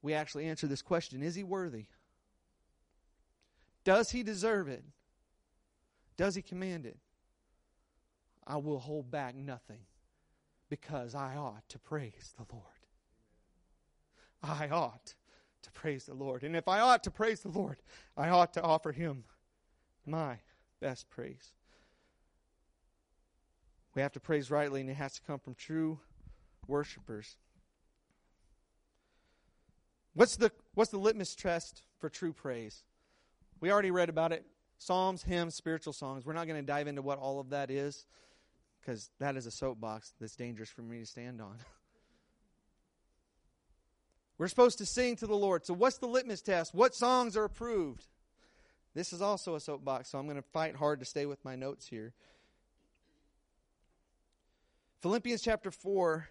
we 0.00 0.14
actually 0.14 0.46
answer 0.46 0.66
this 0.66 0.82
question 0.82 1.22
Is 1.22 1.34
he 1.34 1.44
worthy? 1.44 1.86
Does 3.84 4.10
he 4.10 4.22
deserve 4.22 4.68
it? 4.68 4.84
Does 6.16 6.34
he 6.34 6.42
command 6.42 6.86
it? 6.86 6.98
I 8.46 8.56
will 8.56 8.78
hold 8.78 9.10
back 9.10 9.34
nothing 9.36 9.80
because 10.68 11.14
I 11.14 11.36
ought 11.36 11.68
to 11.68 11.78
praise 11.78 12.34
the 12.36 12.44
Lord. 12.50 12.77
I 14.42 14.68
ought 14.68 15.14
to 15.62 15.70
praise 15.72 16.04
the 16.04 16.14
Lord. 16.14 16.42
And 16.44 16.56
if 16.56 16.68
I 16.68 16.80
ought 16.80 17.04
to 17.04 17.10
praise 17.10 17.40
the 17.40 17.48
Lord, 17.48 17.78
I 18.16 18.28
ought 18.28 18.52
to 18.54 18.62
offer 18.62 18.92
him 18.92 19.24
my 20.06 20.38
best 20.80 21.08
praise. 21.10 21.52
We 23.94 24.02
have 24.02 24.12
to 24.12 24.20
praise 24.20 24.50
rightly, 24.50 24.80
and 24.80 24.90
it 24.90 24.94
has 24.94 25.14
to 25.14 25.22
come 25.22 25.38
from 25.40 25.54
true 25.54 25.98
worshipers. 26.66 27.36
What's 30.14 30.36
the, 30.36 30.52
what's 30.74 30.90
the 30.90 30.98
litmus 30.98 31.34
test 31.34 31.82
for 31.98 32.08
true 32.08 32.32
praise? 32.32 32.84
We 33.60 33.72
already 33.72 33.90
read 33.90 34.08
about 34.08 34.32
it 34.32 34.44
Psalms, 34.78 35.24
hymns, 35.24 35.56
spiritual 35.56 35.92
songs. 35.92 36.24
We're 36.24 36.34
not 36.34 36.46
going 36.46 36.60
to 36.60 36.66
dive 36.66 36.86
into 36.86 37.02
what 37.02 37.18
all 37.18 37.40
of 37.40 37.50
that 37.50 37.70
is 37.70 38.06
because 38.80 39.10
that 39.18 39.36
is 39.36 39.44
a 39.46 39.50
soapbox 39.50 40.12
that's 40.20 40.36
dangerous 40.36 40.70
for 40.70 40.82
me 40.82 41.00
to 41.00 41.06
stand 41.06 41.40
on. 41.40 41.56
We're 44.38 44.48
supposed 44.48 44.78
to 44.78 44.86
sing 44.86 45.16
to 45.16 45.26
the 45.26 45.36
Lord. 45.36 45.66
So, 45.66 45.74
what's 45.74 45.98
the 45.98 46.06
litmus 46.06 46.40
test? 46.40 46.74
What 46.74 46.94
songs 46.94 47.36
are 47.36 47.44
approved? 47.44 48.06
This 48.94 49.12
is 49.12 49.20
also 49.20 49.54
a 49.54 49.60
soapbox, 49.60 50.10
so 50.10 50.18
I'm 50.18 50.26
going 50.26 50.36
to 50.36 50.42
fight 50.42 50.76
hard 50.76 51.00
to 51.00 51.04
stay 51.04 51.26
with 51.26 51.44
my 51.44 51.56
notes 51.56 51.86
here. 51.86 52.14
Philippians 55.02 55.42
chapter 55.42 55.70
4, 55.70 56.28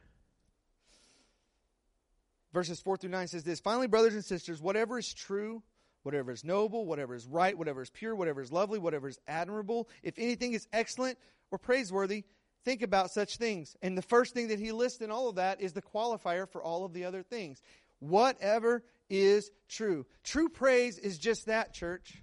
verses 2.53 2.79
4 2.81 2.97
through 2.97 3.11
9 3.11 3.27
says 3.27 3.43
this 3.43 3.59
Finally, 3.59 3.87
brothers 3.87 4.13
and 4.13 4.25
sisters, 4.25 4.61
whatever 4.61 4.99
is 4.99 5.13
true, 5.13 5.61
whatever 6.03 6.31
is 6.31 6.43
noble, 6.43 6.85
whatever 6.85 7.15
is 7.15 7.25
right, 7.25 7.57
whatever 7.57 7.81
is 7.81 7.89
pure, 7.89 8.15
whatever 8.15 8.41
is 8.41 8.51
lovely, 8.51 8.79
whatever 8.79 9.07
is 9.07 9.19
admirable, 9.27 9.87
if 10.03 10.17
anything 10.17 10.53
is 10.53 10.67
excellent 10.73 11.17
or 11.51 11.57
praiseworthy, 11.57 12.25
think 12.65 12.81
about 12.81 13.11
such 13.11 13.37
things. 13.37 13.77
And 13.81 13.97
the 13.97 14.01
first 14.01 14.33
thing 14.33 14.49
that 14.49 14.59
he 14.59 14.73
lists 14.73 15.01
in 15.01 15.11
all 15.11 15.29
of 15.29 15.35
that 15.35 15.61
is 15.61 15.71
the 15.71 15.81
qualifier 15.81 16.49
for 16.49 16.61
all 16.61 16.83
of 16.83 16.93
the 16.93 17.05
other 17.05 17.23
things. 17.23 17.61
Whatever 17.99 18.83
is 19.09 19.51
true. 19.69 20.05
True 20.23 20.49
praise 20.49 20.97
is 20.97 21.17
just 21.17 21.45
that, 21.47 21.73
church. 21.73 22.21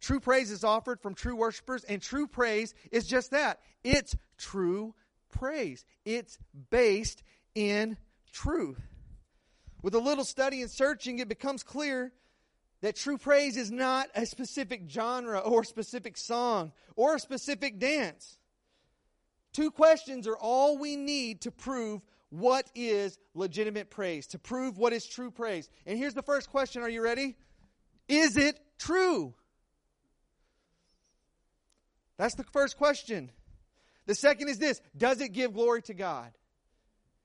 True 0.00 0.20
praise 0.20 0.50
is 0.50 0.64
offered 0.64 1.00
from 1.00 1.14
true 1.14 1.36
worshipers, 1.36 1.84
and 1.84 2.00
true 2.00 2.26
praise 2.26 2.74
is 2.90 3.06
just 3.06 3.32
that. 3.32 3.60
It's 3.84 4.16
true 4.38 4.94
praise. 5.30 5.84
It's 6.04 6.38
based 6.70 7.22
in 7.54 7.96
truth. 8.32 8.80
With 9.82 9.94
a 9.94 9.98
little 9.98 10.24
study 10.24 10.62
and 10.62 10.70
searching, 10.70 11.18
it 11.18 11.28
becomes 11.28 11.62
clear 11.62 12.12
that 12.80 12.96
true 12.96 13.18
praise 13.18 13.56
is 13.56 13.70
not 13.70 14.08
a 14.14 14.24
specific 14.24 14.84
genre 14.88 15.38
or 15.38 15.62
a 15.62 15.66
specific 15.66 16.16
song 16.16 16.72
or 16.96 17.16
a 17.16 17.20
specific 17.20 17.78
dance. 17.78 18.38
Two 19.52 19.70
questions 19.70 20.26
are 20.26 20.36
all 20.36 20.78
we 20.78 20.96
need 20.96 21.42
to 21.42 21.50
prove 21.50 22.00
what 22.30 22.66
is 22.74 23.18
legitimate 23.34 23.90
praise, 23.90 24.28
to 24.28 24.38
prove 24.38 24.78
what 24.78 24.92
is 24.92 25.06
true 25.06 25.30
praise. 25.30 25.68
And 25.86 25.98
here's 25.98 26.14
the 26.14 26.22
first 26.22 26.50
question 26.50 26.82
Are 26.82 26.88
you 26.88 27.02
ready? 27.02 27.36
Is 28.08 28.36
it 28.36 28.58
true? 28.78 29.34
That's 32.16 32.34
the 32.34 32.44
first 32.44 32.76
question. 32.76 33.30
The 34.06 34.14
second 34.14 34.48
is 34.48 34.58
this 34.58 34.80
Does 34.96 35.20
it 35.20 35.32
give 35.32 35.54
glory 35.54 35.82
to 35.82 35.94
God? 35.94 36.32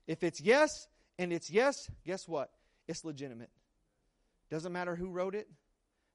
If 0.07 0.23
it's 0.23 0.41
yes, 0.41 0.87
and 1.17 1.31
it's 1.31 1.49
yes, 1.49 1.89
guess 2.05 2.27
what? 2.27 2.51
It's 2.87 3.03
legitimate. 3.03 3.49
Doesn't 4.49 4.71
matter 4.71 4.95
who 4.95 5.09
wrote 5.09 5.35
it, 5.35 5.49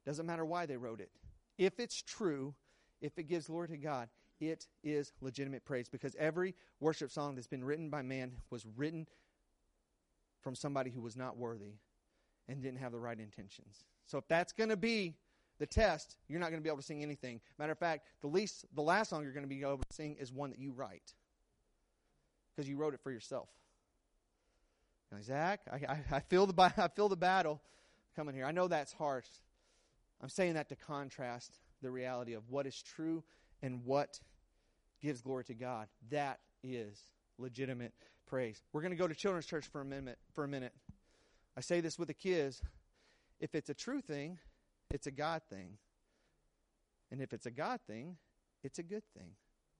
doesn't 0.06 0.26
matter 0.26 0.44
why 0.44 0.66
they 0.66 0.76
wrote 0.76 1.00
it. 1.00 1.10
If 1.58 1.80
it's 1.80 2.00
true, 2.02 2.54
if 3.00 3.18
it 3.18 3.24
gives 3.24 3.46
glory 3.46 3.68
to 3.68 3.76
God, 3.76 4.08
it 4.40 4.66
is 4.82 5.12
legitimate 5.20 5.64
praise 5.64 5.88
because 5.88 6.16
every 6.18 6.54
worship 6.80 7.10
song 7.10 7.34
that's 7.34 7.46
been 7.46 7.64
written 7.64 7.90
by 7.90 8.02
man 8.02 8.32
was 8.50 8.66
written 8.76 9.06
from 10.40 10.54
somebody 10.54 10.90
who 10.90 11.00
was 11.00 11.16
not 11.16 11.36
worthy 11.36 11.74
and 12.48 12.62
didn't 12.62 12.78
have 12.78 12.92
the 12.92 12.98
right 12.98 13.18
intentions. 13.18 13.84
So 14.06 14.18
if 14.18 14.26
that's 14.28 14.52
going 14.52 14.70
to 14.70 14.76
be 14.76 15.14
the 15.58 15.66
test, 15.66 16.16
you're 16.28 16.40
not 16.40 16.50
going 16.50 16.60
to 16.60 16.62
be 16.62 16.68
able 16.68 16.78
to 16.78 16.84
sing 16.84 17.02
anything. 17.02 17.40
Matter 17.58 17.72
of 17.72 17.78
fact, 17.78 18.06
the 18.22 18.28
least, 18.28 18.64
the 18.74 18.82
last 18.82 19.10
song 19.10 19.22
you're 19.22 19.32
going 19.32 19.44
to 19.44 19.48
be 19.48 19.60
able 19.60 19.78
to 19.78 19.94
sing 19.94 20.16
is 20.18 20.32
one 20.32 20.50
that 20.50 20.58
you 20.58 20.72
write 20.72 21.12
because 22.56 22.68
you 22.68 22.76
wrote 22.76 22.94
it 22.94 23.00
for 23.02 23.10
yourself. 23.12 23.48
Now, 25.12 25.18
Zach, 25.22 25.60
I, 25.70 25.76
I, 25.92 26.16
I, 26.16 26.20
feel 26.20 26.46
the 26.46 26.54
I 26.76 26.88
feel 26.88 27.08
the 27.08 27.16
battle 27.16 27.60
coming 28.16 28.34
here. 28.34 28.46
I 28.46 28.52
know 28.52 28.68
that's 28.68 28.92
harsh. 28.92 29.26
I'm 30.22 30.28
saying 30.28 30.54
that 30.54 30.68
to 30.70 30.76
contrast 30.76 31.58
the 31.82 31.90
reality 31.90 32.34
of 32.34 32.48
what 32.48 32.66
is 32.66 32.82
true 32.82 33.22
and 33.62 33.84
what 33.84 34.20
gives 35.00 35.20
glory 35.20 35.44
to 35.44 35.54
God. 35.54 35.88
That 36.10 36.40
is 36.62 37.00
legitimate 37.38 37.92
praise. 38.26 38.62
We're 38.72 38.82
going 38.82 38.92
to 38.92 38.96
go 38.96 39.08
to 39.08 39.14
children's 39.14 39.46
church 39.46 39.66
for 39.66 39.80
a 39.80 39.84
minute. 39.84 40.18
For 40.34 40.44
a 40.44 40.48
minute, 40.48 40.72
I 41.56 41.60
say 41.60 41.80
this 41.80 41.98
with 41.98 42.08
the 42.08 42.14
kids: 42.14 42.62
if 43.40 43.54
it's 43.54 43.70
a 43.70 43.74
true 43.74 44.00
thing, 44.00 44.38
it's 44.90 45.06
a 45.06 45.10
God 45.10 45.42
thing, 45.50 45.78
and 47.10 47.20
if 47.20 47.32
it's 47.32 47.46
a 47.46 47.50
God 47.50 47.80
thing, 47.86 48.16
it's 48.62 48.78
a 48.78 48.82
good 48.82 49.04
thing. 49.16 49.32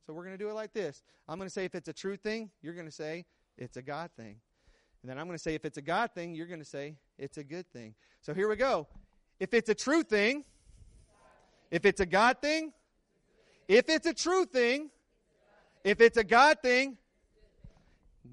So 0.07 0.13
we're 0.13 0.25
going 0.25 0.37
to 0.37 0.43
do 0.43 0.51
it 0.51 0.55
like 0.55 0.73
this. 0.73 1.03
I'm 1.29 1.39
going 1.39 1.49
to 1.49 1.53
say 1.53 1.65
if 1.65 1.75
it's 1.75 1.89
a 1.89 1.93
true 1.93 2.17
thing, 2.17 2.51
you're 2.63 2.75
going 2.75 2.87
to 2.87 2.93
say 2.93 3.27
it's 3.57 3.77
a 3.77 3.83
God 3.83 4.11
thing. 4.17 4.37
And 5.03 5.11
then 5.11 5.19
I'm 5.19 5.27
going 5.27 5.37
to 5.37 5.43
say 5.43 5.55
if 5.55 5.65
it's 5.65 5.79
a 5.79 5.83
God 5.83 6.11
thing, 6.15 6.35
you're 6.35 6.47
going 6.47 6.61
to 6.61 6.67
say 6.67 6.97
it's 7.19 7.39
a 7.39 7.45
good 7.45 7.71
thing. 7.73 7.95
So 8.21 8.35
here 8.35 8.49
we 8.49 8.57
go. 8.57 8.87
If 9.39 9.55
it's 9.55 9.71
a 9.71 9.75
true 9.75 10.03
thing, 10.03 10.45
if 11.71 11.85
it's 11.85 12.01
a 12.01 12.07
God 12.07 12.39
thing, 12.41 12.73
if 13.69 13.89
it's 13.89 14.07
a 14.07 14.13
true 14.13 14.45
thing, 14.45 14.91
if 15.85 16.01
it's 16.01 16.17
a 16.17 16.25
God 16.25 16.59
thing, 16.63 16.97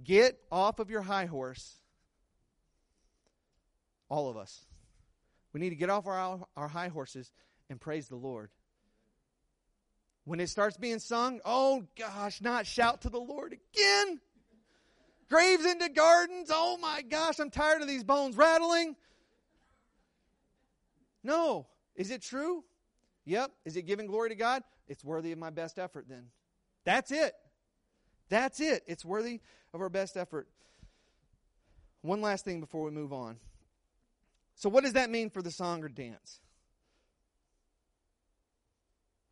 get 0.03 0.39
off 0.51 0.79
of 0.79 0.89
your 0.89 1.01
high 1.01 1.25
horse. 1.25 1.75
All 4.09 4.29
of 4.29 4.37
us. 4.37 4.65
We 5.53 5.59
need 5.59 5.69
to 5.71 5.75
get 5.75 5.89
off 5.89 6.07
our, 6.07 6.39
our 6.55 6.67
high 6.67 6.89
horses 6.89 7.31
and 7.69 7.79
praise 7.79 8.07
the 8.07 8.15
Lord. 8.15 8.49
When 10.23 10.39
it 10.39 10.49
starts 10.49 10.77
being 10.77 10.99
sung, 10.99 11.39
oh 11.45 11.85
gosh, 11.97 12.41
not 12.41 12.65
shout 12.67 13.01
to 13.01 13.09
the 13.09 13.19
Lord 13.19 13.53
again. 13.53 14.19
Graves 15.29 15.65
into 15.65 15.89
gardens, 15.89 16.49
oh 16.53 16.77
my 16.77 17.01
gosh, 17.01 17.39
I'm 17.39 17.49
tired 17.49 17.81
of 17.81 17.87
these 17.87 18.03
bones 18.03 18.35
rattling. 18.37 18.95
No. 21.23 21.67
Is 21.95 22.11
it 22.11 22.21
true? 22.21 22.63
Yep. 23.25 23.51
Is 23.65 23.75
it 23.75 23.81
giving 23.83 24.07
glory 24.07 24.29
to 24.29 24.35
God? 24.35 24.63
It's 24.87 25.03
worthy 25.03 25.31
of 25.31 25.39
my 25.39 25.49
best 25.49 25.79
effort 25.79 26.05
then. 26.07 26.27
That's 26.87 27.11
it. 27.11 27.33
That's 28.29 28.61
it. 28.61 28.81
It's 28.87 29.03
worthy 29.03 29.41
of 29.73 29.81
our 29.81 29.89
best 29.89 30.15
effort. 30.15 30.47
One 32.01 32.21
last 32.21 32.45
thing 32.45 32.61
before 32.61 32.83
we 32.83 32.91
move 32.91 33.11
on. 33.11 33.39
So, 34.55 34.69
what 34.69 34.85
does 34.85 34.93
that 34.93 35.09
mean 35.09 35.29
for 35.29 35.41
the 35.41 35.51
song 35.51 35.83
or 35.83 35.89
dance? 35.89 36.39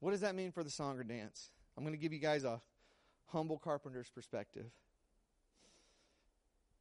What 0.01 0.11
does 0.11 0.19
that 0.19 0.35
mean 0.35 0.51
for 0.51 0.65
the 0.65 0.69
song 0.69 0.99
or 0.99 1.05
dance? 1.05 1.49
I'm 1.77 1.85
going 1.85 1.95
to 1.95 1.97
give 1.97 2.11
you 2.11 2.19
guys 2.19 2.43
a 2.43 2.59
humble 3.27 3.57
carpenter's 3.57 4.09
perspective. 4.09 4.65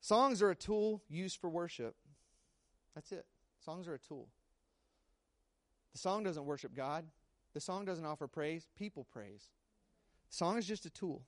Songs 0.01 0.43
are 0.43 0.51
a 0.51 0.57
tool 0.57 1.05
used 1.09 1.41
for 1.41 1.49
worship. 1.49 1.95
That's 2.97 3.13
it. 3.13 3.27
Songs 3.65 3.87
are 3.87 3.95
a 3.95 3.99
tool. 4.01 4.27
The 5.93 5.99
song 5.99 6.25
doesn't 6.25 6.45
worship 6.45 6.75
God, 6.75 7.05
the 7.53 7.61
song 7.61 7.85
doesn't 7.85 8.05
offer 8.05 8.27
praise, 8.27 8.67
people 8.77 9.07
praise. 9.13 9.51
Song 10.35 10.59
is 10.59 10.67
just 10.67 10.85
a 10.85 10.91
tool. 10.91 11.23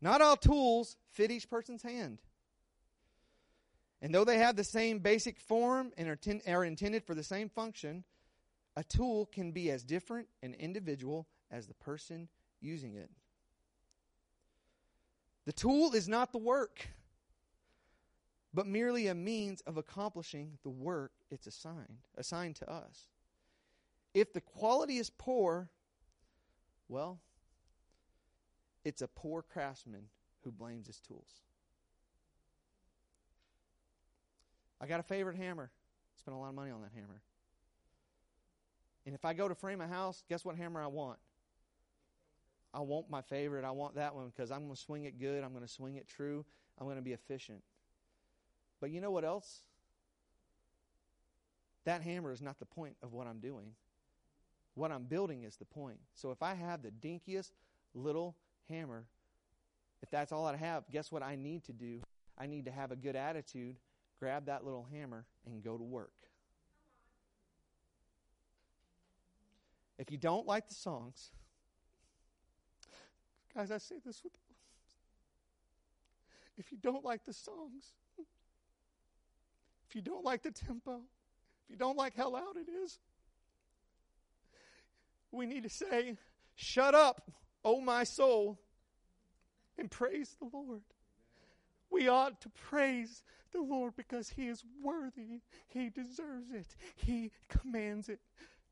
Not 0.00 0.22
all 0.22 0.36
tools 0.36 0.96
fit 1.10 1.32
each 1.32 1.50
person's 1.50 1.82
hand. 1.82 2.18
And 4.00 4.14
though 4.14 4.24
they 4.24 4.38
have 4.38 4.54
the 4.54 4.62
same 4.62 5.00
basic 5.00 5.40
form 5.40 5.92
and 5.98 6.08
are, 6.08 6.14
ten, 6.16 6.40
are 6.46 6.64
intended 6.64 7.04
for 7.04 7.14
the 7.14 7.24
same 7.24 7.48
function, 7.48 8.04
a 8.76 8.84
tool 8.84 9.26
can 9.26 9.50
be 9.50 9.68
as 9.72 9.82
different 9.82 10.28
and 10.44 10.54
individual 10.54 11.26
as 11.50 11.66
the 11.66 11.74
person 11.74 12.28
using 12.60 12.94
it. 12.94 13.10
The 15.44 15.52
tool 15.52 15.92
is 15.94 16.08
not 16.08 16.30
the 16.30 16.38
work, 16.38 16.86
but 18.54 18.68
merely 18.68 19.08
a 19.08 19.14
means 19.14 19.60
of 19.62 19.76
accomplishing 19.76 20.56
the 20.62 20.70
work 20.70 21.10
it's 21.32 21.48
assigned, 21.48 21.98
assigned 22.16 22.56
to 22.56 22.70
us. 22.70 23.08
If 24.14 24.32
the 24.32 24.40
quality 24.40 24.98
is 24.98 25.10
poor, 25.10 25.68
well, 26.88 27.18
it's 28.84 29.02
a 29.02 29.08
poor 29.08 29.42
craftsman 29.42 30.04
who 30.44 30.50
blames 30.50 30.86
his 30.86 31.00
tools. 31.00 31.42
I 34.80 34.86
got 34.86 35.00
a 35.00 35.02
favorite 35.04 35.36
hammer. 35.36 35.70
Spent 36.16 36.36
a 36.36 36.40
lot 36.40 36.48
of 36.48 36.54
money 36.54 36.70
on 36.70 36.80
that 36.82 36.92
hammer. 36.94 37.22
And 39.06 39.14
if 39.14 39.24
I 39.24 39.32
go 39.32 39.48
to 39.48 39.54
frame 39.54 39.80
a 39.80 39.88
house, 39.88 40.22
guess 40.28 40.44
what 40.44 40.56
hammer 40.56 40.82
I 40.82 40.86
want? 40.86 41.18
I 42.72 42.80
want 42.80 43.10
my 43.10 43.22
favorite. 43.22 43.64
I 43.64 43.70
want 43.72 43.96
that 43.96 44.14
one 44.14 44.28
because 44.28 44.50
I'm 44.50 44.60
going 44.60 44.74
to 44.74 44.80
swing 44.80 45.04
it 45.04 45.18
good. 45.18 45.42
I'm 45.42 45.50
going 45.50 45.64
to 45.64 45.72
swing 45.72 45.96
it 45.96 46.06
true. 46.08 46.44
I'm 46.78 46.86
going 46.86 46.96
to 46.96 47.02
be 47.02 47.12
efficient. 47.12 47.62
But 48.80 48.90
you 48.90 49.00
know 49.00 49.10
what 49.10 49.24
else? 49.24 49.62
That 51.84 52.02
hammer 52.02 52.32
is 52.32 52.40
not 52.40 52.58
the 52.58 52.66
point 52.66 52.96
of 53.02 53.12
what 53.12 53.26
I'm 53.26 53.40
doing. 53.40 53.72
What 54.74 54.92
I'm 54.92 55.04
building 55.04 55.44
is 55.44 55.56
the 55.56 55.64
point. 55.64 55.98
So 56.14 56.30
if 56.30 56.42
I 56.42 56.54
have 56.54 56.82
the 56.82 56.90
dinkiest 56.90 57.50
little 57.94 58.36
hammer, 58.70 59.04
if 60.02 60.10
that's 60.10 60.32
all 60.32 60.46
I 60.46 60.56
have, 60.56 60.84
guess 60.90 61.12
what 61.12 61.22
I 61.22 61.36
need 61.36 61.64
to 61.64 61.72
do? 61.72 62.00
I 62.38 62.46
need 62.46 62.64
to 62.64 62.70
have 62.70 62.90
a 62.90 62.96
good 62.96 63.16
attitude, 63.16 63.76
grab 64.18 64.46
that 64.46 64.64
little 64.64 64.86
hammer, 64.90 65.26
and 65.44 65.62
go 65.62 65.76
to 65.76 65.84
work. 65.84 66.12
If 69.98 70.10
you 70.10 70.16
don't 70.16 70.46
like 70.46 70.68
the 70.68 70.74
songs, 70.74 71.30
guys, 73.54 73.70
I 73.70 73.76
say 73.76 73.96
this 74.04 74.22
with 74.24 74.32
if 76.60 76.70
you 76.70 76.78
don't 76.78 77.04
like 77.04 77.24
the 77.24 77.32
songs, 77.32 77.94
if 79.88 79.96
you 79.96 80.02
don't 80.02 80.24
like 80.24 80.42
the 80.42 80.50
tempo, 80.50 81.00
if 81.64 81.70
you 81.70 81.76
don't 81.76 81.96
like 81.96 82.14
how 82.14 82.30
loud 82.30 82.56
it 82.56 82.70
is, 82.70 82.98
we 85.32 85.46
need 85.46 85.62
to 85.62 85.70
say, 85.70 86.16
Shut 86.54 86.94
up, 86.94 87.30
O 87.64 87.80
my 87.80 88.04
soul, 88.04 88.58
and 89.78 89.90
praise 89.90 90.36
the 90.38 90.48
Lord. 90.52 90.82
We 91.90 92.08
ought 92.08 92.40
to 92.42 92.48
praise 92.48 93.22
the 93.52 93.60
Lord 93.60 93.96
because 93.96 94.30
He 94.30 94.48
is 94.48 94.64
worthy. 94.82 95.40
He 95.68 95.90
deserves 95.90 96.50
it. 96.52 96.76
He 96.94 97.32
commands 97.48 98.08
it. 98.08 98.20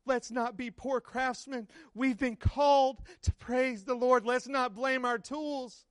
Let's 0.05 0.31
not 0.31 0.57
be 0.57 0.71
poor 0.71 1.01
craftsmen. 1.01 1.67
We've 1.93 2.17
been 2.17 2.35
called 2.35 3.01
to 3.23 3.33
praise 3.33 3.83
the 3.83 3.93
Lord. 3.93 4.25
Let's 4.25 4.47
not 4.47 4.73
blame 4.73 5.05
our 5.05 5.17
tools. 5.17 5.85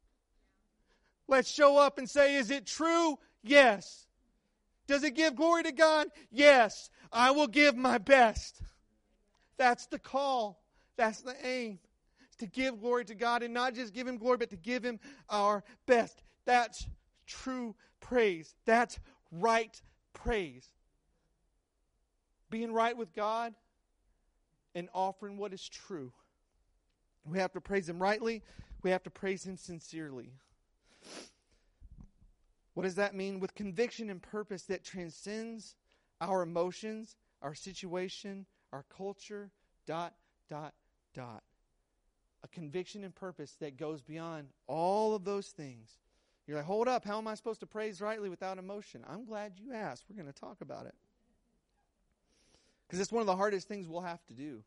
Let's 1.29 1.51
show 1.51 1.77
up 1.77 1.99
and 1.99 2.09
say, 2.09 2.37
Is 2.37 2.51
it 2.51 2.67
true? 2.67 3.19
Yes. 3.43 4.07
Does 4.87 5.05
it 5.05 5.15
give 5.15 5.37
glory 5.37 5.63
to 5.65 5.73
God? 5.73 6.09
Yes. 6.31 6.91
I 7.13 7.31
will 7.31 7.47
give 7.47 7.77
my 7.77 7.99
best. 7.99 8.63
That's 9.59 9.87
the 9.87 9.99
call. 9.99 10.63
That's 10.97 11.21
the 11.21 11.35
aim. 11.47 11.79
To 12.39 12.47
give 12.47 12.80
glory 12.80 13.05
to 13.07 13.14
God 13.14 13.43
and 13.43 13.53
not 13.53 13.74
just 13.74 13.93
give 13.93 14.07
Him 14.07 14.18
glory, 14.18 14.36
but 14.36 14.51
to 14.51 14.57
give 14.57 14.84
Him 14.84 15.01
our 15.28 15.64
best. 15.86 16.22
That's 16.45 16.86
true 17.26 17.74
praise. 18.01 18.55
That's 18.64 18.99
right 19.32 19.80
praise. 20.14 20.66
Being 22.51 22.72
right 22.72 22.97
with 22.97 23.14
God 23.14 23.55
and 24.74 24.89
offering 24.95 25.36
what 25.36 25.53
is 25.53 25.68
true. 25.68 26.12
We 27.24 27.39
have 27.39 27.53
to 27.53 27.61
praise 27.61 27.89
Him 27.89 28.01
rightly, 28.01 28.43
we 28.82 28.91
have 28.91 29.03
to 29.03 29.11
praise 29.11 29.45
Him 29.45 29.57
sincerely. 29.57 30.32
What 32.74 32.84
does 32.84 32.95
that 32.95 33.14
mean? 33.14 33.41
With 33.41 33.57
conviction 33.57 34.09
and 34.09 34.22
purpose 34.22 34.62
that 34.64 34.84
transcends 34.84 35.74
our 36.20 36.43
emotions, 36.43 37.16
our 37.43 37.55
situation, 37.55 38.47
our 38.72 38.84
culture, 38.97 39.51
dot, 39.84 40.14
dot, 40.49 40.74
dot. 41.12 41.43
Conviction 42.53 43.05
and 43.05 43.15
purpose 43.15 43.57
that 43.61 43.77
goes 43.77 44.03
beyond 44.03 44.49
all 44.67 45.15
of 45.15 45.25
those 45.25 45.49
things. 45.49 45.99
You're 46.47 46.57
like, 46.57 46.67
hold 46.67 46.89
up, 46.89 47.05
how 47.05 47.19
am 47.19 47.29
I 47.29 47.35
supposed 47.35 47.61
to 47.61 47.67
praise 47.67 48.01
rightly 48.01 48.31
without 48.31 48.59
emotion? 48.59 49.05
I'm 49.09 49.27
glad 49.27 49.53
you 49.57 49.75
asked. 49.75 50.05
We're 50.09 50.21
going 50.21 50.33
to 50.33 50.41
talk 50.41 50.63
about 50.63 50.87
it. 50.87 50.95
Because 52.87 53.01
it's 53.01 53.13
one 53.13 53.21
of 53.21 53.27
the 53.27 53.37
hardest 53.37 53.69
things 53.69 53.87
we'll 53.87 54.01
have 54.01 54.25
to 54.27 54.33
do. 54.33 54.63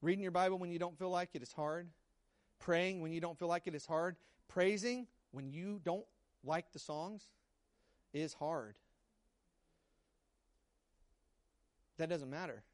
Reading 0.00 0.22
your 0.22 0.32
Bible 0.32 0.58
when 0.58 0.72
you 0.72 0.80
don't 0.80 0.98
feel 0.98 1.10
like 1.10 1.30
it 1.34 1.42
is 1.42 1.52
hard. 1.52 1.88
Praying 2.58 3.00
when 3.00 3.12
you 3.12 3.20
don't 3.20 3.38
feel 3.38 3.46
like 3.46 3.68
it 3.68 3.74
is 3.74 3.86
hard. 3.86 4.16
Praising 4.48 5.06
when 5.30 5.48
you 5.48 5.80
don't 5.84 6.04
like 6.42 6.72
the 6.72 6.80
songs 6.80 7.22
is 8.12 8.34
hard. 8.34 8.74
That 11.98 12.08
doesn't 12.08 12.30
matter. 12.30 12.64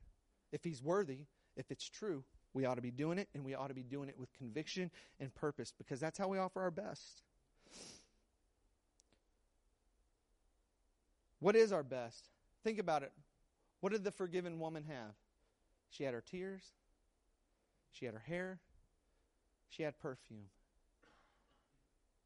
If 0.52 0.64
he's 0.64 0.82
worthy, 0.82 1.26
if 1.54 1.70
it's 1.70 1.86
true, 1.86 2.24
we 2.54 2.64
ought 2.64 2.74
to 2.74 2.82
be 2.82 2.90
doing 2.90 3.18
it, 3.18 3.28
and 3.34 3.44
we 3.44 3.54
ought 3.54 3.68
to 3.68 3.74
be 3.74 3.82
doing 3.82 4.08
it 4.08 4.18
with 4.18 4.32
conviction 4.32 4.90
and 5.20 5.34
purpose 5.34 5.72
because 5.76 6.00
that's 6.00 6.18
how 6.18 6.28
we 6.28 6.38
offer 6.38 6.60
our 6.60 6.70
best. 6.70 7.22
What 11.40 11.54
is 11.54 11.72
our 11.72 11.82
best? 11.82 12.28
Think 12.64 12.78
about 12.78 13.02
it. 13.02 13.12
What 13.80 13.92
did 13.92 14.02
the 14.02 14.10
forgiven 14.10 14.58
woman 14.58 14.84
have? 14.88 15.14
She 15.90 16.04
had 16.04 16.14
her 16.14 16.20
tears, 16.20 16.62
she 17.90 18.04
had 18.04 18.14
her 18.14 18.22
hair, 18.26 18.58
she 19.68 19.82
had 19.82 19.98
perfume. 19.98 20.48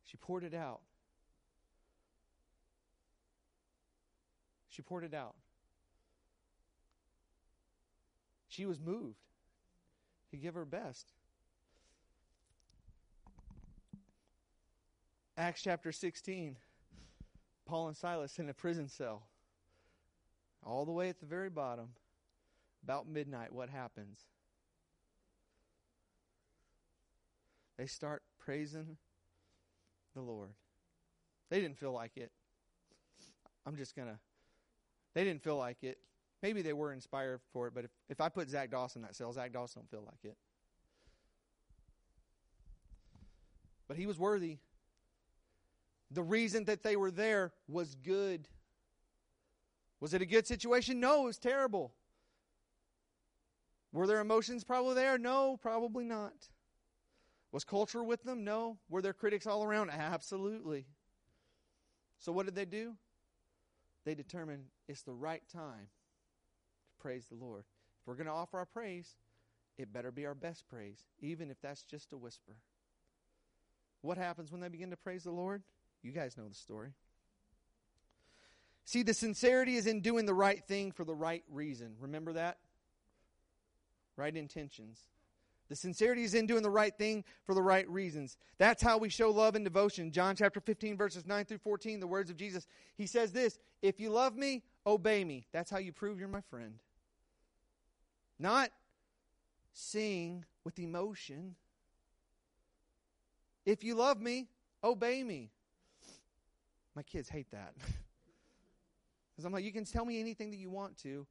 She 0.05 0.17
poured 0.17 0.45
it 0.45 0.55
out. 0.55 0.81
She 4.69 4.83
poured 4.83 5.05
it 5.05 5.15
out. 5.15 5.35
She 8.49 8.67
was 8.67 8.81
moved 8.81 9.17
to 10.33 10.37
give 10.37 10.55
her 10.55 10.65
best. 10.65 11.13
Acts 15.37 15.63
chapter 15.63 15.93
16, 15.93 16.57
Paul 17.67 17.89
and 17.89 17.97
Silas 17.97 18.39
in 18.39 18.49
a 18.49 18.55
prison 18.55 18.89
cell. 18.89 19.23
All 20.65 20.85
the 20.85 20.93
way 20.93 21.09
at 21.09 21.21
the 21.21 21.27
very 21.27 21.51
bottom, 21.51 21.89
about 22.83 23.09
midnight, 23.09 23.53
what 23.53 23.69
happens? 23.69 24.21
They 27.79 27.87
start 27.87 28.23
praising 28.39 28.97
the 30.15 30.23
Lord. 30.23 30.51
They 31.51 31.61
didn't 31.61 31.79
feel 31.79 31.93
like 31.93 32.17
it. 32.17 32.33
I'm 33.67 33.77
just 33.77 33.95
going 33.95 34.09
to. 34.09 34.19
They 35.15 35.25
didn't 35.25 35.43
feel 35.43 35.57
like 35.57 35.83
it. 35.83 35.99
Maybe 36.43 36.61
they 36.61 36.73
were 36.73 36.93
inspired 36.93 37.41
for 37.53 37.69
it, 37.69 37.75
but 37.75 37.85
if, 37.85 37.91
if 38.09 38.21
I 38.21 38.29
put 38.29 38.51
Zach 38.51 38.71
Dawson 38.71 39.03
in 39.03 39.07
that 39.07 39.15
cell, 39.15 39.33
Zach 39.33 39.53
Dawson 39.53 39.83
don't 39.83 39.91
feel 39.91 40.05
like 40.05 40.25
it. 40.25 40.37
But 43.87 43.97
he 43.97 44.07
was 44.07 44.19
worthy. 44.19 44.59
The 46.11 46.23
reason 46.23 46.65
that 46.65 46.83
they 46.83 46.97
were 46.97 47.13
there 47.13 47.53
was 47.69 47.95
good. 47.95 48.49
Was 50.01 50.15
it 50.15 50.23
a 50.23 50.27
good 50.27 50.47
situation? 50.47 50.99
No, 50.99 51.23
it 51.23 51.27
was 51.27 51.39
terrible. 51.39 51.93
Were 53.93 54.07
their 54.07 54.21
emotions 54.21 54.65
probably 54.65 54.95
there? 54.95 55.19
No, 55.19 55.57
probably 55.57 56.05
not. 56.05 56.33
Was 57.53 57.65
culture 57.65 58.03
with 58.03 58.25
them? 58.25 58.43
No. 58.43 58.79
Were 58.89 59.03
there 59.03 59.13
critics 59.13 59.47
all 59.47 59.63
around? 59.63 59.91
Absolutely. 59.91 60.87
So 62.19 62.33
what 62.33 62.47
did 62.47 62.55
they 62.55 62.65
do? 62.65 62.95
They 64.05 64.15
determined 64.15 64.65
it's 64.89 65.03
the 65.03 65.13
right 65.13 65.43
time 65.53 65.89
praise 67.03 67.27
the 67.27 67.35
Lord. 67.35 67.65
If 68.01 68.07
we're 68.07 68.15
going 68.15 68.27
to 68.27 68.33
offer 68.33 68.59
our 68.59 68.67
praise, 68.67 69.17
it 69.77 69.93
better 69.93 70.11
be 70.11 70.25
our 70.25 70.35
best 70.35 70.69
praise, 70.69 71.05
even 71.21 71.51
if 71.51 71.61
that's 71.61 71.83
just 71.83 72.13
a 72.13 72.17
whisper. 72.17 72.57
What 74.01 74.19
happens 74.19 74.51
when 74.51 74.61
they 74.61 74.69
begin 74.69 74.91
to 74.91 74.97
praise 74.97 75.25
the 75.25 75.31
Lord? 75.31 75.63
You 76.03 76.13
guys 76.13 76.37
know 76.37 76.49
the 76.49 76.55
story. 76.55 76.93
See, 78.85 79.03
the 79.03 79.15
sincerity 79.15 79.77
is 79.77 79.87
in 79.87 80.01
doing 80.01 80.27
the 80.27 80.35
right 80.35 80.63
thing 80.67 80.93
for 80.93 81.05
the 81.05 81.15
right 81.15 81.45
reason. 81.51 81.95
Remember 82.01 82.33
that? 82.33 82.59
Right 84.17 84.37
intentions. 84.37 85.01
The 85.69 85.77
sincerity 85.77 86.25
is 86.25 86.35
in 86.35 86.47
doing 86.47 86.63
the 86.63 86.71
right 86.71 86.95
thing 86.99 87.25
for 87.45 87.55
the 87.55 87.63
right 87.63 87.89
reasons. 87.89 88.37
That's 88.59 88.83
how 88.83 88.99
we 88.99 89.09
show 89.09 89.31
love 89.31 89.55
and 89.55 89.65
devotion. 89.65 90.13
John 90.13 90.37
chapter 90.37 90.61
15, 90.61 90.97
verses 90.97 91.25
9 91.25 91.45
through 91.47 91.59
14, 91.59 92.01
the 92.01 92.07
words 92.07 92.29
of 92.29 92.37
Jesus. 92.37 92.67
He 92.97 93.07
says 93.07 93.33
this 93.33 93.59
If 93.81 93.99
you 93.99 94.11
love 94.11 94.37
me, 94.37 94.65
obey 94.87 95.25
me. 95.25 95.47
That's 95.53 95.71
how 95.71 95.79
you 95.79 95.93
prove 95.93 96.19
you're 96.19 96.29
my 96.29 96.43
friend. 96.43 96.75
Not 98.43 98.71
sing 99.73 100.45
with 100.65 100.77
emotion. 100.81 101.55
If 103.65 103.85
you 103.85 103.95
love 103.95 104.21
me, 104.21 104.49
obey 104.83 105.23
me. 105.23 105.53
My 106.97 107.05
kids 107.05 107.29
hate 107.29 107.51
that. 107.53 107.75
Because 109.35 109.47
I'm 109.47 109.53
like, 109.55 109.65
you 109.65 109.73
can 109.73 109.87
tell 109.87 110.05
me 110.05 110.21
anything 110.21 110.51
that 110.51 110.59
you 110.59 110.69
want 110.69 110.99
to, 110.99 111.27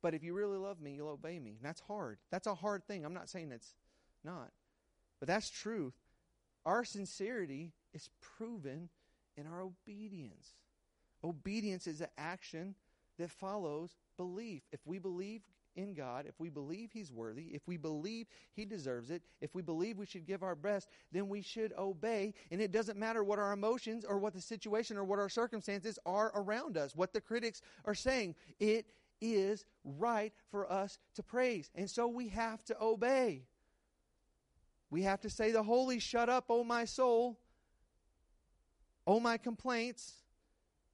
but 0.00 0.14
if 0.14 0.22
you 0.22 0.34
really 0.34 0.56
love 0.56 0.80
me, 0.80 0.92
you'll 0.94 1.08
obey 1.08 1.40
me. 1.40 1.56
And 1.56 1.64
that's 1.64 1.80
hard. 1.80 2.18
That's 2.30 2.46
a 2.46 2.54
hard 2.54 2.86
thing. 2.86 3.04
I'm 3.04 3.12
not 3.12 3.28
saying 3.28 3.50
it's 3.50 3.74
not. 4.22 4.52
But 5.18 5.26
that's 5.26 5.50
truth. 5.50 5.94
Our 6.64 6.84
sincerity 6.84 7.72
is 7.92 8.08
proven 8.20 8.88
in 9.36 9.48
our 9.48 9.62
obedience. 9.62 10.54
Obedience 11.24 11.88
is 11.88 12.00
an 12.00 12.08
action 12.16 12.76
that 13.18 13.30
follows 13.30 13.96
belief. 14.16 14.62
If 14.72 14.80
we 14.84 14.98
believe 14.98 15.42
in 15.76 15.94
God, 15.94 16.24
if 16.26 16.38
we 16.38 16.48
believe 16.48 16.90
He's 16.92 17.12
worthy, 17.12 17.44
if 17.52 17.66
we 17.66 17.76
believe 17.76 18.26
He 18.54 18.64
deserves 18.64 19.10
it, 19.10 19.22
if 19.40 19.54
we 19.54 19.62
believe 19.62 19.98
we 19.98 20.06
should 20.06 20.26
give 20.26 20.42
our 20.42 20.54
best, 20.54 20.88
then 21.12 21.28
we 21.28 21.42
should 21.42 21.72
obey. 21.78 22.34
And 22.50 22.60
it 22.60 22.72
doesn't 22.72 22.98
matter 22.98 23.22
what 23.22 23.38
our 23.38 23.52
emotions 23.52 24.04
or 24.04 24.18
what 24.18 24.34
the 24.34 24.40
situation 24.40 24.96
or 24.96 25.04
what 25.04 25.18
our 25.18 25.28
circumstances 25.28 25.98
are 26.06 26.32
around 26.34 26.76
us, 26.76 26.96
what 26.96 27.12
the 27.12 27.20
critics 27.20 27.60
are 27.84 27.94
saying. 27.94 28.34
It 28.58 28.86
is 29.20 29.64
right 29.84 30.32
for 30.50 30.70
us 30.70 30.98
to 31.14 31.22
praise. 31.22 31.70
And 31.74 31.88
so 31.88 32.08
we 32.08 32.28
have 32.28 32.64
to 32.64 32.76
obey. 32.80 33.42
We 34.90 35.02
have 35.02 35.20
to 35.22 35.30
say, 35.30 35.50
The 35.50 35.62
holy, 35.62 35.98
shut 35.98 36.28
up, 36.28 36.46
O 36.48 36.64
my 36.64 36.84
soul, 36.84 37.38
O 39.06 39.20
my 39.20 39.36
complaints, 39.36 40.14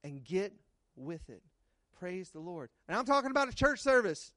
and 0.03 0.25
get 0.25 0.53
with 0.97 1.29
it. 1.31 1.43
Praise 2.03 2.31
the 2.31 2.41
Lord. 2.41 2.69
And 2.89 2.99
I'm 2.99 3.05
talking 3.05 3.31
about 3.31 3.49
a 3.49 3.55
church 3.55 3.79
service. 3.79 4.33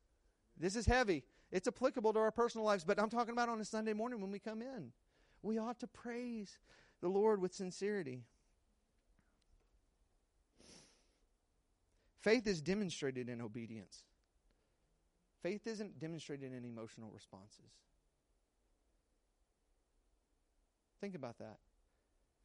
This 0.56 0.76
is 0.76 0.86
heavy. 0.86 1.24
It's 1.52 1.68
applicable 1.68 2.14
to 2.14 2.20
our 2.20 2.30
personal 2.30 2.64
lives, 2.64 2.84
but 2.84 3.00
I'm 3.00 3.10
talking 3.10 3.32
about 3.32 3.50
on 3.50 3.60
a 3.60 3.66
Sunday 3.66 3.94
morning 3.94 4.22
when 4.22 4.30
we 4.30 4.38
come 4.38 4.62
in. 4.62 4.92
We 5.42 5.58
ought 5.58 5.80
to 5.80 5.88
praise 5.88 6.60
the 7.02 7.08
Lord 7.08 7.42
with 7.42 7.56
sincerity. 7.56 8.22
Faith 12.22 12.46
is 12.46 12.62
demonstrated 12.62 13.30
in 13.30 13.42
obedience. 13.42 14.04
Faith 15.42 15.66
isn't 15.66 15.98
demonstrated 15.98 16.54
in 16.54 16.66
emotional 16.66 17.10
responses. 17.12 17.72
Think 21.02 21.16
about 21.16 21.40
that. 21.40 21.58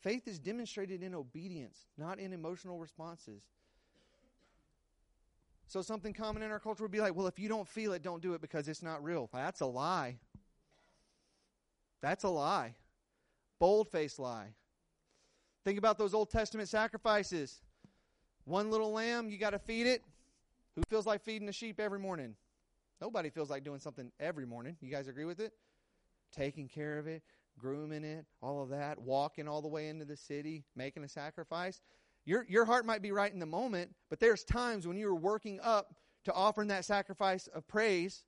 Faith 0.01 0.27
is 0.27 0.39
demonstrated 0.39 1.03
in 1.03 1.15
obedience, 1.15 1.77
not 1.99 2.19
in 2.19 2.33
emotional 2.33 2.79
responses. 2.79 3.43
So, 5.71 5.83
something 5.83 6.13
common 6.13 6.43
in 6.43 6.51
our 6.51 6.59
culture 6.59 6.83
would 6.83 6.91
be 6.91 7.01
like, 7.01 7.15
well, 7.15 7.29
if 7.29 7.39
you 7.39 7.49
don't 7.49 7.69
feel 7.69 7.93
it, 7.93 8.03
don't 8.03 8.21
do 8.21 8.35
it 8.35 8.41
because 8.41 8.67
it's 8.67 8.83
not 8.83 9.05
real. 9.05 9.31
That's 9.33 9.61
a 9.61 9.67
lie. 9.67 10.19
That's 12.03 12.25
a 12.25 12.29
lie. 12.29 12.75
Bold 13.61 13.89
faced 13.89 14.19
lie. 14.19 14.49
Think 15.65 15.79
about 15.79 15.97
those 15.97 16.13
Old 16.13 16.29
Testament 16.29 16.69
sacrifices. 16.69 17.61
One 18.47 18.73
little 18.73 18.91
lamb, 18.91 19.31
you 19.31 19.39
got 19.39 19.51
to 19.51 19.61
feed 19.61 19.87
it. 19.87 20.03
Who 20.75 20.83
feels 20.89 21.07
like 21.07 21.23
feeding 21.23 21.49
a 21.49 21.53
sheep 21.53 21.79
every 21.79 22.01
morning? 22.01 22.35
Nobody 23.01 23.31
feels 23.31 23.49
like 23.49 23.63
doing 23.63 23.79
something 23.79 24.11
every 24.19 24.47
morning. 24.47 24.77
You 24.81 24.91
guys 24.91 25.07
agree 25.07 25.25
with 25.25 25.39
it? 25.39 25.53
Taking 26.33 26.67
care 26.67 26.99
of 26.99 27.07
it, 27.07 27.23
grooming 27.57 28.03
it, 28.03 28.25
all 28.43 28.61
of 28.61 28.71
that, 28.71 29.01
walking 29.01 29.47
all 29.47 29.63
the 29.63 29.69
way 29.69 29.87
into 29.87 30.05
the 30.05 30.17
city, 30.17 30.65
making 30.75 31.05
a 31.05 31.09
sacrifice. 31.09 31.81
Your, 32.25 32.45
your 32.49 32.65
heart 32.65 32.87
might 32.87 33.03
be 33.03 33.13
right 33.13 33.33
in 33.33 33.39
the 33.39 33.47
moment, 33.47 33.95
but 34.09 34.21
there's 34.21 34.45
times 34.45 34.87
when 34.87 34.97
you 34.97 35.07
were 35.07 35.15
working 35.15 35.61
up 35.63 35.95
to 36.25 36.33
offering 36.33 36.69
that 36.69 36.85
sacrifice 36.85 37.47
of 37.49 37.67
praise 37.67 38.25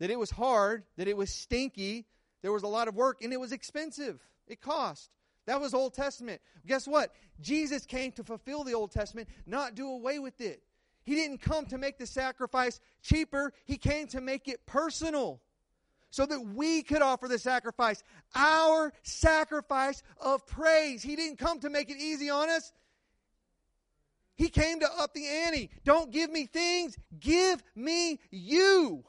that 0.00 0.10
it 0.10 0.18
was 0.18 0.30
hard, 0.30 0.84
that 0.96 1.08
it 1.08 1.16
was 1.16 1.30
stinky, 1.30 2.06
there 2.42 2.52
was 2.52 2.62
a 2.62 2.68
lot 2.68 2.88
of 2.88 2.94
work, 2.94 3.22
and 3.22 3.32
it 3.32 3.40
was 3.40 3.52
expensive. 3.52 4.20
It 4.48 4.60
cost. 4.60 5.10
That 5.46 5.60
was 5.60 5.74
Old 5.74 5.94
Testament. 5.94 6.40
Guess 6.66 6.88
what? 6.88 7.14
Jesus 7.40 7.86
came 7.86 8.12
to 8.12 8.24
fulfill 8.24 8.64
the 8.64 8.74
Old 8.74 8.90
Testament, 8.90 9.28
not 9.46 9.74
do 9.74 9.88
away 9.88 10.18
with 10.18 10.40
it. 10.40 10.62
He 11.02 11.14
didn't 11.14 11.40
come 11.40 11.66
to 11.66 11.78
make 11.78 11.98
the 11.98 12.06
sacrifice 12.06 12.80
cheaper, 13.02 13.52
He 13.64 13.78
came 13.78 14.06
to 14.08 14.20
make 14.20 14.48
it 14.48 14.66
personal 14.66 15.40
so 16.10 16.26
that 16.26 16.40
we 16.40 16.82
could 16.82 17.02
offer 17.02 17.28
the 17.28 17.38
sacrifice, 17.38 18.02
our 18.34 18.92
sacrifice 19.02 20.02
of 20.20 20.44
praise. 20.46 21.02
He 21.02 21.14
didn't 21.14 21.38
come 21.38 21.60
to 21.60 21.70
make 21.70 21.88
it 21.88 21.98
easy 21.98 22.30
on 22.30 22.50
us. 22.50 22.72
He 24.36 24.48
came 24.48 24.80
to 24.80 24.88
up 24.98 25.12
the 25.12 25.26
ante. 25.26 25.70
Don't 25.84 26.10
give 26.10 26.30
me 26.30 26.46
things, 26.46 26.96
give 27.18 27.62
me 27.74 28.18
you. 28.30 29.04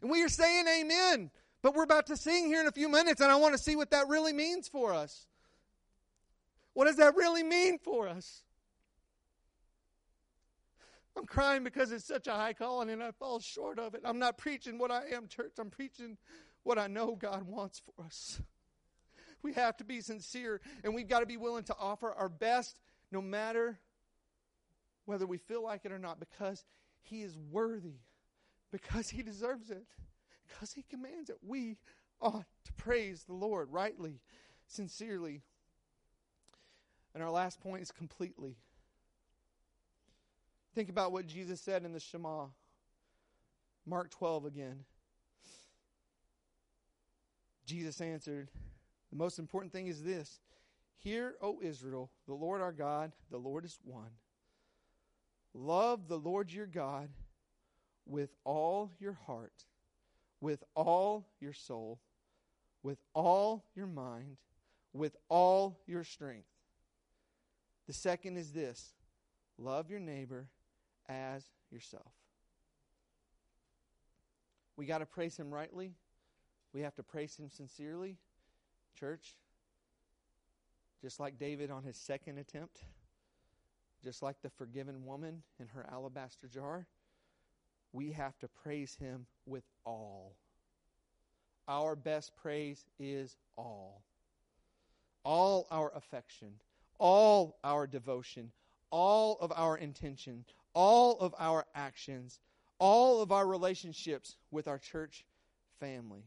And 0.00 0.10
we 0.10 0.22
are 0.22 0.28
saying 0.28 0.66
amen. 0.68 1.30
But 1.62 1.74
we're 1.74 1.82
about 1.82 2.06
to 2.08 2.16
sing 2.16 2.46
here 2.46 2.60
in 2.60 2.66
a 2.66 2.72
few 2.72 2.90
minutes, 2.90 3.22
and 3.22 3.32
I 3.32 3.36
want 3.36 3.54
to 3.56 3.58
see 3.62 3.74
what 3.74 3.90
that 3.92 4.06
really 4.08 4.34
means 4.34 4.68
for 4.68 4.92
us. 4.92 5.26
What 6.74 6.86
does 6.86 6.96
that 6.96 7.16
really 7.16 7.42
mean 7.42 7.78
for 7.78 8.06
us? 8.06 8.42
I'm 11.16 11.26
crying 11.26 11.62
because 11.64 11.92
it's 11.92 12.04
such 12.04 12.26
a 12.26 12.32
high 12.32 12.52
calling 12.52 12.90
and 12.90 13.02
I 13.02 13.12
fall 13.12 13.38
short 13.38 13.78
of 13.78 13.94
it. 13.94 14.02
I'm 14.04 14.18
not 14.18 14.36
preaching 14.36 14.78
what 14.78 14.90
I 14.90 15.04
am, 15.12 15.28
church. 15.28 15.52
I'm 15.58 15.70
preaching 15.70 16.18
what 16.64 16.78
I 16.78 16.88
know 16.88 17.14
God 17.14 17.44
wants 17.44 17.80
for 17.80 18.04
us. 18.04 18.40
We 19.42 19.52
have 19.52 19.76
to 19.76 19.84
be 19.84 20.00
sincere 20.00 20.60
and 20.82 20.94
we've 20.94 21.08
got 21.08 21.20
to 21.20 21.26
be 21.26 21.36
willing 21.36 21.64
to 21.64 21.76
offer 21.78 22.12
our 22.12 22.28
best 22.28 22.80
no 23.14 23.22
matter 23.22 23.78
whether 25.06 25.24
we 25.24 25.38
feel 25.38 25.62
like 25.62 25.84
it 25.84 25.92
or 25.92 26.00
not 26.00 26.18
because 26.18 26.64
He 27.00 27.22
is 27.22 27.38
worthy, 27.50 28.00
because 28.72 29.08
He 29.08 29.22
deserves 29.22 29.70
it, 29.70 29.84
because 30.48 30.72
He 30.72 30.82
commands 30.82 31.30
it. 31.30 31.36
We 31.46 31.76
ought 32.20 32.44
to 32.64 32.72
praise 32.72 33.22
the 33.22 33.34
Lord 33.34 33.68
rightly, 33.70 34.20
sincerely. 34.66 35.42
And 37.14 37.22
our 37.22 37.30
last 37.30 37.60
point 37.60 37.82
is 37.82 37.92
completely. 37.92 38.56
Think 40.74 40.88
about 40.88 41.12
what 41.12 41.28
Jesus 41.28 41.60
said 41.60 41.84
in 41.84 41.92
the 41.92 42.00
Shema. 42.00 42.46
Mark 43.86 44.10
12 44.10 44.46
again. 44.46 44.80
Jesus 47.64 48.00
answered, 48.00 48.48
The 49.10 49.16
most 49.16 49.38
important 49.38 49.72
thing 49.72 49.86
is 49.86 50.02
this 50.02 50.40
Hear, 51.04 51.34
O 51.42 51.60
Israel, 51.62 52.10
the 52.26 52.34
Lord 52.34 52.62
our 52.62 52.72
God, 52.72 53.12
the 53.30 53.36
Lord 53.36 53.66
is 53.66 53.78
one. 53.84 54.10
Love 55.52 56.08
the 56.08 56.18
Lord 56.18 56.50
your 56.50 56.66
God 56.66 57.10
with 58.06 58.30
all 58.42 58.90
your 58.98 59.12
heart, 59.26 59.66
with 60.40 60.64
all 60.74 61.28
your 61.40 61.52
soul, 61.52 62.00
with 62.82 62.98
all 63.14 63.66
your 63.76 63.86
mind, 63.86 64.38
with 64.94 65.14
all 65.28 65.78
your 65.86 66.04
strength. 66.04 66.48
The 67.86 67.92
second 67.92 68.38
is 68.38 68.52
this 68.52 68.94
love 69.58 69.90
your 69.90 70.00
neighbor 70.00 70.48
as 71.06 71.44
yourself. 71.70 72.12
We 74.76 74.86
got 74.86 74.98
to 74.98 75.06
praise 75.06 75.36
him 75.36 75.52
rightly. 75.52 75.92
We 76.72 76.80
have 76.80 76.94
to 76.96 77.02
praise 77.02 77.36
him 77.36 77.50
sincerely. 77.50 78.16
Church, 78.98 79.36
just 81.02 81.20
like 81.20 81.38
David 81.38 81.70
on 81.70 81.82
his 81.82 81.96
second 81.96 82.38
attempt, 82.38 82.80
just 84.02 84.22
like 84.22 84.36
the 84.42 84.50
forgiven 84.50 85.04
woman 85.04 85.42
in 85.58 85.66
her 85.68 85.86
alabaster 85.90 86.48
jar, 86.48 86.86
we 87.92 88.12
have 88.12 88.38
to 88.40 88.48
praise 88.48 88.96
him 88.96 89.26
with 89.46 89.64
all. 89.84 90.34
Our 91.68 91.96
best 91.96 92.36
praise 92.36 92.84
is 92.98 93.36
all. 93.56 94.02
All 95.24 95.66
our 95.70 95.92
affection, 95.94 96.52
all 96.98 97.56
our 97.64 97.86
devotion, 97.86 98.50
all 98.90 99.38
of 99.40 99.52
our 99.56 99.78
intention, 99.78 100.44
all 100.74 101.18
of 101.18 101.34
our 101.38 101.64
actions, 101.74 102.40
all 102.78 103.22
of 103.22 103.32
our 103.32 103.46
relationships 103.46 104.36
with 104.50 104.68
our 104.68 104.78
church 104.78 105.24
family. 105.80 106.24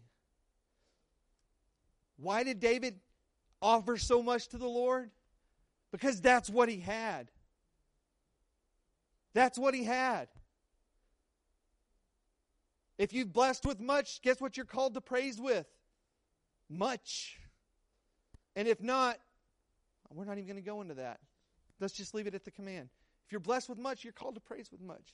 Why 2.17 2.43
did 2.43 2.59
David 2.59 2.99
offer 3.61 3.97
so 3.97 4.21
much 4.21 4.49
to 4.49 4.57
the 4.57 4.67
Lord? 4.67 5.09
Because 5.91 6.21
that's 6.21 6.49
what 6.49 6.69
he 6.69 6.79
had. 6.79 7.29
That's 9.33 9.57
what 9.57 9.73
he 9.73 9.83
had. 9.83 10.27
If 12.97 13.13
you've 13.13 13.31
blessed 13.31 13.65
with 13.65 13.79
much, 13.79 14.21
guess 14.21 14.41
what 14.41 14.57
you're 14.57 14.65
called 14.65 14.95
to 14.95 15.01
praise 15.01 15.39
with? 15.39 15.67
Much. 16.69 17.37
And 18.55 18.67
if 18.67 18.81
not, 18.81 19.17
we're 20.11 20.25
not 20.25 20.37
even 20.37 20.45
going 20.45 20.63
to 20.63 20.67
go 20.67 20.81
into 20.81 20.95
that. 20.95 21.19
Let's 21.79 21.93
just 21.93 22.15
leave 22.15 22.27
it 22.27 22.33
at 22.33 22.43
the 22.43 22.51
command. 22.51 22.89
If 23.25 23.31
you're 23.31 23.39
blessed 23.39 23.69
with 23.69 23.77
much, 23.77 24.03
you're 24.03 24.13
called 24.13 24.35
to 24.35 24.41
praise 24.41 24.71
with 24.71 24.81
much. 24.81 25.13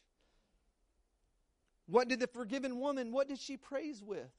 What 1.88 2.08
did 2.08 2.20
the 2.20 2.28
forgiven 2.28 2.80
woman, 2.80 3.12
what 3.12 3.28
did 3.28 3.40
she 3.40 3.58
praise 3.58 4.02
with? 4.02 4.32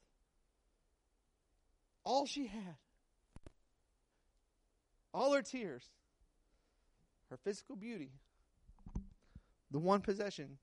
All 2.03 2.25
she 2.25 2.47
had. 2.47 2.77
All 5.15 5.33
her 5.33 5.41
tears. 5.41 5.85
Her 7.29 7.37
physical 7.37 7.77
beauty. 7.77 8.11
The 9.71 9.79
one 9.79 10.01
possession. 10.01 10.57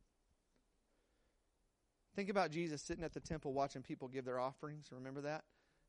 Think 2.15 2.29
about 2.29 2.51
Jesus 2.51 2.83
sitting 2.83 3.03
at 3.03 3.15
the 3.15 3.21
temple 3.21 3.55
watching 3.55 3.81
people 3.81 4.09
give 4.09 4.27
their 4.27 4.39
offerings. 4.39 4.91
Remember 4.93 5.23
that? 5.23 5.45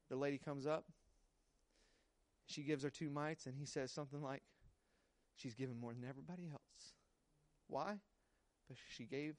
The 0.10 0.16
lady 0.16 0.38
comes 0.38 0.66
up. 0.66 0.86
She 2.46 2.64
gives 2.64 2.84
her 2.84 2.90
two 2.90 3.10
mites, 3.10 3.48
and 3.48 3.58
he 3.58 3.66
says 3.66 3.92
something 3.92 4.22
like, 4.22 4.42
She's 5.36 5.56
given 5.56 5.78
more 5.78 5.94
than 5.94 6.08
everybody 6.08 6.44
else. 6.50 6.94
Why? 7.68 7.98
Because 8.64 8.82
she 8.96 9.04
gave 9.04 9.36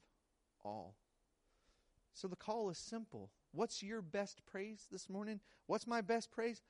all. 0.63 0.93
So 2.13 2.27
the 2.27 2.35
call 2.35 2.69
is 2.69 2.77
simple. 2.77 3.31
What's 3.53 3.81
your 3.81 4.01
best 4.03 4.45
praise 4.45 4.85
this 4.91 5.09
morning? 5.09 5.39
What's 5.65 5.87
my 5.87 6.01
best 6.01 6.31
praise? 6.31 6.61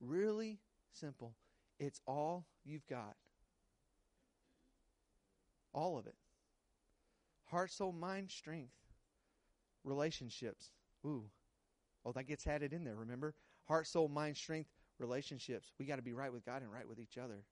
Really 0.00 0.58
simple. 0.92 1.36
It's 1.78 2.00
all 2.06 2.46
you've 2.64 2.86
got. 2.88 3.16
All 5.74 5.98
of 5.98 6.06
it. 6.06 6.16
Heart, 7.46 7.72
soul, 7.72 7.92
mind, 7.92 8.30
strength. 8.30 8.72
relationships. 9.84 10.72
Ooh. 11.06 11.24
Oh, 12.04 12.12
that 12.12 12.28
gets 12.28 12.46
added 12.46 12.72
in 12.72 12.84
there, 12.84 12.96
remember? 12.96 13.34
Heart, 13.66 13.86
soul, 13.88 14.08
mind, 14.08 14.36
strength, 14.36 14.70
relationships. 14.98 15.72
We 15.78 15.86
got 15.86 15.96
to 15.96 16.02
be 16.02 16.12
right 16.14 16.32
with 16.32 16.44
God 16.46 16.62
and 16.62 16.72
right 16.72 16.88
with 16.88 17.00
each 17.00 17.18
other. 17.18 17.44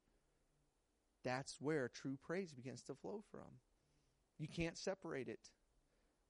That's 1.24 1.56
where 1.60 1.88
true 1.88 2.18
praise 2.26 2.52
begins 2.52 2.82
to 2.84 2.94
flow 2.94 3.22
from. 3.30 3.60
You 4.38 4.48
can't 4.48 4.78
separate 4.78 5.28
it. 5.28 5.40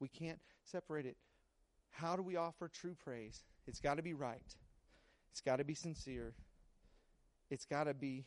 We 0.01 0.09
can't 0.09 0.41
separate 0.65 1.07
it. 1.07 1.17
How 1.91 2.17
do 2.17 2.23
we 2.23 2.37
offer 2.37 2.69
true 2.69 2.97
praise? 3.05 3.45
It's 3.67 3.81
got 3.81 3.97
to 3.97 4.03
be 4.03 4.15
right. 4.15 4.57
It's 5.33 5.41
got 5.43 5.57
to 5.57 5.65
be 5.65 5.75
sincere. 5.75 6.35
It's 7.51 7.65
got 7.65 7.85
to 7.85 7.95
be 7.95 8.25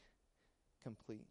complete. 0.84 1.28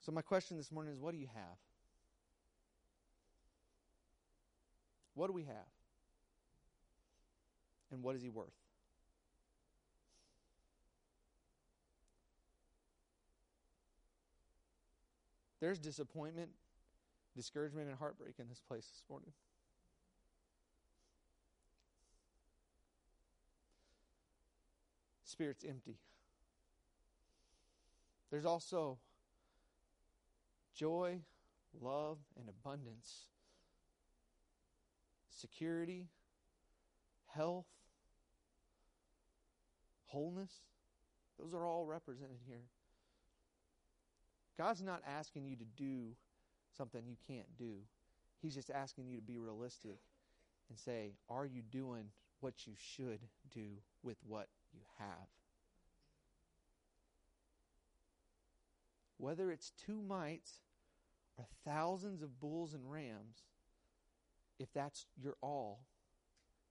So, 0.00 0.10
my 0.10 0.22
question 0.22 0.56
this 0.56 0.72
morning 0.72 0.92
is 0.92 0.98
what 0.98 1.12
do 1.12 1.18
you 1.18 1.28
have? 1.32 1.56
What 5.14 5.28
do 5.28 5.32
we 5.32 5.44
have? 5.44 5.70
And 7.92 8.02
what 8.02 8.16
is 8.16 8.22
he 8.22 8.30
worth? 8.30 8.52
There's 15.60 15.78
disappointment, 15.78 16.50
discouragement, 17.36 17.88
and 17.88 17.96
heartbreak 17.96 18.34
in 18.40 18.48
this 18.48 18.60
place 18.60 18.86
this 18.86 19.04
morning. 19.08 19.30
Spirit's 25.42 25.64
empty. 25.68 25.96
There's 28.30 28.44
also 28.44 28.98
joy, 30.72 31.18
love, 31.80 32.18
and 32.38 32.48
abundance, 32.48 33.26
security, 35.28 36.06
health, 37.26 37.66
wholeness. 40.06 40.52
Those 41.40 41.52
are 41.54 41.66
all 41.66 41.86
represented 41.86 42.38
here. 42.46 42.62
God's 44.56 44.80
not 44.80 45.02
asking 45.04 45.44
you 45.44 45.56
to 45.56 45.64
do 45.76 46.14
something 46.70 47.02
you 47.04 47.16
can't 47.26 47.48
do. 47.58 47.78
He's 48.40 48.54
just 48.54 48.70
asking 48.70 49.08
you 49.08 49.16
to 49.16 49.22
be 49.24 49.38
realistic 49.38 49.98
and 50.68 50.78
say, 50.78 51.14
Are 51.28 51.46
you 51.46 51.62
doing 51.62 52.10
what 52.38 52.64
you 52.64 52.74
should 52.76 53.18
do 53.52 53.70
with 54.04 54.18
what 54.24 54.46
you 54.72 54.80
have? 54.98 55.28
Whether 59.18 59.50
it's 59.50 59.72
two 59.86 60.02
mites 60.02 60.60
or 61.36 61.46
thousands 61.64 62.22
of 62.22 62.40
bulls 62.40 62.74
and 62.74 62.90
rams, 62.90 63.44
if 64.58 64.72
that's 64.72 65.06
your 65.16 65.36
all, 65.40 65.86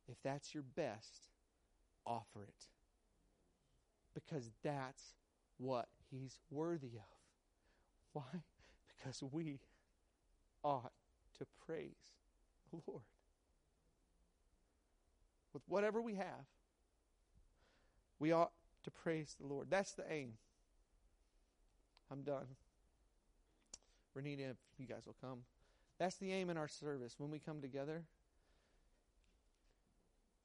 if 0.08 0.18
that's 0.24 0.54
your 0.54 0.64
best, 0.64 1.30
offer 2.06 2.44
it. 2.44 2.66
Because 4.14 4.52
that's 4.64 5.14
what 5.58 5.88
he's 6.10 6.40
worthy 6.50 6.98
of. 6.98 8.14
Why? 8.14 8.44
Because 8.88 9.24
we 9.32 9.60
ought 10.64 10.92
to 11.38 11.46
praise 11.66 12.12
the 12.72 12.80
Lord. 12.88 13.04
With 15.54 15.64
whatever 15.68 16.02
we 16.02 16.16
have, 16.16 16.46
we 18.22 18.32
ought 18.32 18.52
to 18.84 18.92
praise 18.92 19.36
the 19.42 19.48
Lord. 19.48 19.68
That's 19.72 19.94
the 19.94 20.04
aim. 20.10 20.34
I'm 22.12 22.22
done. 22.22 22.46
Renita, 24.16 24.52
if 24.52 24.58
you 24.78 24.86
guys 24.86 25.08
will 25.08 25.16
come. 25.20 25.40
That's 25.98 26.18
the 26.18 26.32
aim 26.32 26.52
in 26.52 26.58
our 26.58 26.68
service 26.68 27.16
when 27.18 27.32
we 27.32 27.40
come 27.40 27.62
together. 27.62 28.04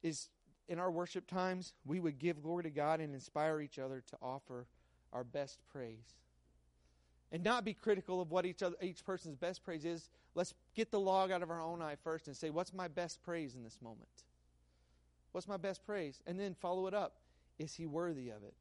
Is 0.01 0.29
in 0.67 0.79
our 0.79 0.89
worship 0.89 1.27
times, 1.27 1.73
we 1.85 1.99
would 1.99 2.17
give 2.17 2.41
glory 2.41 2.63
to 2.63 2.71
God 2.71 2.99
and 2.99 3.13
inspire 3.13 3.61
each 3.61 3.77
other 3.77 4.03
to 4.07 4.17
offer 4.23 4.65
our 5.13 5.23
best 5.23 5.59
praise 5.71 6.15
and 7.31 7.43
not 7.43 7.63
be 7.63 7.75
critical 7.75 8.21
of 8.21 8.31
what 8.31 8.45
each 8.45 8.63
other, 8.63 8.75
each 8.81 9.05
person's 9.05 9.35
best 9.35 9.63
praise 9.63 9.85
is. 9.85 10.09
Let's 10.33 10.55
get 10.75 10.89
the 10.89 10.99
log 10.99 11.29
out 11.29 11.43
of 11.43 11.51
our 11.51 11.61
own 11.61 11.83
eye 11.83 11.97
first 12.03 12.27
and 12.27 12.35
say, 12.35 12.49
what's 12.49 12.73
my 12.73 12.87
best 12.87 13.21
praise 13.21 13.53
in 13.53 13.63
this 13.63 13.77
moment? 13.83 14.09
What's 15.31 15.47
my 15.47 15.57
best 15.57 15.85
praise? 15.85 16.23
And 16.25 16.39
then 16.39 16.55
follow 16.55 16.87
it 16.87 16.95
up. 16.95 17.17
Is 17.59 17.73
he 17.73 17.85
worthy 17.85 18.29
of 18.29 18.43
it? 18.43 18.53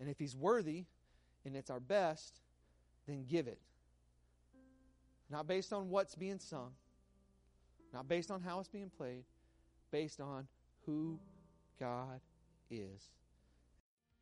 And 0.00 0.08
if 0.08 0.18
he's 0.18 0.36
worthy 0.36 0.84
and 1.44 1.56
it's 1.56 1.70
our 1.70 1.80
best, 1.80 2.40
then 3.06 3.24
give 3.28 3.46
it. 3.46 3.58
Not 5.30 5.46
based 5.46 5.72
on 5.72 5.88
what's 5.90 6.14
being 6.14 6.38
sung, 6.38 6.72
not 7.92 8.08
based 8.08 8.30
on 8.30 8.40
how 8.40 8.60
it's 8.60 8.68
being 8.68 8.90
played, 8.96 9.24
based 9.90 10.20
on 10.20 10.46
who 10.84 11.18
God 11.80 12.20
is. 12.70 13.10